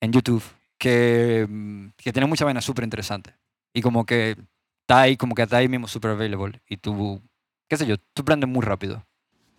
en 0.02 0.14
YouTube. 0.14 0.44
Que, 0.78 1.48
mm, 1.50 1.88
que 1.98 2.14
tiene 2.14 2.28
mucha 2.28 2.46
vaina 2.46 2.62
súper 2.62 2.84
interesante. 2.84 3.34
Y 3.74 3.82
como 3.82 4.06
que 4.06 4.38
está 4.82 5.02
ahí, 5.02 5.18
como 5.18 5.34
que 5.34 5.42
está 5.42 5.58
ahí 5.58 5.68
mismo 5.68 5.88
super 5.88 6.12
available. 6.12 6.62
Y 6.70 6.78
tú, 6.78 7.20
qué 7.68 7.76
sé 7.76 7.88
yo, 7.88 7.98
tú 8.14 8.22
aprendes 8.22 8.48
muy 8.48 8.62
rápido. 8.62 9.04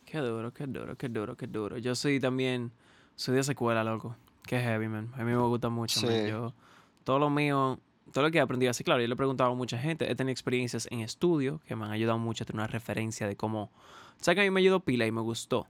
Qué 0.07 0.19
duro, 0.19 0.55
qué 0.55 0.67
duro, 0.69 0.97
qué 0.97 1.09
duro, 1.09 1.37
qué 1.37 1.49
duro. 1.49 1.79
Yo 1.79 1.97
soy 1.97 2.21
también, 2.21 2.71
soy 3.17 3.35
de 3.35 3.43
secuela, 3.43 3.83
loco. 3.83 4.15
Qué 4.47 4.61
heavy, 4.61 4.87
man. 4.87 5.11
A 5.15 5.25
mí 5.25 5.33
me 5.33 5.39
gusta 5.39 5.69
mucho, 5.69 6.01
man. 6.03 6.13
Sí. 6.13 6.29
Yo, 6.29 6.55
todo 7.03 7.19
lo 7.19 7.29
mío, 7.29 7.81
todo 8.13 8.25
lo 8.25 8.31
que 8.31 8.39
he 8.39 8.41
aprendido 8.41 8.71
así, 8.71 8.85
claro, 8.85 9.01
yo 9.01 9.07
le 9.09 9.15
he 9.15 9.17
preguntado 9.17 9.53
a 9.53 9.55
mucha 9.55 9.79
gente. 9.79 10.11
He 10.11 10.15
tenido 10.15 10.33
experiencias 10.33 10.89
en 10.91 11.01
estudio 11.01 11.61
que 11.67 11.77
me 11.77 11.85
han 11.85 11.91
ayudado 11.91 12.19
mucho 12.19 12.45
a 12.45 12.47
tener 12.47 12.61
una 12.61 12.67
referencia 12.67 13.27
de 13.27 13.37
cómo... 13.37 13.71
¿Sabes 14.19 14.37
que 14.37 14.41
a 14.41 14.45
mí 14.45 14.51
me 14.51 14.61
ayudó 14.61 14.81
pila 14.81 15.07
y 15.07 15.13
me 15.13 15.21
gustó? 15.21 15.67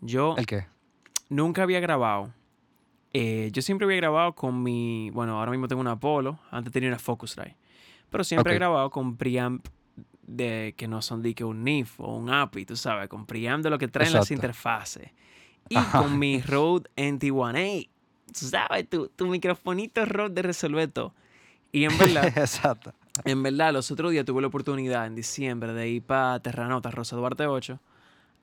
Yo 0.00 0.34
¿El 0.36 0.46
qué? 0.46 0.66
nunca 1.28 1.62
había 1.62 1.80
grabado. 1.80 2.32
Eh, 3.12 3.50
yo 3.52 3.62
siempre 3.62 3.86
había 3.86 3.96
grabado 3.96 4.34
con 4.34 4.62
mi... 4.62 5.10
Bueno, 5.10 5.38
ahora 5.38 5.50
mismo 5.50 5.68
tengo 5.68 5.80
una 5.80 5.92
Apollo. 5.92 6.38
Antes 6.50 6.72
tenía 6.72 6.88
una 6.88 6.98
Focusrite. 6.98 7.56
Pero 8.10 8.24
siempre 8.24 8.52
he 8.52 8.56
grabado 8.56 8.90
con 8.90 9.16
preamp 9.16 9.66
de 10.22 10.74
que 10.76 10.86
no 10.88 11.00
son 11.00 11.22
de 11.22 11.34
que 11.34 11.44
un 11.44 11.64
NIF 11.64 11.98
o 12.00 12.16
un 12.16 12.30
API, 12.30 12.66
tú 12.66 12.76
sabes, 12.76 13.08
con 13.08 13.24
preamp 13.26 13.64
de 13.64 13.70
lo 13.70 13.78
que 13.78 13.88
traen 13.88 14.12
las 14.12 14.30
Exacto. 14.30 14.34
interfaces. 14.34 15.10
Y 15.68 15.76
Ajá. 15.76 16.02
con 16.02 16.18
mi 16.18 16.40
Rode 16.40 16.90
NT1A. 16.96 17.88
Tú 18.26 18.46
sabes, 18.46 18.88
tu, 18.88 19.08
tu 19.08 19.26
microfonito 19.26 20.04
Rode 20.04 20.34
de 20.34 20.42
resolver 20.42 20.88
todo. 20.90 21.14
Y 21.72 21.84
en 21.84 21.96
verdad, 21.98 22.26
Exacto. 22.36 22.92
en 23.24 23.42
verdad, 23.42 23.72
los 23.72 23.90
otros 23.90 24.10
días 24.12 24.24
tuve 24.24 24.40
la 24.40 24.48
oportunidad 24.48 25.06
en 25.06 25.14
diciembre 25.14 25.72
de 25.72 25.88
ir 25.88 26.02
para 26.02 26.40
Terranota, 26.40 26.90
Rosa 26.90 27.16
Duarte 27.16 27.46
8, 27.46 27.78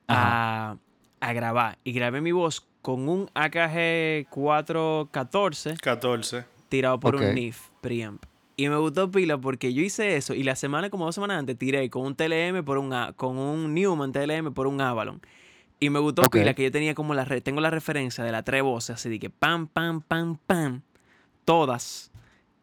a, 0.08 0.76
a 1.20 1.32
grabar. 1.32 1.78
Y 1.84 1.92
grabé 1.92 2.20
mi 2.20 2.32
voz 2.32 2.66
con 2.82 3.08
un 3.08 3.28
AKG 3.34 4.28
414 4.30 5.76
14. 5.80 6.44
tirado 6.68 7.00
por 7.00 7.16
un 7.16 7.22
NIF 7.34 7.68
preamp. 7.80 8.22
Y 8.58 8.68
me 8.68 8.76
gustó 8.76 9.10
pila 9.10 9.36
porque 9.38 9.74
yo 9.74 9.82
hice 9.82 10.16
eso 10.16 10.32
y 10.32 10.42
la 10.42 10.56
semana, 10.56 10.88
como 10.88 11.04
dos 11.04 11.14
semanas 11.14 11.38
antes, 11.40 11.58
tiré 11.58 11.90
con 11.90 12.02
un 12.06 12.14
TLM 12.14 12.62
por 12.64 12.78
un, 12.78 12.92
A- 12.92 13.12
con 13.12 13.36
un 13.38 13.74
Newman 13.74 14.12
TLM 14.12 14.52
por 14.54 14.66
un 14.66 14.80
Avalon. 14.80 15.20
Y 15.78 15.90
me 15.90 15.98
gustó 15.98 16.22
pila 16.30 16.54
que 16.54 16.62
yo 16.62 16.70
tenía 16.72 16.94
como 16.94 17.12
la, 17.12 17.26
re- 17.26 17.42
tengo 17.42 17.60
la 17.60 17.68
referencia 17.70 18.24
de 18.24 18.32
las 18.32 18.44
tres 18.44 18.62
voces, 18.62 18.94
así 18.96 19.10
de 19.10 19.18
que 19.18 19.28
pam, 19.28 19.66
pam, 19.66 20.00
pam, 20.00 20.38
pam, 20.46 20.80
todas. 21.44 22.10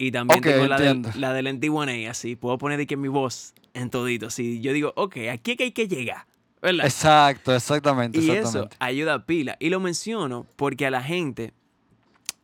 Y 0.03 0.11
también 0.11 0.41
tengo 0.41 0.67
la, 0.67 0.77
del, 0.77 0.97
entiendo. 0.97 1.19
la 1.19 1.33
del 1.33 1.47
NT1A, 1.47 2.09
así. 2.09 2.35
Puedo 2.35 2.57
poner 2.57 2.85
que 2.85 2.97
mi 2.97 3.07
voz 3.07 3.53
en 3.73 3.89
todito, 3.89 4.27
así. 4.27 4.59
Yo 4.59 4.73
digo, 4.73 4.91
ok, 4.97 5.15
aquí 5.31 5.51
es 5.51 5.57
que 5.57 5.63
hay 5.63 5.71
que 5.71 5.87
llegar, 5.87 6.25
¿verdad? 6.61 6.85
Exacto, 6.85 7.55
exactamente, 7.55 8.19
Y 8.19 8.23
eso 8.25 8.33
exactamente. 8.33 8.75
ayuda 8.79 9.13
a 9.13 9.25
pila. 9.25 9.55
Y 9.61 9.69
lo 9.69 9.79
menciono 9.79 10.45
porque 10.57 10.85
a 10.85 10.91
la 10.91 11.01
gente, 11.01 11.53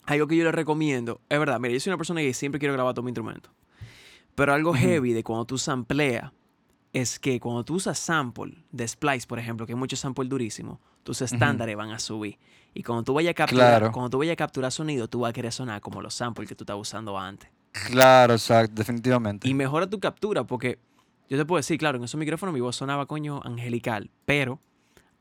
algo 0.05 0.27
que 0.27 0.37
yo 0.37 0.45
les 0.45 0.55
recomiendo, 0.55 1.19
es 1.27 1.37
verdad, 1.37 1.59
mira, 1.59 1.73
yo 1.73 1.81
soy 1.81 1.91
una 1.91 1.97
persona 1.97 2.21
que 2.21 2.33
siempre 2.33 2.59
quiero 2.59 2.73
grabar 2.73 2.93
todo 2.93 3.03
mi 3.03 3.09
instrumento. 3.09 3.49
Pero 4.35 4.53
algo 4.53 4.73
heavy 4.73 5.11
de 5.11 5.21
cuando 5.21 5.43
tú 5.43 5.57
sampleas 5.57 6.31
es 6.93 7.19
que 7.19 7.41
cuando 7.41 7.65
tú 7.65 7.75
usas 7.75 7.99
sample 7.99 8.53
de 8.71 8.87
Splice, 8.87 9.27
por 9.27 9.37
ejemplo, 9.37 9.65
que 9.65 9.73
hay 9.73 9.77
muchos 9.77 9.99
samples 9.99 10.29
durísimos, 10.29 10.79
tus 11.03 11.21
estándares 11.21 11.75
van 11.75 11.91
a 11.91 11.99
subir. 11.99 12.37
Y 12.73 12.83
cuando 12.83 13.03
tú 13.03 13.13
vayas 13.13 13.31
a 13.31 13.33
capturar, 13.33 13.67
Claro. 13.79 13.91
cuando 13.91 14.09
tú 14.11 14.19
vayas 14.19 14.33
a 14.33 14.37
capturar 14.37 14.71
sonido, 14.71 15.07
tú 15.07 15.21
vas 15.21 15.29
a 15.31 15.33
querer 15.33 15.51
sonar 15.51 15.81
como 15.81 16.01
los 16.01 16.13
samples 16.13 16.47
que 16.47 16.55
tú 16.55 16.63
estabas 16.63 16.81
usando 16.81 17.17
antes. 17.17 17.49
Claro, 17.87 18.33
exacto, 18.33 18.73
definitivamente. 18.75 19.47
Y 19.47 19.53
mejora 19.53 19.87
tu 19.89 19.99
captura 19.99 20.43
porque 20.43 20.79
yo 21.29 21.37
te 21.37 21.45
puedo 21.45 21.57
decir, 21.57 21.77
claro, 21.77 21.97
en 21.97 22.03
esos 22.03 22.17
micrófonos 22.19 22.53
mi 22.53 22.61
voz 22.61 22.75
sonaba 22.75 23.05
coño 23.05 23.41
angelical, 23.43 24.09
pero 24.25 24.59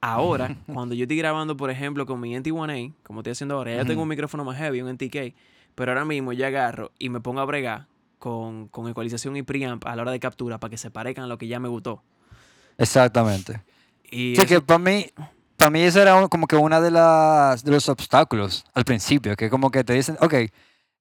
ahora, 0.01 0.57
cuando 0.67 0.95
yo 0.95 1.05
estoy 1.05 1.17
grabando, 1.19 1.57
por 1.57 1.71
ejemplo, 1.71 2.07
con 2.07 2.21
mi 2.21 2.35
NT1A, 2.37 2.93
como 3.03 3.21
estoy 3.21 3.33
haciendo 3.33 3.57
ahora, 3.57 3.75
ya 3.77 3.85
tengo 3.85 4.03
un 4.03 4.09
micrófono 4.09 4.45
más 4.45 4.57
heavy, 4.59 4.81
un 4.83 4.89
NTK, 4.89 5.35
pero 5.75 5.93
ahora 5.93 6.05
mismo 6.05 6.33
ya 6.33 6.49
agarro 6.49 6.93
y 6.99 7.09
me 7.09 7.21
pongo 7.21 7.41
a 7.41 7.45
bregar 7.45 7.87
con, 8.19 8.69
con 8.69 8.89
ecualización 8.89 9.37
y 9.37 9.43
preamp 9.43 9.87
a 9.87 9.95
la 9.97 10.03
hora 10.03 10.11
de 10.13 10.21
captura 10.21 10.59
para 10.59 10.71
que 10.71 10.77
se 10.79 10.91
parezcan 10.91 11.25
a 11.25 11.29
lo 11.29 11.39
que 11.39 11.47
ya 11.49 11.61
me 11.61 11.69
gustó. 11.69 12.03
Exactamente. 12.77 13.63
Y 14.11 14.35
Sí, 14.37 14.43
eso- 14.43 14.47
que 14.47 14.61
para 14.61 14.79
mí, 14.79 15.07
para 15.59 15.71
mí 15.71 15.83
eso 15.83 16.01
era 16.01 16.27
como 16.29 16.47
que 16.47 16.57
una 16.57 16.81
de 16.81 16.91
las 16.91 17.63
de 17.65 17.71
los 17.73 17.89
obstáculos 17.91 18.65
al 18.73 18.85
principio, 18.85 19.37
que 19.37 19.51
como 19.51 19.71
que 19.71 19.85
te 19.85 19.93
dicen, 19.93 20.17
ok, 20.21 20.35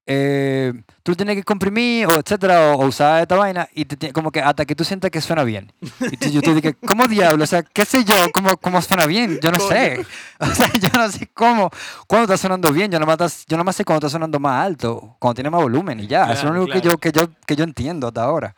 eh, 0.10 0.74
tú 1.04 1.16
tienes 1.16 1.36
que 1.36 1.44
comprimir 1.44 2.08
o 2.08 2.16
etcétera, 2.20 2.72
o, 2.72 2.82
o 2.82 2.88
usar 2.88 3.22
esta 3.22 3.36
vaina, 3.36 3.68
y 3.74 3.84
te 3.86 4.14
como 4.14 4.32
que 4.32 4.40
hasta 4.42 4.66
que 4.66 4.74
tú 4.74 4.86
sientas 4.86 5.12
que 5.12 5.20
suena 5.20 5.44
bien. 5.44 5.72
Y 6.10 6.16
tú- 6.16 6.30
yo 6.30 6.42
te 6.42 6.54
dije, 6.56 6.76
¿cómo 6.88 7.08
diablo? 7.08 7.44
O 7.44 7.48
sea, 7.48 7.62
qué 7.62 7.84
sé 7.86 8.06
yo, 8.06 8.16
¿cómo, 8.34 8.56
cómo 8.58 8.82
suena 8.82 9.06
bien? 9.06 9.38
Yo 9.42 9.52
no 9.52 9.60
sé. 9.60 10.06
O 10.40 10.46
sea, 10.46 10.72
yo 10.74 10.90
no 10.96 11.10
sé 11.12 11.28
cómo, 11.34 11.70
cuándo 12.08 12.24
está 12.26 12.38
sonando 12.38 12.72
bien. 12.72 12.92
Yo 12.92 13.00
nomás, 13.00 13.46
yo 13.48 13.58
nomás 13.58 13.76
sé 13.76 13.84
cuando 13.84 14.06
está 14.08 14.12
sonando 14.16 14.40
más 14.40 14.66
alto, 14.66 15.18
cuando 15.20 15.34
tiene 15.36 15.50
más 15.50 15.62
volumen 15.62 16.00
y 16.00 16.08
ya. 16.08 16.24
Eso 16.32 16.32
es 16.34 16.44
lo 16.44 16.50
Claro, 16.52 16.62
único 16.62 16.72
que, 16.74 16.82
claro. 16.82 16.92
yo, 16.92 16.98
que, 17.00 17.12
yo, 17.12 17.28
que 17.46 17.56
yo 17.56 17.64
entiendo 17.64 18.08
hasta 18.08 18.24
ahora. 18.24 18.56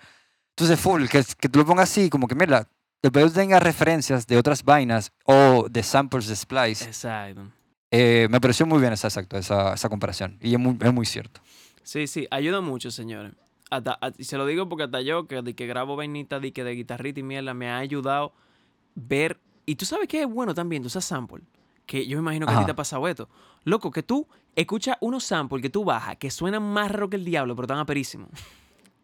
Entonces, 0.52 0.80
full, 0.80 1.06
que, 1.08 1.24
que 1.40 1.50
tú 1.50 1.60
lo 1.60 1.66
pongas 1.66 1.90
así, 1.90 2.10
como 2.10 2.28
que 2.28 2.36
mira, 2.36 2.68
después 3.02 3.34
tengas 3.34 3.62
referencias 3.64 4.28
de 4.28 4.38
otras 4.38 4.64
vainas 4.64 5.12
o 5.26 5.68
de 5.70 5.84
samples 5.84 6.28
de 6.28 6.36
Splice. 6.36 6.86
Exacto. 6.86 7.44
Eh, 7.92 8.28
me 8.30 8.40
pareció 8.40 8.66
muy 8.66 8.80
bien 8.80 8.94
esa, 8.94 9.08
exacto, 9.08 9.38
esa, 9.38 9.74
esa 9.74 9.90
comparación. 9.90 10.38
Y 10.42 10.54
es 10.54 10.60
muy, 10.60 10.78
es 10.80 10.94
muy 10.94 11.06
cierto. 11.06 11.42
Sí, 11.84 12.06
sí, 12.08 12.28
ayuda 12.30 12.62
mucho, 12.62 12.92
señores. 12.92 13.34
Hasta, 13.72 13.98
a- 14.02 14.12
y 14.18 14.24
se 14.24 14.38
lo 14.38 14.46
digo 14.46 14.70
porque 14.70 14.84
hasta 14.84 15.02
yo, 15.02 15.28
que, 15.28 15.42
de 15.42 15.56
que 15.56 15.66
grabo 15.66 15.96
vainitas 15.96 16.42
de, 16.42 16.54
que 16.54 16.64
de 16.64 16.74
guitarrita 16.76 17.20
y 17.20 17.24
mierda, 17.24 17.54
me 17.54 17.70
ha 17.70 17.78
ayudado 17.80 18.34
ver. 18.96 19.40
Y 19.66 19.76
tú 19.76 19.86
sabes 19.86 20.08
que 20.08 20.22
es 20.22 20.28
bueno 20.28 20.54
también, 20.54 20.82
tú 20.84 20.88
usas 20.88 21.06
sample. 21.06 21.44
Que 21.86 22.06
yo 22.06 22.18
me 22.18 22.22
imagino 22.22 22.46
que 22.46 22.54
a 22.54 22.60
ti 22.60 22.66
te 22.66 22.72
ha 22.72 22.76
pasado 22.76 23.08
esto. 23.08 23.28
Loco, 23.64 23.90
que 23.90 24.04
tú 24.04 24.28
escuchas 24.56 24.98
unos 25.02 25.24
samples 25.24 25.62
que 25.64 25.70
tú 25.72 25.84
bajas, 25.84 26.18
que 26.18 26.30
suenan 26.30 26.62
más 26.62 26.92
raro 26.92 27.10
que 27.10 27.16
el 27.16 27.26
diablo, 27.26 27.56
pero 27.56 27.68
tan 27.68 27.80
aperísimos. 27.80 28.30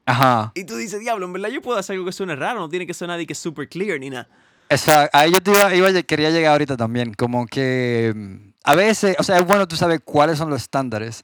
Ajá. 0.06 0.52
Y 0.54 0.66
tú 0.66 0.76
dices, 0.76 1.00
diablo, 1.00 1.26
en 1.26 1.34
verdad 1.34 1.50
yo 1.50 1.62
puedo 1.62 1.78
hacer 1.78 1.96
algo 1.96 2.06
que 2.06 2.12
suene 2.12 2.36
raro, 2.36 2.60
no 2.60 2.70
tiene 2.70 2.86
que 2.86 2.94
sonar 2.94 3.18
de 3.18 3.26
que 3.26 3.36
super 3.36 3.68
clear 3.68 4.00
ni 4.00 4.10
nada. 4.10 4.28
Esa, 4.70 5.10
ahí 5.14 5.32
yo 5.32 5.42
te 5.42 5.52
iba, 5.52 5.74
iba 5.74 6.04
quería 6.04 6.30
llegar 6.30 6.54
ahorita 6.54 6.78
también. 6.78 7.14
Como 7.14 7.46
que 7.46 8.14
mm, 8.16 8.54
a 8.64 8.76
veces, 8.76 9.16
o 9.20 9.24
sea, 9.24 9.40
es 9.40 9.46
bueno 9.46 9.68
tú 9.68 9.76
sabes 9.76 10.00
cuáles 10.04 10.38
son 10.38 10.50
los 10.50 10.62
estándares. 10.62 11.24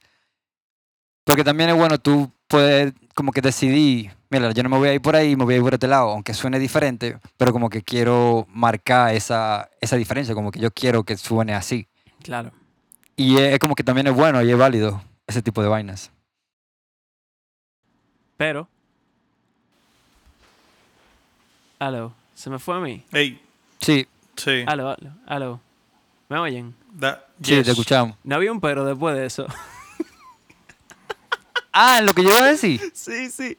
Porque 1.24 1.44
también 1.44 1.70
es 1.70 1.76
bueno 1.76 1.98
tú 1.98 2.32
poder 2.48 2.94
como 3.14 3.30
que 3.30 3.40
decidir, 3.40 4.10
mira, 4.28 4.50
yo 4.50 4.62
no 4.64 4.68
me 4.68 4.78
voy 4.78 4.88
a 4.88 4.94
ir 4.94 5.00
por 5.00 5.14
ahí, 5.14 5.36
me 5.36 5.44
voy 5.44 5.54
a 5.54 5.56
ir 5.58 5.62
por 5.62 5.74
este 5.74 5.86
lado, 5.86 6.10
aunque 6.10 6.34
suene 6.34 6.58
diferente, 6.58 7.18
pero 7.36 7.52
como 7.52 7.70
que 7.70 7.82
quiero 7.82 8.46
marcar 8.48 9.14
esa, 9.14 9.70
esa 9.80 9.96
diferencia, 9.96 10.34
como 10.34 10.50
que 10.50 10.58
yo 10.58 10.72
quiero 10.72 11.04
que 11.04 11.16
suene 11.16 11.54
así. 11.54 11.86
Claro. 12.22 12.50
Y 13.16 13.36
es, 13.36 13.52
es 13.54 13.58
como 13.60 13.76
que 13.76 13.84
también 13.84 14.08
es 14.08 14.14
bueno 14.14 14.42
y 14.42 14.50
es 14.50 14.58
válido 14.58 15.00
ese 15.26 15.42
tipo 15.42 15.62
de 15.62 15.68
vainas. 15.68 16.10
Pero. 18.36 18.68
Aló, 21.82 22.14
se 22.36 22.48
me 22.48 22.60
fue 22.60 22.76
a 22.76 22.78
mí. 22.78 23.02
Ey, 23.10 23.42
Sí, 23.80 24.06
sí. 24.36 24.62
Aló, 24.68 24.90
aló, 24.90 25.10
aló. 25.26 25.60
¿Me 26.28 26.38
oyen? 26.38 26.72
Da- 26.92 27.24
sí, 27.42 27.56
yes. 27.56 27.64
te 27.64 27.70
escuchamos. 27.72 28.16
No 28.22 28.36
había 28.36 28.52
un 28.52 28.60
pero 28.60 28.84
después 28.84 29.16
de 29.16 29.26
eso. 29.26 29.46
Ah, 31.74 32.02
lo 32.02 32.12
que 32.12 32.22
yo 32.22 32.28
iba 32.28 32.38
a 32.38 32.50
decir. 32.50 32.92
sí, 32.94 33.30
sí. 33.30 33.56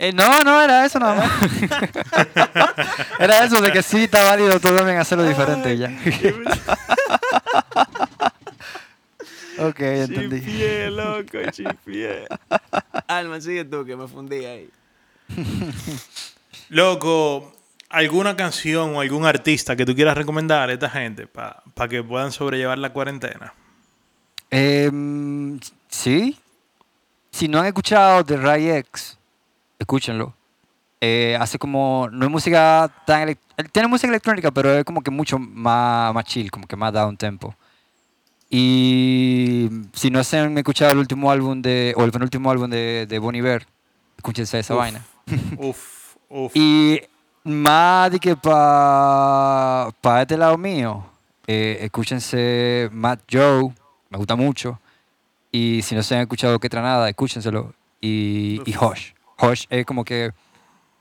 Eh, 0.00 0.12
no, 0.12 0.42
no, 0.42 0.60
era 0.60 0.84
eso 0.84 0.98
nada 0.98 1.14
más. 1.14 1.30
era 3.20 3.44
eso 3.44 3.60
de 3.60 3.70
que 3.70 3.84
sí 3.84 4.02
está 4.04 4.24
válido 4.24 4.58
tú 4.58 4.74
también 4.76 4.98
hacerlo 4.98 5.22
diferente 5.24 5.74
y 5.74 5.78
ya. 5.78 5.86
ok, 9.60 9.78
entendí. 9.80 10.40
Chipié, 10.40 10.90
loco, 10.90 11.38
chipié. 11.52 12.26
Alma, 13.06 13.40
sigue 13.40 13.64
tú 13.64 13.84
que 13.86 13.94
me 13.94 14.08
fundí 14.08 14.44
ahí. 14.44 14.68
Loco, 16.70 17.52
¿alguna 17.88 18.36
canción 18.36 18.94
o 18.94 19.00
algún 19.00 19.26
artista 19.26 19.74
que 19.74 19.84
tú 19.84 19.92
quieras 19.94 20.16
recomendar 20.16 20.70
a 20.70 20.72
esta 20.72 20.88
gente 20.88 21.26
para 21.26 21.62
que 21.88 22.02
puedan 22.02 22.30
sobrellevar 22.30 22.78
la 22.78 22.92
cuarentena? 22.92 23.52
Em, 24.50 25.58
sí. 25.88 26.38
Si 27.32 27.48
no 27.48 27.58
han 27.58 27.66
escuchado 27.66 28.24
The 28.24 28.36
Ray 28.36 28.70
X, 28.70 29.18
escúchenlo. 29.80 30.32
Eh, 31.00 31.36
hace 31.40 31.58
como. 31.58 32.08
No 32.12 32.26
es 32.26 32.30
música 32.30 32.88
tan. 33.04 33.30
él 33.30 33.38
Tiene 33.72 33.88
música 33.88 34.08
electrónica, 34.08 34.52
pero 34.52 34.72
es 34.72 34.84
como 34.84 35.02
que 35.02 35.10
mucho 35.10 35.38
más, 35.38 36.14
más 36.14 36.24
chill, 36.24 36.52
como 36.52 36.68
que 36.68 36.76
más 36.76 36.92
down 36.92 37.16
tempo. 37.16 37.54
Y 38.48 39.68
si 39.92 40.10
no 40.10 40.22
se 40.22 40.38
han 40.38 40.56
escuchado 40.58 40.92
el 40.92 40.98
último 40.98 41.30
álbum 41.32 41.62
de. 41.62 41.94
o 41.96 42.04
el 42.04 42.12
penúltimo 42.12 42.50
álbum 42.50 42.70
de, 42.70 43.06
de 43.08 43.18
Bon 43.18 43.34
Iver, 43.34 43.66
escúchense 44.16 44.58
esa 44.58 44.74
Uf. 44.74 44.78
vaina. 44.78 45.04
Uf, 45.58 45.99
uf. 46.30 46.52
Y 46.56 47.00
más 47.44 48.10
de 48.10 48.18
que 48.18 48.34
para 48.36 49.90
pa 50.00 50.22
este 50.22 50.36
lado 50.36 50.56
mío, 50.56 51.04
eh, 51.46 51.78
escúchense 51.82 52.88
Matt 52.92 53.20
Joe, 53.30 53.74
me 54.08 54.18
gusta 54.18 54.36
mucho. 54.36 54.80
Y 55.52 55.82
si 55.82 55.94
no 55.94 56.02
se 56.02 56.14
han 56.14 56.22
escuchado 56.22 56.58
que 56.58 56.68
nada, 56.68 57.08
escúchenselo. 57.08 57.74
Y, 58.00 58.60
y 58.64 58.76
Uf. 58.76 58.82
Hush. 58.82 59.12
Hush 59.42 59.64
es 59.68 59.84
como 59.84 60.04
que 60.04 60.32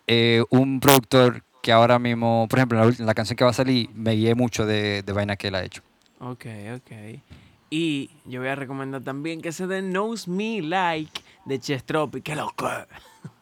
eh, 0.08 0.44
un 0.50 0.80
productor 0.80 1.44
que 1.62 1.72
ahora 1.72 2.00
mismo, 2.00 2.48
por 2.50 2.60
ejemplo, 2.60 2.82
en 2.82 2.90
la, 2.90 2.96
en 2.98 3.06
la 3.06 3.14
canción 3.14 3.38
que 3.38 3.44
va 3.44 3.52
a 3.52 3.54
salir, 3.54 3.90
me 3.94 4.14
guié 4.14 4.34
mucho 4.34 4.66
de, 4.66 5.04
de 5.04 5.14
vaina 5.14 5.36
que 5.36 5.50
él 5.50 5.56
ha 5.56 5.64
hecho. 5.64 5.82
Ok, 6.20 6.46
ok. 6.76 7.22
Y 7.70 8.10
yo 8.26 8.40
voy 8.40 8.50
a 8.50 8.56
recomendar 8.56 9.02
también 9.02 9.42
que 9.42 9.52
se 9.52 9.68
den 9.68 9.92
Knows 9.92 10.28
Me 10.28 10.62
Like 10.62 11.22
de 11.46 11.60
Chess 11.60 11.84
Tropic. 11.84 12.24
¡Qué 12.24 12.36
loco! 12.36 12.68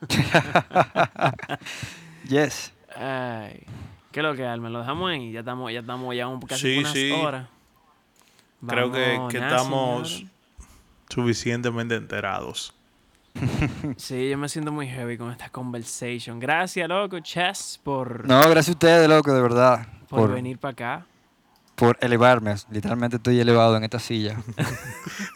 Yes. 2.28 2.74
Ay, 2.96 3.64
¿Qué 4.12 4.22
lo 4.22 4.36
que, 4.36 4.46
Alma? 4.46 4.70
Lo 4.70 4.80
dejamos 4.80 5.12
ahí. 5.12 5.32
Ya 5.32 5.40
estamos, 5.42 5.72
ya 5.72 5.80
estamos 5.80 6.16
ya 6.16 6.28
un 6.28 6.42
casi 6.42 6.62
Sí, 6.74 6.78
unas 6.80 6.92
sí. 6.94 7.12
horas. 7.12 7.48
Creo 8.68 8.92
que, 8.92 9.14
Vamos, 9.18 9.32
que 9.32 9.40
nada, 9.40 9.56
estamos 9.58 10.24
suficientemente 11.10 11.96
enterados. 11.96 12.74
Sí, 13.98 14.30
yo 14.32 14.38
me 14.38 14.50
siento 14.50 14.72
muy 14.72 14.88
heavy 14.88 15.18
con 15.18 15.32
esta 15.32 15.50
conversation. 15.50 16.40
Gracias, 16.40 16.90
loco, 16.90 17.20
Chess, 17.20 17.80
por, 17.84 18.28
No, 18.28 18.40
gracias 18.42 18.70
a 18.70 18.72
ustedes, 18.72 19.08
loco, 19.08 19.32
de 19.34 19.42
verdad. 19.42 19.88
por, 20.10 20.22
Por, 20.22 20.34
venir 20.34 20.58
para 20.58 20.72
acá. 20.72 21.06
por 21.76 21.98
elevarme. 22.02 22.56
Literalmente 22.72 23.18
estoy 23.18 23.40
elevado 23.40 23.78
en 23.78 23.84
esta 23.84 24.00
silla. 24.00 24.38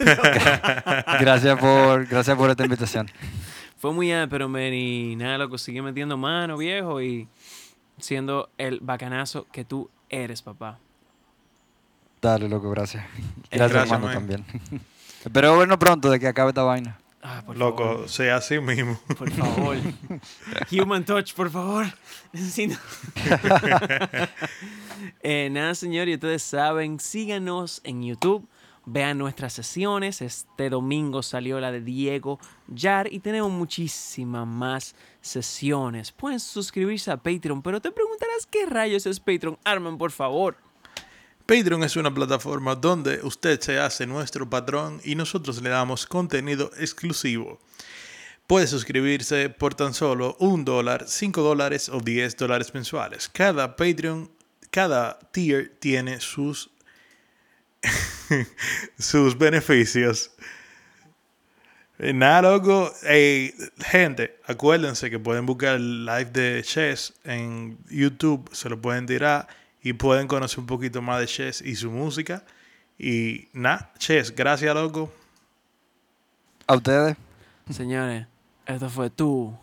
gracias, 1.20 1.56
por, 1.58 2.06
gracias 2.06 2.36
por 2.36 2.50
esta 2.50 2.64
invitación. 2.64 3.08
Fue 3.82 3.92
muy 3.92 4.12
pero 4.30 4.48
men, 4.48 4.72
y 4.74 5.16
nada, 5.16 5.36
loco, 5.38 5.58
sigue 5.58 5.82
metiendo 5.82 6.16
mano, 6.16 6.56
viejo, 6.56 7.02
y 7.02 7.26
siendo 7.98 8.48
el 8.56 8.78
bacanazo 8.78 9.48
que 9.50 9.64
tú 9.64 9.90
eres, 10.08 10.40
papá. 10.40 10.78
Dale, 12.20 12.48
loco, 12.48 12.70
gracias. 12.70 13.04
Eh, 13.50 13.56
Gracias, 13.56 13.72
gracias, 13.72 13.92
hermano, 13.92 14.06
man. 14.06 14.14
también. 14.14 14.44
Espero 15.24 15.58
vernos 15.58 15.78
pronto 15.78 16.12
de 16.12 16.20
que 16.20 16.28
acabe 16.28 16.50
esta 16.50 16.62
vaina. 16.62 16.96
Ah, 17.24 17.42
por 17.44 17.56
Loco, 17.56 17.82
favor. 17.84 18.08
sea 18.08 18.36
así 18.36 18.60
mismo. 18.60 19.00
Por 19.18 19.28
favor. 19.32 19.76
Human 20.70 21.04
Touch, 21.04 21.34
por 21.34 21.50
favor. 21.50 21.86
Necesito. 22.32 22.78
Eh, 25.24 25.48
nada, 25.50 25.74
señor, 25.74 26.08
y 26.08 26.14
ustedes 26.14 26.44
saben, 26.44 27.00
síganos 27.00 27.80
en 27.82 28.04
YouTube. 28.04 28.46
Vean 28.84 29.18
nuestras 29.18 29.52
sesiones. 29.52 30.22
Este 30.22 30.70
domingo 30.70 31.22
salió 31.22 31.60
la 31.60 31.70
de 31.70 31.80
Diego 31.80 32.38
Yar 32.68 33.12
y 33.12 33.20
tenemos 33.20 33.50
muchísimas 33.50 34.46
más 34.46 34.94
sesiones. 35.20 36.10
Pueden 36.12 36.40
suscribirse 36.40 37.10
a 37.10 37.16
Patreon, 37.16 37.62
pero 37.62 37.80
te 37.80 37.92
preguntarás 37.92 38.46
qué 38.46 38.66
rayos 38.66 39.06
es 39.06 39.20
Patreon. 39.20 39.58
Arman, 39.64 39.98
por 39.98 40.10
favor. 40.10 40.56
Patreon 41.46 41.82
es 41.84 41.96
una 41.96 42.12
plataforma 42.12 42.74
donde 42.74 43.20
usted 43.22 43.60
se 43.60 43.78
hace 43.78 44.06
nuestro 44.06 44.48
patrón 44.48 45.00
y 45.04 45.14
nosotros 45.14 45.60
le 45.60 45.70
damos 45.70 46.06
contenido 46.06 46.70
exclusivo. 46.78 47.58
Puede 48.46 48.66
suscribirse 48.66 49.48
por 49.48 49.74
tan 49.74 49.94
solo 49.94 50.36
un 50.38 50.64
dólar, 50.64 51.04
cinco 51.08 51.42
dólares 51.42 51.88
o 51.88 52.00
10 52.00 52.36
dólares 52.36 52.74
mensuales. 52.74 53.28
Cada 53.28 53.76
Patreon, 53.76 54.30
cada 54.70 55.18
tier 55.30 55.76
tiene 55.80 56.20
sus, 56.20 56.70
sus 58.98 59.36
beneficios. 59.36 60.30
Nada, 61.98 62.42
loco. 62.42 62.90
Ey, 63.04 63.54
gente, 63.78 64.38
acuérdense 64.46 65.10
que 65.10 65.18
pueden 65.18 65.46
buscar 65.46 65.76
el 65.76 66.04
live 66.04 66.30
de 66.32 66.62
Chess 66.64 67.14
en 67.24 67.78
YouTube, 67.88 68.48
se 68.52 68.68
lo 68.68 68.80
pueden 68.80 69.06
tirar 69.06 69.46
y 69.82 69.92
pueden 69.92 70.26
conocer 70.26 70.60
un 70.60 70.66
poquito 70.66 71.00
más 71.00 71.20
de 71.20 71.26
Chess 71.26 71.62
y 71.62 71.76
su 71.76 71.90
música. 71.90 72.44
Y 72.98 73.48
nada, 73.52 73.92
Chess, 73.98 74.34
gracias, 74.34 74.74
loco. 74.74 75.12
A 76.66 76.74
ustedes. 76.74 77.16
Señores, 77.70 78.26
esto 78.66 78.90
fue 78.90 79.10
tú, 79.10 79.56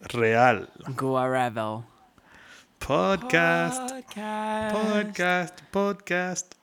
Real. 0.00 0.70
Go 0.96 1.24
Rebel. 1.28 1.84
Podcast, 2.78 3.92
Podcast. 3.92 4.76
podcast, 4.76 5.60
podcast. 5.70 6.57